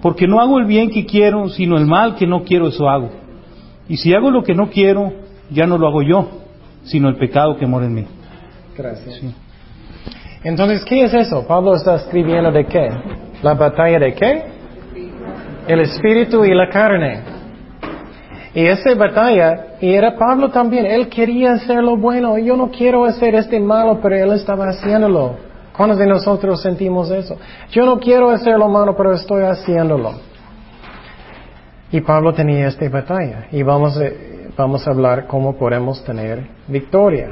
Porque 0.01 0.27
no 0.27 0.41
hago 0.41 0.59
el 0.59 0.67
bien 0.67 0.91
que 0.91 1.07
quiero, 1.07 1.49
sino 1.49 1.77
el 1.77 1.87
mal 1.87 2.17
que 2.17 2.27
no 2.27 2.43
quiero, 2.43 2.69
eso 2.69 2.89
hago. 2.89 3.11
Y 3.89 3.97
si 3.97 4.15
hago 4.15 4.31
lo 4.31 4.43
que 4.43 4.55
no 4.55 4.71
quiero, 4.71 5.13
ya 5.51 5.67
no 5.67 5.79
lo 5.79 5.87
hago 5.87 6.03
yo, 6.03 6.29
sino 6.85 7.09
el 7.09 7.17
pecado 7.17 7.57
que 7.57 7.67
mora 7.67 7.87
en 7.87 7.95
mí. 7.95 8.05
Gracias. 8.77 9.23
Entonces, 10.43 10.85
¿qué 10.85 11.05
es 11.05 11.15
eso? 11.15 11.47
Pablo 11.47 11.75
está 11.75 11.97
escribiendo 11.97 12.51
de 12.51 12.65
qué? 12.65 12.89
¿La 13.43 13.55
batalla 13.55 13.99
de 13.99 14.15
qué? 14.15 14.43
El 15.69 15.81
espíritu 15.81 16.45
y 16.45 16.55
la 16.55 16.69
carne. 16.69 17.21
Y 18.55 18.67
esa 18.67 18.95
batalla, 18.95 19.77
y 19.81 19.93
era 19.95 20.17
Pablo 20.17 20.51
también, 20.51 20.85
él 20.85 21.09
quería 21.09 21.53
hacer 21.53 21.83
lo 21.83 21.97
bueno, 21.97 22.37
yo 22.39 22.57
no 22.57 22.71
quiero 22.71 23.05
hacer 23.05 23.35
este 23.35 23.59
malo, 23.61 23.99
pero 24.03 24.17
él 24.17 24.33
estaba 24.33 24.69
haciéndolo. 24.69 25.52
¿Cuántos 25.77 25.99
de 25.99 26.07
nosotros 26.07 26.61
sentimos 26.61 27.11
eso? 27.11 27.37
Yo 27.71 27.87
no 27.87 27.99
quiero 27.99 28.31
hacer 28.31 28.59
lo 28.59 28.69
malo, 28.69 28.95
pero 28.97 29.13
estoy 29.15 29.45
haciéndolo. 29.45 30.13
Y 31.91 32.01
Pablo 32.01 32.33
tenía 32.33 32.69
esta 32.69 32.89
batalla. 32.89 33.47
Y 33.51 33.63
vamos 33.63 33.97
a, 33.99 34.05
vamos 34.57 34.87
a 34.87 34.91
hablar 34.91 35.27
cómo 35.27 35.57
podemos 35.57 36.05
tener 36.05 36.47
victoria. 36.69 37.31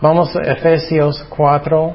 Vamos 0.00 0.34
a 0.36 0.40
Efesios 0.42 1.24
4, 1.30 1.94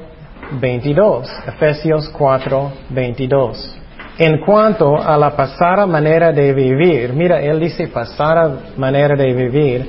22. 0.60 1.30
Efesios 1.46 2.08
4, 2.08 2.72
22. 2.90 3.76
En 4.18 4.40
cuanto 4.40 4.96
a 4.96 5.16
la 5.16 5.34
pasada 5.36 5.86
manera 5.86 6.32
de 6.32 6.52
vivir, 6.52 7.12
mira, 7.12 7.40
él 7.40 7.58
dice 7.60 7.88
pasada 7.88 8.72
manera 8.76 9.16
de 9.16 9.32
vivir, 9.32 9.88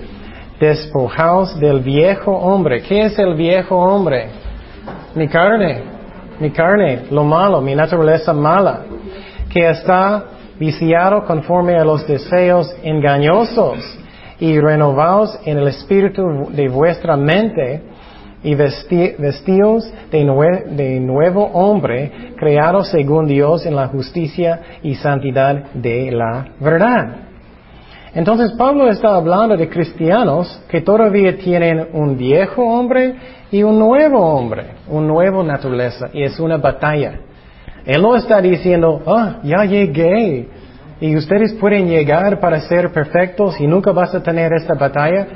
despojaos 0.61 1.59
del 1.59 1.79
viejo 1.79 2.31
hombre. 2.31 2.83
¿Qué 2.83 3.05
es 3.05 3.17
el 3.17 3.33
viejo 3.33 3.75
hombre? 3.75 4.27
Mi 5.15 5.27
carne, 5.27 5.81
mi 6.39 6.51
carne, 6.51 7.05
lo 7.09 7.23
malo, 7.23 7.61
mi 7.61 7.73
naturaleza 7.73 8.31
mala, 8.31 8.81
que 9.49 9.67
está 9.67 10.23
viciado 10.59 11.25
conforme 11.25 11.75
a 11.75 11.83
los 11.83 12.07
deseos 12.07 12.73
engañosos 12.83 13.79
y 14.39 14.59
renovaos 14.59 15.37
en 15.45 15.57
el 15.57 15.67
espíritu 15.67 16.49
de 16.51 16.69
vuestra 16.69 17.17
mente 17.17 17.81
y 18.43 18.53
vestidos 18.53 19.91
de, 20.11 20.63
de, 20.69 20.99
nuevo 20.99 21.43
hombre, 21.53 22.33
creado 22.37 22.83
según 22.83 23.25
Dios 23.25 23.65
en 23.65 23.75
la 23.75 23.87
justicia 23.87 24.61
y 24.83 24.93
santidad 24.93 25.71
de 25.73 26.11
la 26.11 26.49
verdad. 26.59 27.30
Entonces 28.13 28.51
Pablo 28.57 28.89
está 28.89 29.15
hablando 29.15 29.55
de 29.55 29.69
cristianos 29.69 30.61
que 30.67 30.81
todavía 30.81 31.37
tienen 31.37 31.87
un 31.93 32.17
viejo 32.17 32.61
hombre 32.61 33.15
y 33.51 33.63
un 33.63 33.79
nuevo 33.79 34.19
hombre, 34.19 34.71
un 34.89 35.07
nuevo 35.07 35.43
naturaleza, 35.43 36.09
y 36.13 36.23
es 36.23 36.39
una 36.39 36.57
batalla. 36.57 37.19
Él 37.85 38.01
no 38.01 38.15
está 38.15 38.41
diciendo, 38.41 39.01
ah, 39.07 39.39
ya 39.43 39.63
llegué, 39.63 40.47
y 41.01 41.15
ustedes 41.15 41.53
pueden 41.53 41.87
llegar 41.87 42.39
para 42.39 42.59
ser 42.61 42.91
perfectos 42.91 43.59
y 43.59 43.65
nunca 43.65 43.91
vas 43.91 44.13
a 44.13 44.21
tener 44.21 44.53
esta 44.53 44.75
batalla. 44.75 45.27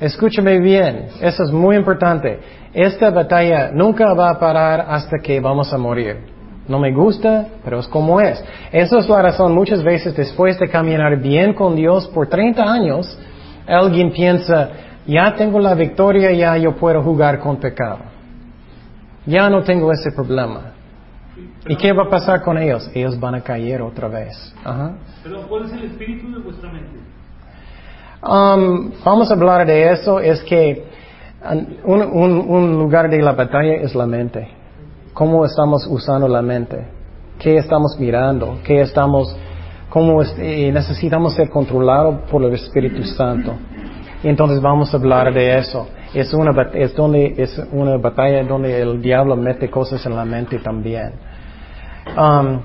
Escúchame 0.00 0.58
bien, 0.60 1.08
eso 1.20 1.44
es 1.44 1.52
muy 1.52 1.76
importante. 1.76 2.40
Esta 2.72 3.10
batalla 3.10 3.70
nunca 3.70 4.14
va 4.14 4.30
a 4.30 4.38
parar 4.38 4.86
hasta 4.88 5.18
que 5.18 5.38
vamos 5.38 5.72
a 5.74 5.78
morir. 5.78 6.39
No 6.70 6.78
me 6.78 6.92
gusta, 6.92 7.48
pero 7.64 7.80
es 7.80 7.88
como 7.88 8.20
es. 8.20 8.42
Esa 8.70 9.00
es 9.00 9.08
la 9.08 9.20
razón 9.20 9.52
muchas 9.52 9.82
veces 9.82 10.14
después 10.14 10.56
de 10.60 10.68
caminar 10.68 11.16
bien 11.16 11.52
con 11.52 11.74
Dios 11.74 12.06
por 12.06 12.28
30 12.28 12.62
años, 12.62 13.18
alguien 13.66 14.12
piensa, 14.12 14.70
ya 15.04 15.34
tengo 15.34 15.58
la 15.58 15.74
victoria, 15.74 16.30
ya 16.30 16.56
yo 16.56 16.76
puedo 16.76 17.02
jugar 17.02 17.40
con 17.40 17.56
pecado. 17.56 17.98
Ya 19.26 19.50
no 19.50 19.64
tengo 19.64 19.90
ese 19.90 20.12
problema. 20.12 20.74
¿Y 21.66 21.74
qué 21.74 21.92
va 21.92 22.04
a 22.04 22.08
pasar 22.08 22.40
con 22.42 22.56
ellos? 22.56 22.88
Ellos 22.94 23.18
van 23.18 23.34
a 23.34 23.40
caer 23.40 23.82
otra 23.82 24.06
vez. 24.06 24.54
Ajá. 24.64 24.92
Pero 25.24 25.42
¿cuál 25.48 25.64
es 25.64 25.72
el 25.72 25.82
espíritu 25.86 26.32
de 26.32 26.38
vuestra 26.38 26.70
mente? 26.72 27.00
Um, 28.22 28.92
vamos 29.04 29.28
a 29.28 29.34
hablar 29.34 29.66
de 29.66 29.90
eso, 29.90 30.20
es 30.20 30.40
que 30.44 30.84
un, 31.82 32.02
un, 32.02 32.78
lugar 32.78 33.10
de 33.10 33.20
la 33.20 33.32
batalla 33.32 33.74
es 33.74 33.92
la 33.96 34.06
mente. 34.06 34.59
¿Cómo 35.14 35.44
estamos 35.44 35.86
usando 35.88 36.28
la 36.28 36.40
mente? 36.40 36.86
¿Qué 37.38 37.56
estamos 37.56 37.98
mirando? 37.98 38.58
¿Qué 38.64 38.80
estamos, 38.80 39.36
cómo 39.88 40.22
necesitamos 40.22 41.34
ser 41.34 41.50
controlados 41.50 42.30
por 42.30 42.44
el 42.44 42.54
Espíritu 42.54 43.02
Santo? 43.04 43.54
Entonces 44.22 44.60
vamos 44.60 44.92
a 44.94 44.96
hablar 44.98 45.32
de 45.32 45.58
eso. 45.58 45.88
Es 46.14 46.32
una, 46.32 46.50
es 46.74 46.94
donde, 46.94 47.34
es 47.38 47.60
una 47.72 47.96
batalla 47.96 48.44
donde 48.44 48.80
el 48.80 49.00
diablo 49.00 49.36
mete 49.36 49.68
cosas 49.68 50.04
en 50.06 50.14
la 50.14 50.24
mente 50.24 50.58
también. 50.58 51.12
Um, 52.16 52.60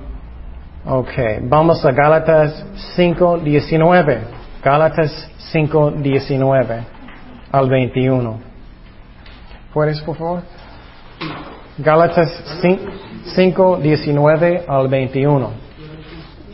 ok, 0.86 1.12
vamos 1.42 1.84
a 1.84 1.92
Gálatas 1.92 2.64
5.19. 2.96 4.18
Gálatas 4.62 5.30
5.19 5.52 6.84
al 7.50 7.68
21. 7.68 8.38
¿Puedes, 9.72 10.00
por 10.02 10.16
favor? 10.16 10.42
Gálatas 11.78 12.30
5.19 13.36 14.64
al 14.66 14.88
21. 14.88 15.50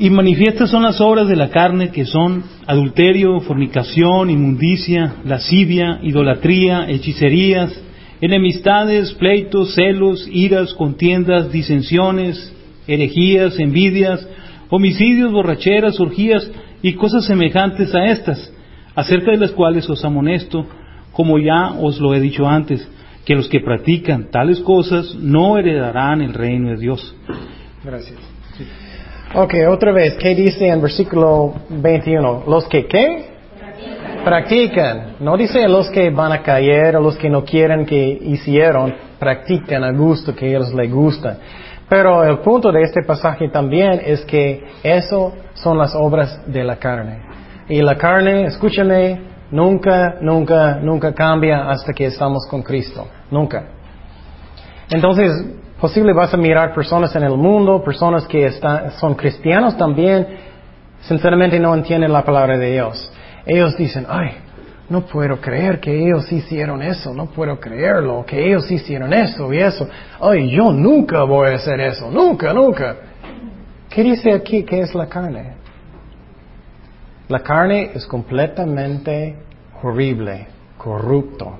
Y 0.00 0.10
manifiestas 0.10 0.68
son 0.70 0.82
las 0.82 1.00
obras 1.00 1.28
de 1.28 1.36
la 1.36 1.48
carne 1.48 1.90
que 1.90 2.04
son 2.04 2.42
adulterio, 2.66 3.38
fornicación, 3.40 4.30
inmundicia, 4.30 5.14
lascivia, 5.24 6.00
idolatría, 6.02 6.88
hechicerías, 6.88 7.72
enemistades, 8.20 9.12
pleitos, 9.12 9.76
celos, 9.76 10.28
iras, 10.28 10.74
contiendas, 10.74 11.52
disensiones, 11.52 12.52
herejías, 12.88 13.60
envidias, 13.60 14.26
homicidios, 14.70 15.30
borracheras, 15.30 16.00
orgías 16.00 16.50
y 16.82 16.94
cosas 16.94 17.26
semejantes 17.26 17.94
a 17.94 18.06
estas 18.06 18.52
acerca 18.96 19.30
de 19.30 19.38
las 19.38 19.52
cuales 19.52 19.88
os 19.88 20.04
amonesto, 20.04 20.66
como 21.12 21.38
ya 21.38 21.74
os 21.80 22.00
lo 22.00 22.12
he 22.12 22.20
dicho 22.20 22.44
antes, 22.48 22.88
que 23.24 23.34
los 23.34 23.48
que 23.48 23.60
practican 23.60 24.30
tales 24.30 24.60
cosas 24.60 25.14
no 25.14 25.58
heredarán 25.58 26.20
el 26.22 26.34
reino 26.34 26.70
de 26.70 26.76
Dios. 26.76 27.14
Gracias. 27.84 28.18
Ok, 29.34 29.54
otra 29.68 29.92
vez, 29.92 30.14
¿qué 30.14 30.34
dice 30.34 30.66
en 30.66 30.82
versículo 30.82 31.54
21? 31.70 32.44
¿Los 32.46 32.68
que 32.68 32.86
qué? 32.86 33.30
Practican. 33.58 34.24
practican. 34.24 35.16
No 35.20 35.36
dice 35.36 35.66
los 35.68 35.88
que 35.88 36.10
van 36.10 36.32
a 36.32 36.42
caer 36.42 36.96
o 36.96 37.00
los 37.00 37.16
que 37.16 37.30
no 37.30 37.42
quieren 37.42 37.86
que 37.86 38.18
hicieron, 38.22 38.94
practican 39.18 39.84
a 39.84 39.92
gusto, 39.92 40.34
que 40.34 40.46
a 40.46 40.48
ellos 40.48 40.74
les 40.74 40.92
gusta. 40.92 41.38
Pero 41.88 42.24
el 42.24 42.40
punto 42.40 42.70
de 42.72 42.82
este 42.82 43.02
pasaje 43.04 43.48
también 43.48 44.02
es 44.04 44.22
que 44.24 44.64
eso 44.82 45.32
son 45.54 45.78
las 45.78 45.94
obras 45.94 46.42
de 46.46 46.64
la 46.64 46.76
carne. 46.76 47.22
Y 47.68 47.80
la 47.80 47.96
carne, 47.96 48.44
escúchame, 48.44 49.31
nunca, 49.52 50.16
nunca, 50.20 50.80
nunca 50.82 51.14
cambia 51.14 51.70
hasta 51.70 51.92
que 51.92 52.06
estamos 52.06 52.46
con 52.50 52.62
Cristo. 52.62 53.06
Nunca. 53.30 53.64
Entonces, 54.90 55.30
posible 55.80 56.12
vas 56.12 56.34
a 56.34 56.36
mirar 56.36 56.74
personas 56.74 57.14
en 57.14 57.22
el 57.22 57.36
mundo, 57.36 57.82
personas 57.84 58.26
que 58.26 58.50
son 58.98 59.14
cristianos 59.14 59.76
también, 59.76 60.26
sinceramente 61.02 61.60
no 61.60 61.74
entienden 61.74 62.12
la 62.12 62.24
palabra 62.24 62.58
de 62.58 62.72
Dios. 62.72 63.12
Ellos 63.46 63.76
dicen, 63.76 64.06
ay, 64.08 64.32
no 64.88 65.02
puedo 65.02 65.40
creer 65.40 65.80
que 65.80 66.04
ellos 66.04 66.30
hicieron 66.30 66.82
eso, 66.82 67.14
no 67.14 67.26
puedo 67.26 67.58
creerlo, 67.58 68.24
que 68.26 68.46
ellos 68.46 68.70
hicieron 68.70 69.12
eso 69.12 69.52
y 69.52 69.58
eso. 69.58 69.88
Ay, 70.20 70.50
yo 70.50 70.72
nunca 70.72 71.22
voy 71.24 71.50
a 71.50 71.54
hacer 71.54 71.80
eso, 71.80 72.10
nunca, 72.10 72.52
nunca. 72.52 72.96
¿Qué 73.88 74.02
dice 74.02 74.32
aquí 74.32 74.64
que 74.64 74.80
es 74.80 74.94
la 74.94 75.06
carne? 75.06 75.61
La 77.32 77.40
carne 77.40 77.92
es 77.94 78.04
completamente 78.04 79.34
horrible, 79.82 80.48
corrupto. 80.76 81.54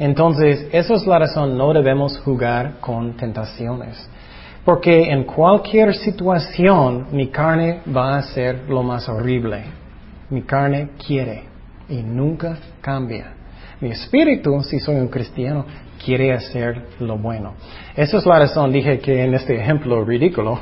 Entonces, 0.00 0.66
esa 0.72 0.94
es 0.94 1.06
la 1.06 1.20
razón, 1.20 1.56
no 1.56 1.72
debemos 1.72 2.18
jugar 2.18 2.80
con 2.80 3.16
tentaciones. 3.16 4.04
Porque 4.64 5.12
en 5.12 5.22
cualquier 5.22 5.94
situación 5.94 7.06
mi 7.12 7.28
carne 7.28 7.82
va 7.96 8.16
a 8.16 8.22
ser 8.22 8.68
lo 8.68 8.82
más 8.82 9.08
horrible. 9.08 9.62
Mi 10.30 10.42
carne 10.42 10.88
quiere 11.06 11.44
y 11.88 12.02
nunca 12.02 12.58
cambia. 12.80 13.34
Mi 13.80 13.92
espíritu, 13.92 14.60
si 14.64 14.80
soy 14.80 14.96
un 14.96 15.06
cristiano, 15.06 15.64
quiere 16.04 16.32
hacer 16.32 16.86
lo 17.00 17.18
bueno. 17.18 17.54
Esa 17.96 18.18
es 18.18 18.26
la 18.26 18.38
razón, 18.38 18.72
dije 18.72 18.98
que 18.98 19.22
en 19.24 19.34
este 19.34 19.60
ejemplo 19.60 20.04
ridículo, 20.04 20.58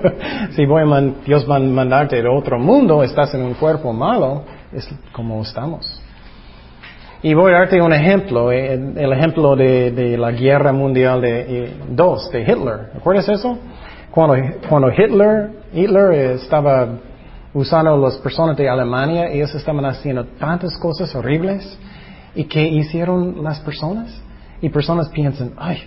si 0.50 0.66
voy 0.66 0.82
Dios 1.26 1.46
va 1.48 1.56
a 1.56 1.60
mandarte 1.60 2.22
de 2.22 2.28
otro 2.28 2.58
mundo, 2.58 3.02
estás 3.02 3.34
en 3.34 3.42
un 3.42 3.54
cuerpo 3.54 3.92
malo, 3.92 4.44
es 4.72 4.88
como 5.12 5.42
estamos. 5.42 6.02
Y 7.22 7.34
voy 7.34 7.52
a 7.52 7.58
darte 7.58 7.80
un 7.82 7.92
ejemplo, 7.92 8.50
eh, 8.50 8.72
el, 8.74 9.12
ejemplo 9.12 9.54
de, 9.54 10.16
la 10.18 10.32
guerra 10.32 10.72
mundial 10.72 11.20
de, 11.20 11.40
eh, 11.40 11.74
dos, 11.90 12.30
de 12.30 12.40
Hitler. 12.40 12.90
¿Recuerdas 12.94 13.28
eso? 13.28 13.58
Cuando, 14.10 14.36
cuando 14.68 14.90
Hitler, 14.90 15.50
Hitler 15.72 16.12
estaba 16.32 16.88
usando 17.52 17.96
las 17.98 18.16
personas 18.18 18.56
de 18.56 18.68
Alemania, 18.68 19.28
ellos 19.28 19.54
estaban 19.54 19.84
haciendo 19.84 20.24
tantas 20.38 20.78
cosas 20.78 21.14
horribles. 21.14 21.78
¿Y 22.34 22.44
qué 22.44 22.66
hicieron 22.66 23.42
las 23.42 23.60
personas? 23.60 24.18
Y 24.60 24.68
personas 24.68 25.08
piensan, 25.08 25.52
ay, 25.56 25.78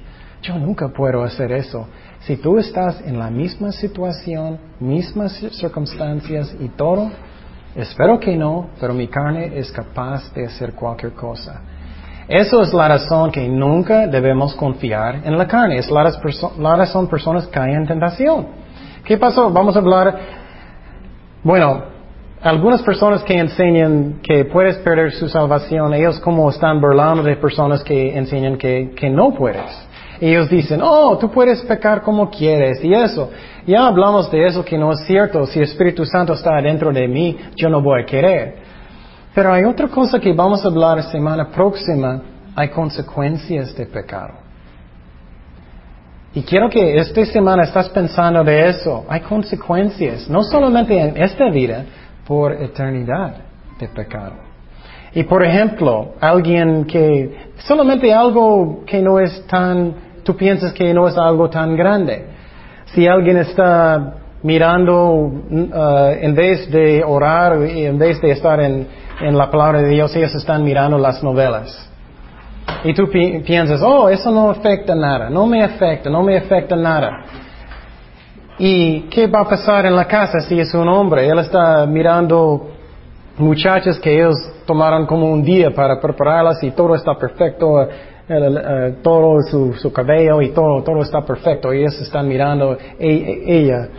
yo 0.42 0.58
nunca 0.58 0.90
puedo 0.90 1.24
hacer 1.24 1.52
eso. 1.52 1.88
Si 2.22 2.38
tú 2.38 2.58
estás 2.58 3.02
en 3.02 3.18
la 3.18 3.30
misma 3.30 3.72
situación, 3.72 4.60
mismas 4.80 5.34
circunstancias 5.52 6.56
y 6.60 6.70
todo, 6.70 7.10
espero 7.76 8.20
que 8.20 8.36
no, 8.36 8.70
pero 8.80 8.94
mi 8.94 9.08
carne 9.08 9.58
es 9.58 9.72
capaz 9.72 10.34
de 10.34 10.46
hacer 10.46 10.74
cualquier 10.74 11.14
cosa. 11.14 11.62
Eso 12.28 12.62
es 12.62 12.74
la 12.74 12.88
razón 12.88 13.32
que 13.32 13.48
nunca 13.48 14.08
debemos 14.08 14.56
confiar 14.56 15.22
en 15.26 15.38
la 15.38 15.48
carne. 15.48 15.78
Es 15.78 15.92
la, 15.92 16.10
la 16.60 16.76
razón 16.76 17.08
personas 17.08 17.48
caen 17.48 17.76
en 17.76 17.88
tentación. 17.88 18.48
¿Qué 19.04 19.18
pasó? 19.18 19.50
Vamos 19.50 19.76
a 19.76 19.80
hablar. 19.80 20.20
Bueno, 21.44 21.93
algunas 22.44 22.82
personas 22.82 23.24
que 23.24 23.36
enseñan 23.36 24.20
que 24.22 24.44
puedes 24.46 24.76
perder 24.78 25.14
su 25.14 25.30
salvación, 25.30 25.94
ellos 25.94 26.20
como 26.20 26.50
están 26.50 26.82
burlando 26.82 27.24
de 27.24 27.38
personas 27.38 27.82
que 27.84 28.18
enseñan 28.18 28.58
que, 28.58 28.92
que 28.96 29.10
no 29.10 29.34
puedes. 29.34 29.88
Ellos 30.20 30.50
dicen, 30.50 30.82
oh, 30.84 31.18
tú 31.18 31.32
puedes 31.32 31.62
pecar 31.62 32.02
como 32.02 32.30
quieres 32.30 32.84
y 32.84 32.94
eso. 32.94 33.30
Ya 33.66 33.88
hablamos 33.88 34.30
de 34.30 34.46
eso 34.46 34.64
que 34.64 34.78
no 34.78 34.92
es 34.92 35.00
cierto. 35.06 35.46
Si 35.46 35.60
el 35.60 35.66
Espíritu 35.66 36.06
Santo 36.06 36.34
está 36.34 36.62
dentro 36.62 36.92
de 36.92 37.08
mí, 37.08 37.38
yo 37.56 37.70
no 37.70 37.82
voy 37.82 38.04
a 38.04 38.06
querer. 38.06 38.56
Pero 39.34 39.54
hay 39.54 39.64
otra 39.64 39.88
cosa 39.88 40.20
que 40.20 40.34
vamos 40.34 40.64
a 40.64 40.68
hablar 40.68 40.98
la 40.98 41.04
semana 41.04 41.50
próxima. 41.50 42.22
Hay 42.56 42.70
consecuencias 42.70 43.76
de 43.76 43.86
pecado. 43.86 44.34
Y 46.36 46.42
quiero 46.42 46.70
que 46.70 46.98
esta 46.98 47.26
semana 47.26 47.64
estás 47.64 47.90
pensando 47.90 48.44
de 48.44 48.70
eso. 48.70 49.06
Hay 49.08 49.22
consecuencias, 49.22 50.30
no 50.30 50.44
solamente 50.44 51.00
en 51.00 51.22
esta 51.22 51.50
vida, 51.50 51.86
por 52.26 52.54
eternidad 52.54 53.36
de 53.80 53.88
pecado. 53.90 54.34
Y 55.14 55.24
por 55.24 55.44
ejemplo, 55.44 56.14
alguien 56.20 56.86
que 56.86 57.52
solamente 57.58 58.14
algo 58.14 58.84
que 58.86 59.02
no 59.02 59.20
es 59.20 59.46
tan, 59.48 59.94
tú 60.24 60.36
piensas 60.36 60.74
que 60.74 60.94
no 60.94 61.08
es 61.08 61.18
algo 61.18 61.50
tan 61.50 61.76
grande. 61.76 62.26
Si 62.86 63.08
alguien 63.08 63.38
está 63.38 64.16
mirando, 64.42 65.14
uh, 65.14 66.10
en 66.20 66.34
vez 66.36 66.70
de 66.72 67.04
orar, 67.04 67.54
en 67.62 67.98
vez 67.98 68.20
de 68.22 68.32
estar 68.32 68.60
en, 68.60 68.88
en 69.22 69.38
la 69.38 69.50
palabra 69.50 69.82
de 69.82 69.90
Dios, 69.90 70.16
ellos 70.16 70.34
están 70.36 70.64
mirando 70.64 70.98
las 70.98 71.24
novelas. 71.24 71.90
Y 72.84 72.94
tú 72.94 73.10
piensas, 73.10 73.82
oh, 73.82 74.10
eso 74.10 74.32
no 74.32 74.50
afecta 74.50 74.96
nada, 74.96 75.30
no 75.30 75.46
me 75.46 75.64
afecta, 75.64 76.10
no 76.10 76.24
me 76.24 76.38
afecta 76.38 76.76
nada. 76.76 77.24
¿Y 78.58 79.02
qué 79.10 79.28
va 79.28 79.42
a 79.42 79.50
pasar 79.50 79.86
en 79.86 79.96
la 79.96 80.06
casa 80.06 80.40
si 80.42 80.60
es 80.60 80.74
un 80.74 80.88
hombre? 80.88 81.28
Él 81.28 81.40
está 81.40 81.86
mirando 81.88 82.70
muchachas 83.38 84.00
que 84.00 84.14
ellos 84.14 84.36
tomaron 84.66 85.08
como 85.08 85.32
un 85.32 85.44
día 85.44 85.72
para 85.74 86.00
prepararlas 86.00 86.64
y 86.64 86.72
todo 86.72 86.94
está 86.94 87.18
perfecto, 87.18 87.82
eh, 88.30 88.98
todo 89.02 89.42
su, 89.42 89.92
cabello 89.92 90.42
y 90.42 90.50
todo, 90.50 90.84
todo 90.84 91.02
está 91.02 91.22
perfecto. 91.22 91.72
Ellos 91.72 92.00
están 92.00 92.28
mirando 92.28 92.78
e, 93.00 93.44
ella. 93.48 93.90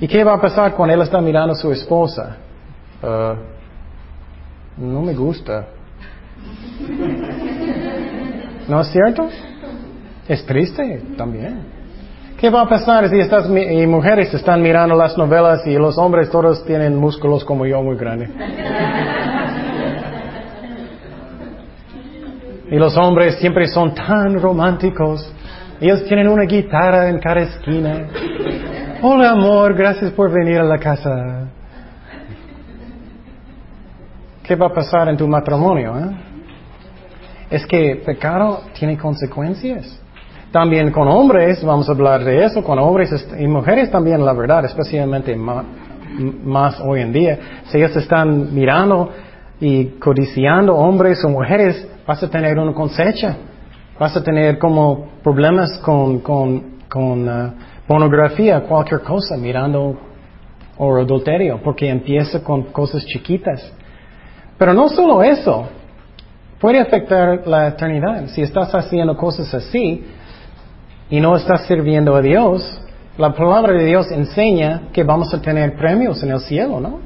¿Y 0.00 0.06
qué 0.06 0.22
va 0.22 0.34
a 0.34 0.40
pasar 0.40 0.74
cuando 0.74 0.94
él 0.94 1.02
está 1.02 1.20
mirando 1.20 1.52
a 1.52 1.56
su 1.56 1.72
esposa? 1.72 2.36
Uh, 3.02 3.34
no 4.80 5.02
me 5.02 5.14
gusta. 5.14 5.66
¿No 8.68 8.80
es 8.80 8.88
cierto? 8.88 9.28
Es 10.28 10.44
triste 10.44 11.02
también. 11.16 11.85
¿Qué 12.38 12.50
va 12.50 12.62
a 12.62 12.68
pasar 12.68 13.08
si 13.08 13.18
estas 13.18 13.48
y 13.48 13.86
mujeres 13.86 14.32
están 14.34 14.60
mirando 14.60 14.94
las 14.94 15.16
novelas 15.16 15.66
y 15.66 15.74
los 15.74 15.96
hombres 15.96 16.30
todos 16.30 16.64
tienen 16.66 16.94
músculos 16.94 17.44
como 17.44 17.64
yo 17.64 17.82
muy 17.82 17.96
grandes? 17.96 18.30
y 22.68 22.76
los 22.76 22.96
hombres 22.96 23.36
siempre 23.36 23.66
son 23.68 23.94
tan 23.94 24.38
románticos. 24.40 25.32
Ellos 25.80 26.04
tienen 26.04 26.28
una 26.28 26.42
guitarra 26.42 27.08
en 27.08 27.18
cada 27.20 27.40
esquina. 27.40 28.08
Hola 29.02 29.30
amor, 29.30 29.74
gracias 29.74 30.10
por 30.10 30.30
venir 30.30 30.58
a 30.58 30.64
la 30.64 30.78
casa. 30.78 31.48
¿Qué 34.42 34.56
va 34.56 34.66
a 34.66 34.72
pasar 34.74 35.08
en 35.08 35.16
tu 35.16 35.26
matrimonio? 35.26 35.98
Eh? 35.98 36.16
Es 37.50 37.66
que 37.66 38.02
pecado 38.04 38.62
tiene 38.78 38.98
consecuencias. 38.98 40.02
También 40.56 40.90
con 40.90 41.06
hombres, 41.06 41.62
vamos 41.62 41.86
a 41.86 41.92
hablar 41.92 42.24
de 42.24 42.42
eso, 42.42 42.64
con 42.64 42.78
hombres 42.78 43.10
y 43.38 43.46
mujeres 43.46 43.90
también, 43.90 44.24
la 44.24 44.32
verdad, 44.32 44.64
especialmente 44.64 45.36
más, 45.36 46.80
hoy 46.80 47.02
en 47.02 47.12
día. 47.12 47.38
Si 47.66 47.76
ellos 47.76 47.94
están 47.94 48.54
mirando 48.54 49.10
y 49.60 49.84
codiciando 49.98 50.74
hombres 50.74 51.22
o 51.26 51.28
mujeres, 51.28 51.86
vas 52.06 52.22
a 52.22 52.30
tener 52.30 52.58
una 52.58 52.72
cosecha. 52.72 53.36
Vas 54.00 54.16
a 54.16 54.24
tener 54.24 54.58
como 54.58 55.08
problemas 55.22 55.76
con, 55.80 56.20
con, 56.20 56.78
con 56.88 57.28
uh, 57.28 57.52
pornografía, 57.86 58.62
cualquier 58.62 59.02
cosa, 59.02 59.36
mirando 59.36 59.98
o 60.78 60.96
adulterio, 60.96 61.60
porque 61.62 61.86
empieza 61.86 62.42
con 62.42 62.72
cosas 62.72 63.04
chiquitas. 63.04 63.74
Pero 64.56 64.72
no 64.72 64.88
solo 64.88 65.22
eso, 65.22 65.66
puede 66.58 66.80
afectar 66.80 67.46
la 67.46 67.68
eternidad. 67.68 68.28
Si 68.28 68.40
estás 68.40 68.74
haciendo 68.74 69.18
cosas 69.18 69.52
así, 69.52 70.02
y 71.10 71.20
no 71.20 71.36
estás 71.36 71.66
sirviendo 71.66 72.16
a 72.16 72.22
Dios, 72.22 72.80
la 73.18 73.32
palabra 73.34 73.72
de 73.72 73.84
Dios 73.84 74.10
enseña 74.10 74.88
que 74.92 75.04
vamos 75.04 75.32
a 75.32 75.40
tener 75.40 75.76
premios 75.76 76.22
en 76.22 76.30
el 76.32 76.40
cielo, 76.40 76.80
¿no? 76.80 77.00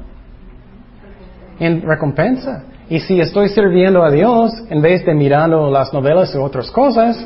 En 1.59 1.81
recompensa. 1.81 2.63
Y 2.89 2.99
si 2.99 3.19
estoy 3.21 3.49
sirviendo 3.49 4.03
a 4.03 4.11
Dios, 4.11 4.51
en 4.69 4.81
vez 4.81 5.05
de 5.05 5.13
mirando 5.13 5.69
las 5.69 5.93
novelas 5.93 6.33
y 6.35 6.37
otras 6.37 6.69
cosas, 6.71 7.25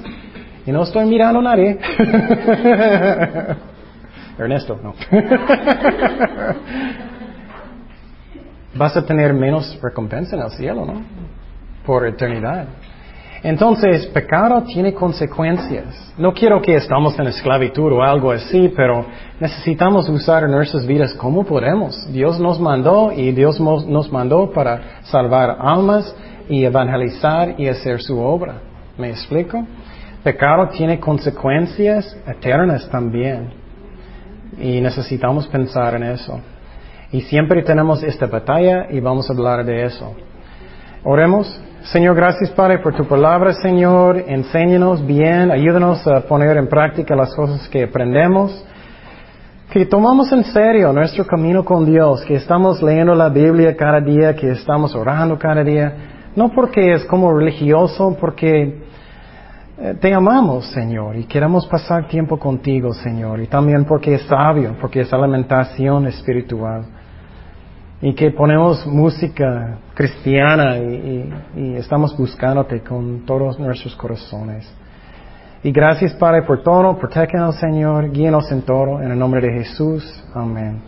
y 0.65 0.71
no 0.71 0.83
estoy 0.83 1.05
mirando 1.05 1.39
a 1.39 1.43
nadie, 1.43 1.79
Ernesto, 4.37 4.79
no. 4.83 4.93
Vas 8.75 8.97
a 8.97 9.05
tener 9.05 9.33
menos 9.33 9.79
recompensa 9.81 10.35
en 10.35 10.41
el 10.41 10.51
cielo, 10.51 10.85
¿no? 10.85 11.01
Por 11.85 12.05
eternidad. 12.05 12.67
Entonces, 13.43 14.07
pecado 14.07 14.63
tiene 14.63 14.93
consecuencias. 14.93 16.13
No 16.17 16.33
quiero 16.33 16.61
que 16.61 16.75
estamos 16.75 17.17
en 17.19 17.27
esclavitud 17.27 17.91
o 17.91 18.01
algo 18.01 18.31
así, 18.31 18.71
pero 18.75 19.05
necesitamos 19.39 20.09
usar 20.09 20.49
nuestras 20.49 20.85
vidas 20.87 21.13
como 21.13 21.43
podemos. 21.43 22.11
Dios 22.11 22.39
nos 22.39 22.59
mandó 22.59 23.11
y 23.11 23.31
Dios 23.31 23.59
nos 23.59 24.11
mandó 24.11 24.51
para 24.51 25.01
salvar 25.03 25.57
almas 25.59 26.15
y 26.49 26.63
evangelizar 26.63 27.55
y 27.59 27.67
hacer 27.67 28.01
su 28.01 28.19
obra. 28.19 28.61
¿Me 28.97 29.09
explico? 29.09 29.65
Pecado 30.23 30.69
tiene 30.69 30.99
consecuencias 30.99 32.17
eternas 32.25 32.89
también. 32.89 33.49
Y 34.59 34.81
necesitamos 34.81 35.47
pensar 35.47 35.95
en 35.95 36.03
eso. 36.03 36.39
Y 37.11 37.21
siempre 37.21 37.61
tenemos 37.61 38.01
esta 38.03 38.25
batalla 38.25 38.87
y 38.89 38.99
vamos 38.99 39.29
a 39.29 39.33
hablar 39.33 39.65
de 39.65 39.83
eso. 39.85 40.15
Oremos. 41.03 41.61
Señor, 41.91 42.15
gracias 42.15 42.49
Padre 42.49 42.79
por 42.79 42.95
tu 42.95 43.05
palabra, 43.05 43.53
Señor. 43.53 44.17
Enséñanos 44.17 45.05
bien, 45.05 45.51
ayúdanos 45.51 46.05
a 46.07 46.21
poner 46.21 46.57
en 46.57 46.67
práctica 46.67 47.15
las 47.15 47.35
cosas 47.35 47.69
que 47.69 47.83
aprendemos. 47.83 48.65
Que 49.71 49.85
tomamos 49.85 50.31
en 50.31 50.45
serio 50.45 50.91
nuestro 50.91 51.27
camino 51.27 51.63
con 51.63 51.85
Dios, 51.85 52.25
que 52.25 52.35
estamos 52.35 52.81
leyendo 52.81 53.13
la 53.13 53.29
Biblia 53.29 53.77
cada 53.77 54.01
día, 54.01 54.35
que 54.35 54.49
estamos 54.49 54.95
orando 54.95 55.37
cada 55.37 55.63
día. 55.63 55.93
No 56.35 56.49
porque 56.49 56.93
es 56.93 57.05
como 57.05 57.31
religioso, 57.31 58.17
porque 58.19 58.81
eh, 59.77 59.93
te 60.01 60.11
amamos, 60.11 60.65
Señor, 60.71 61.15
y 61.17 61.25
queremos 61.25 61.67
pasar 61.67 62.07
tiempo 62.07 62.39
contigo, 62.39 62.93
Señor. 62.93 63.41
Y 63.41 63.47
también 63.47 63.85
porque 63.85 64.15
es 64.15 64.23
sabio, 64.23 64.75
porque 64.81 65.01
es 65.01 65.13
alimentación 65.13 66.07
espiritual 66.07 66.85
y 68.01 68.13
que 68.13 68.31
ponemos 68.31 68.85
música 68.87 69.77
cristiana 69.95 70.77
y, 70.77 71.75
estamos 71.77 72.15
buscándote 72.15 72.81
con 72.81 73.25
todos 73.25 73.57
nuestros 73.57 73.95
corazones. 73.95 74.71
Y 75.63 75.71
gracias 75.71 76.13
Padre 76.13 76.43
por 76.43 76.61
todo, 76.61 76.97
protégenos 76.97 77.55
Señor, 77.55 78.11
guíenos 78.11 78.51
en 78.51 78.61
todo, 78.61 79.01
en 79.01 79.11
el 79.11 79.17
nombre 79.17 79.41
de 79.41 79.51
Jesús. 79.63 80.23
Amén. 80.33 80.81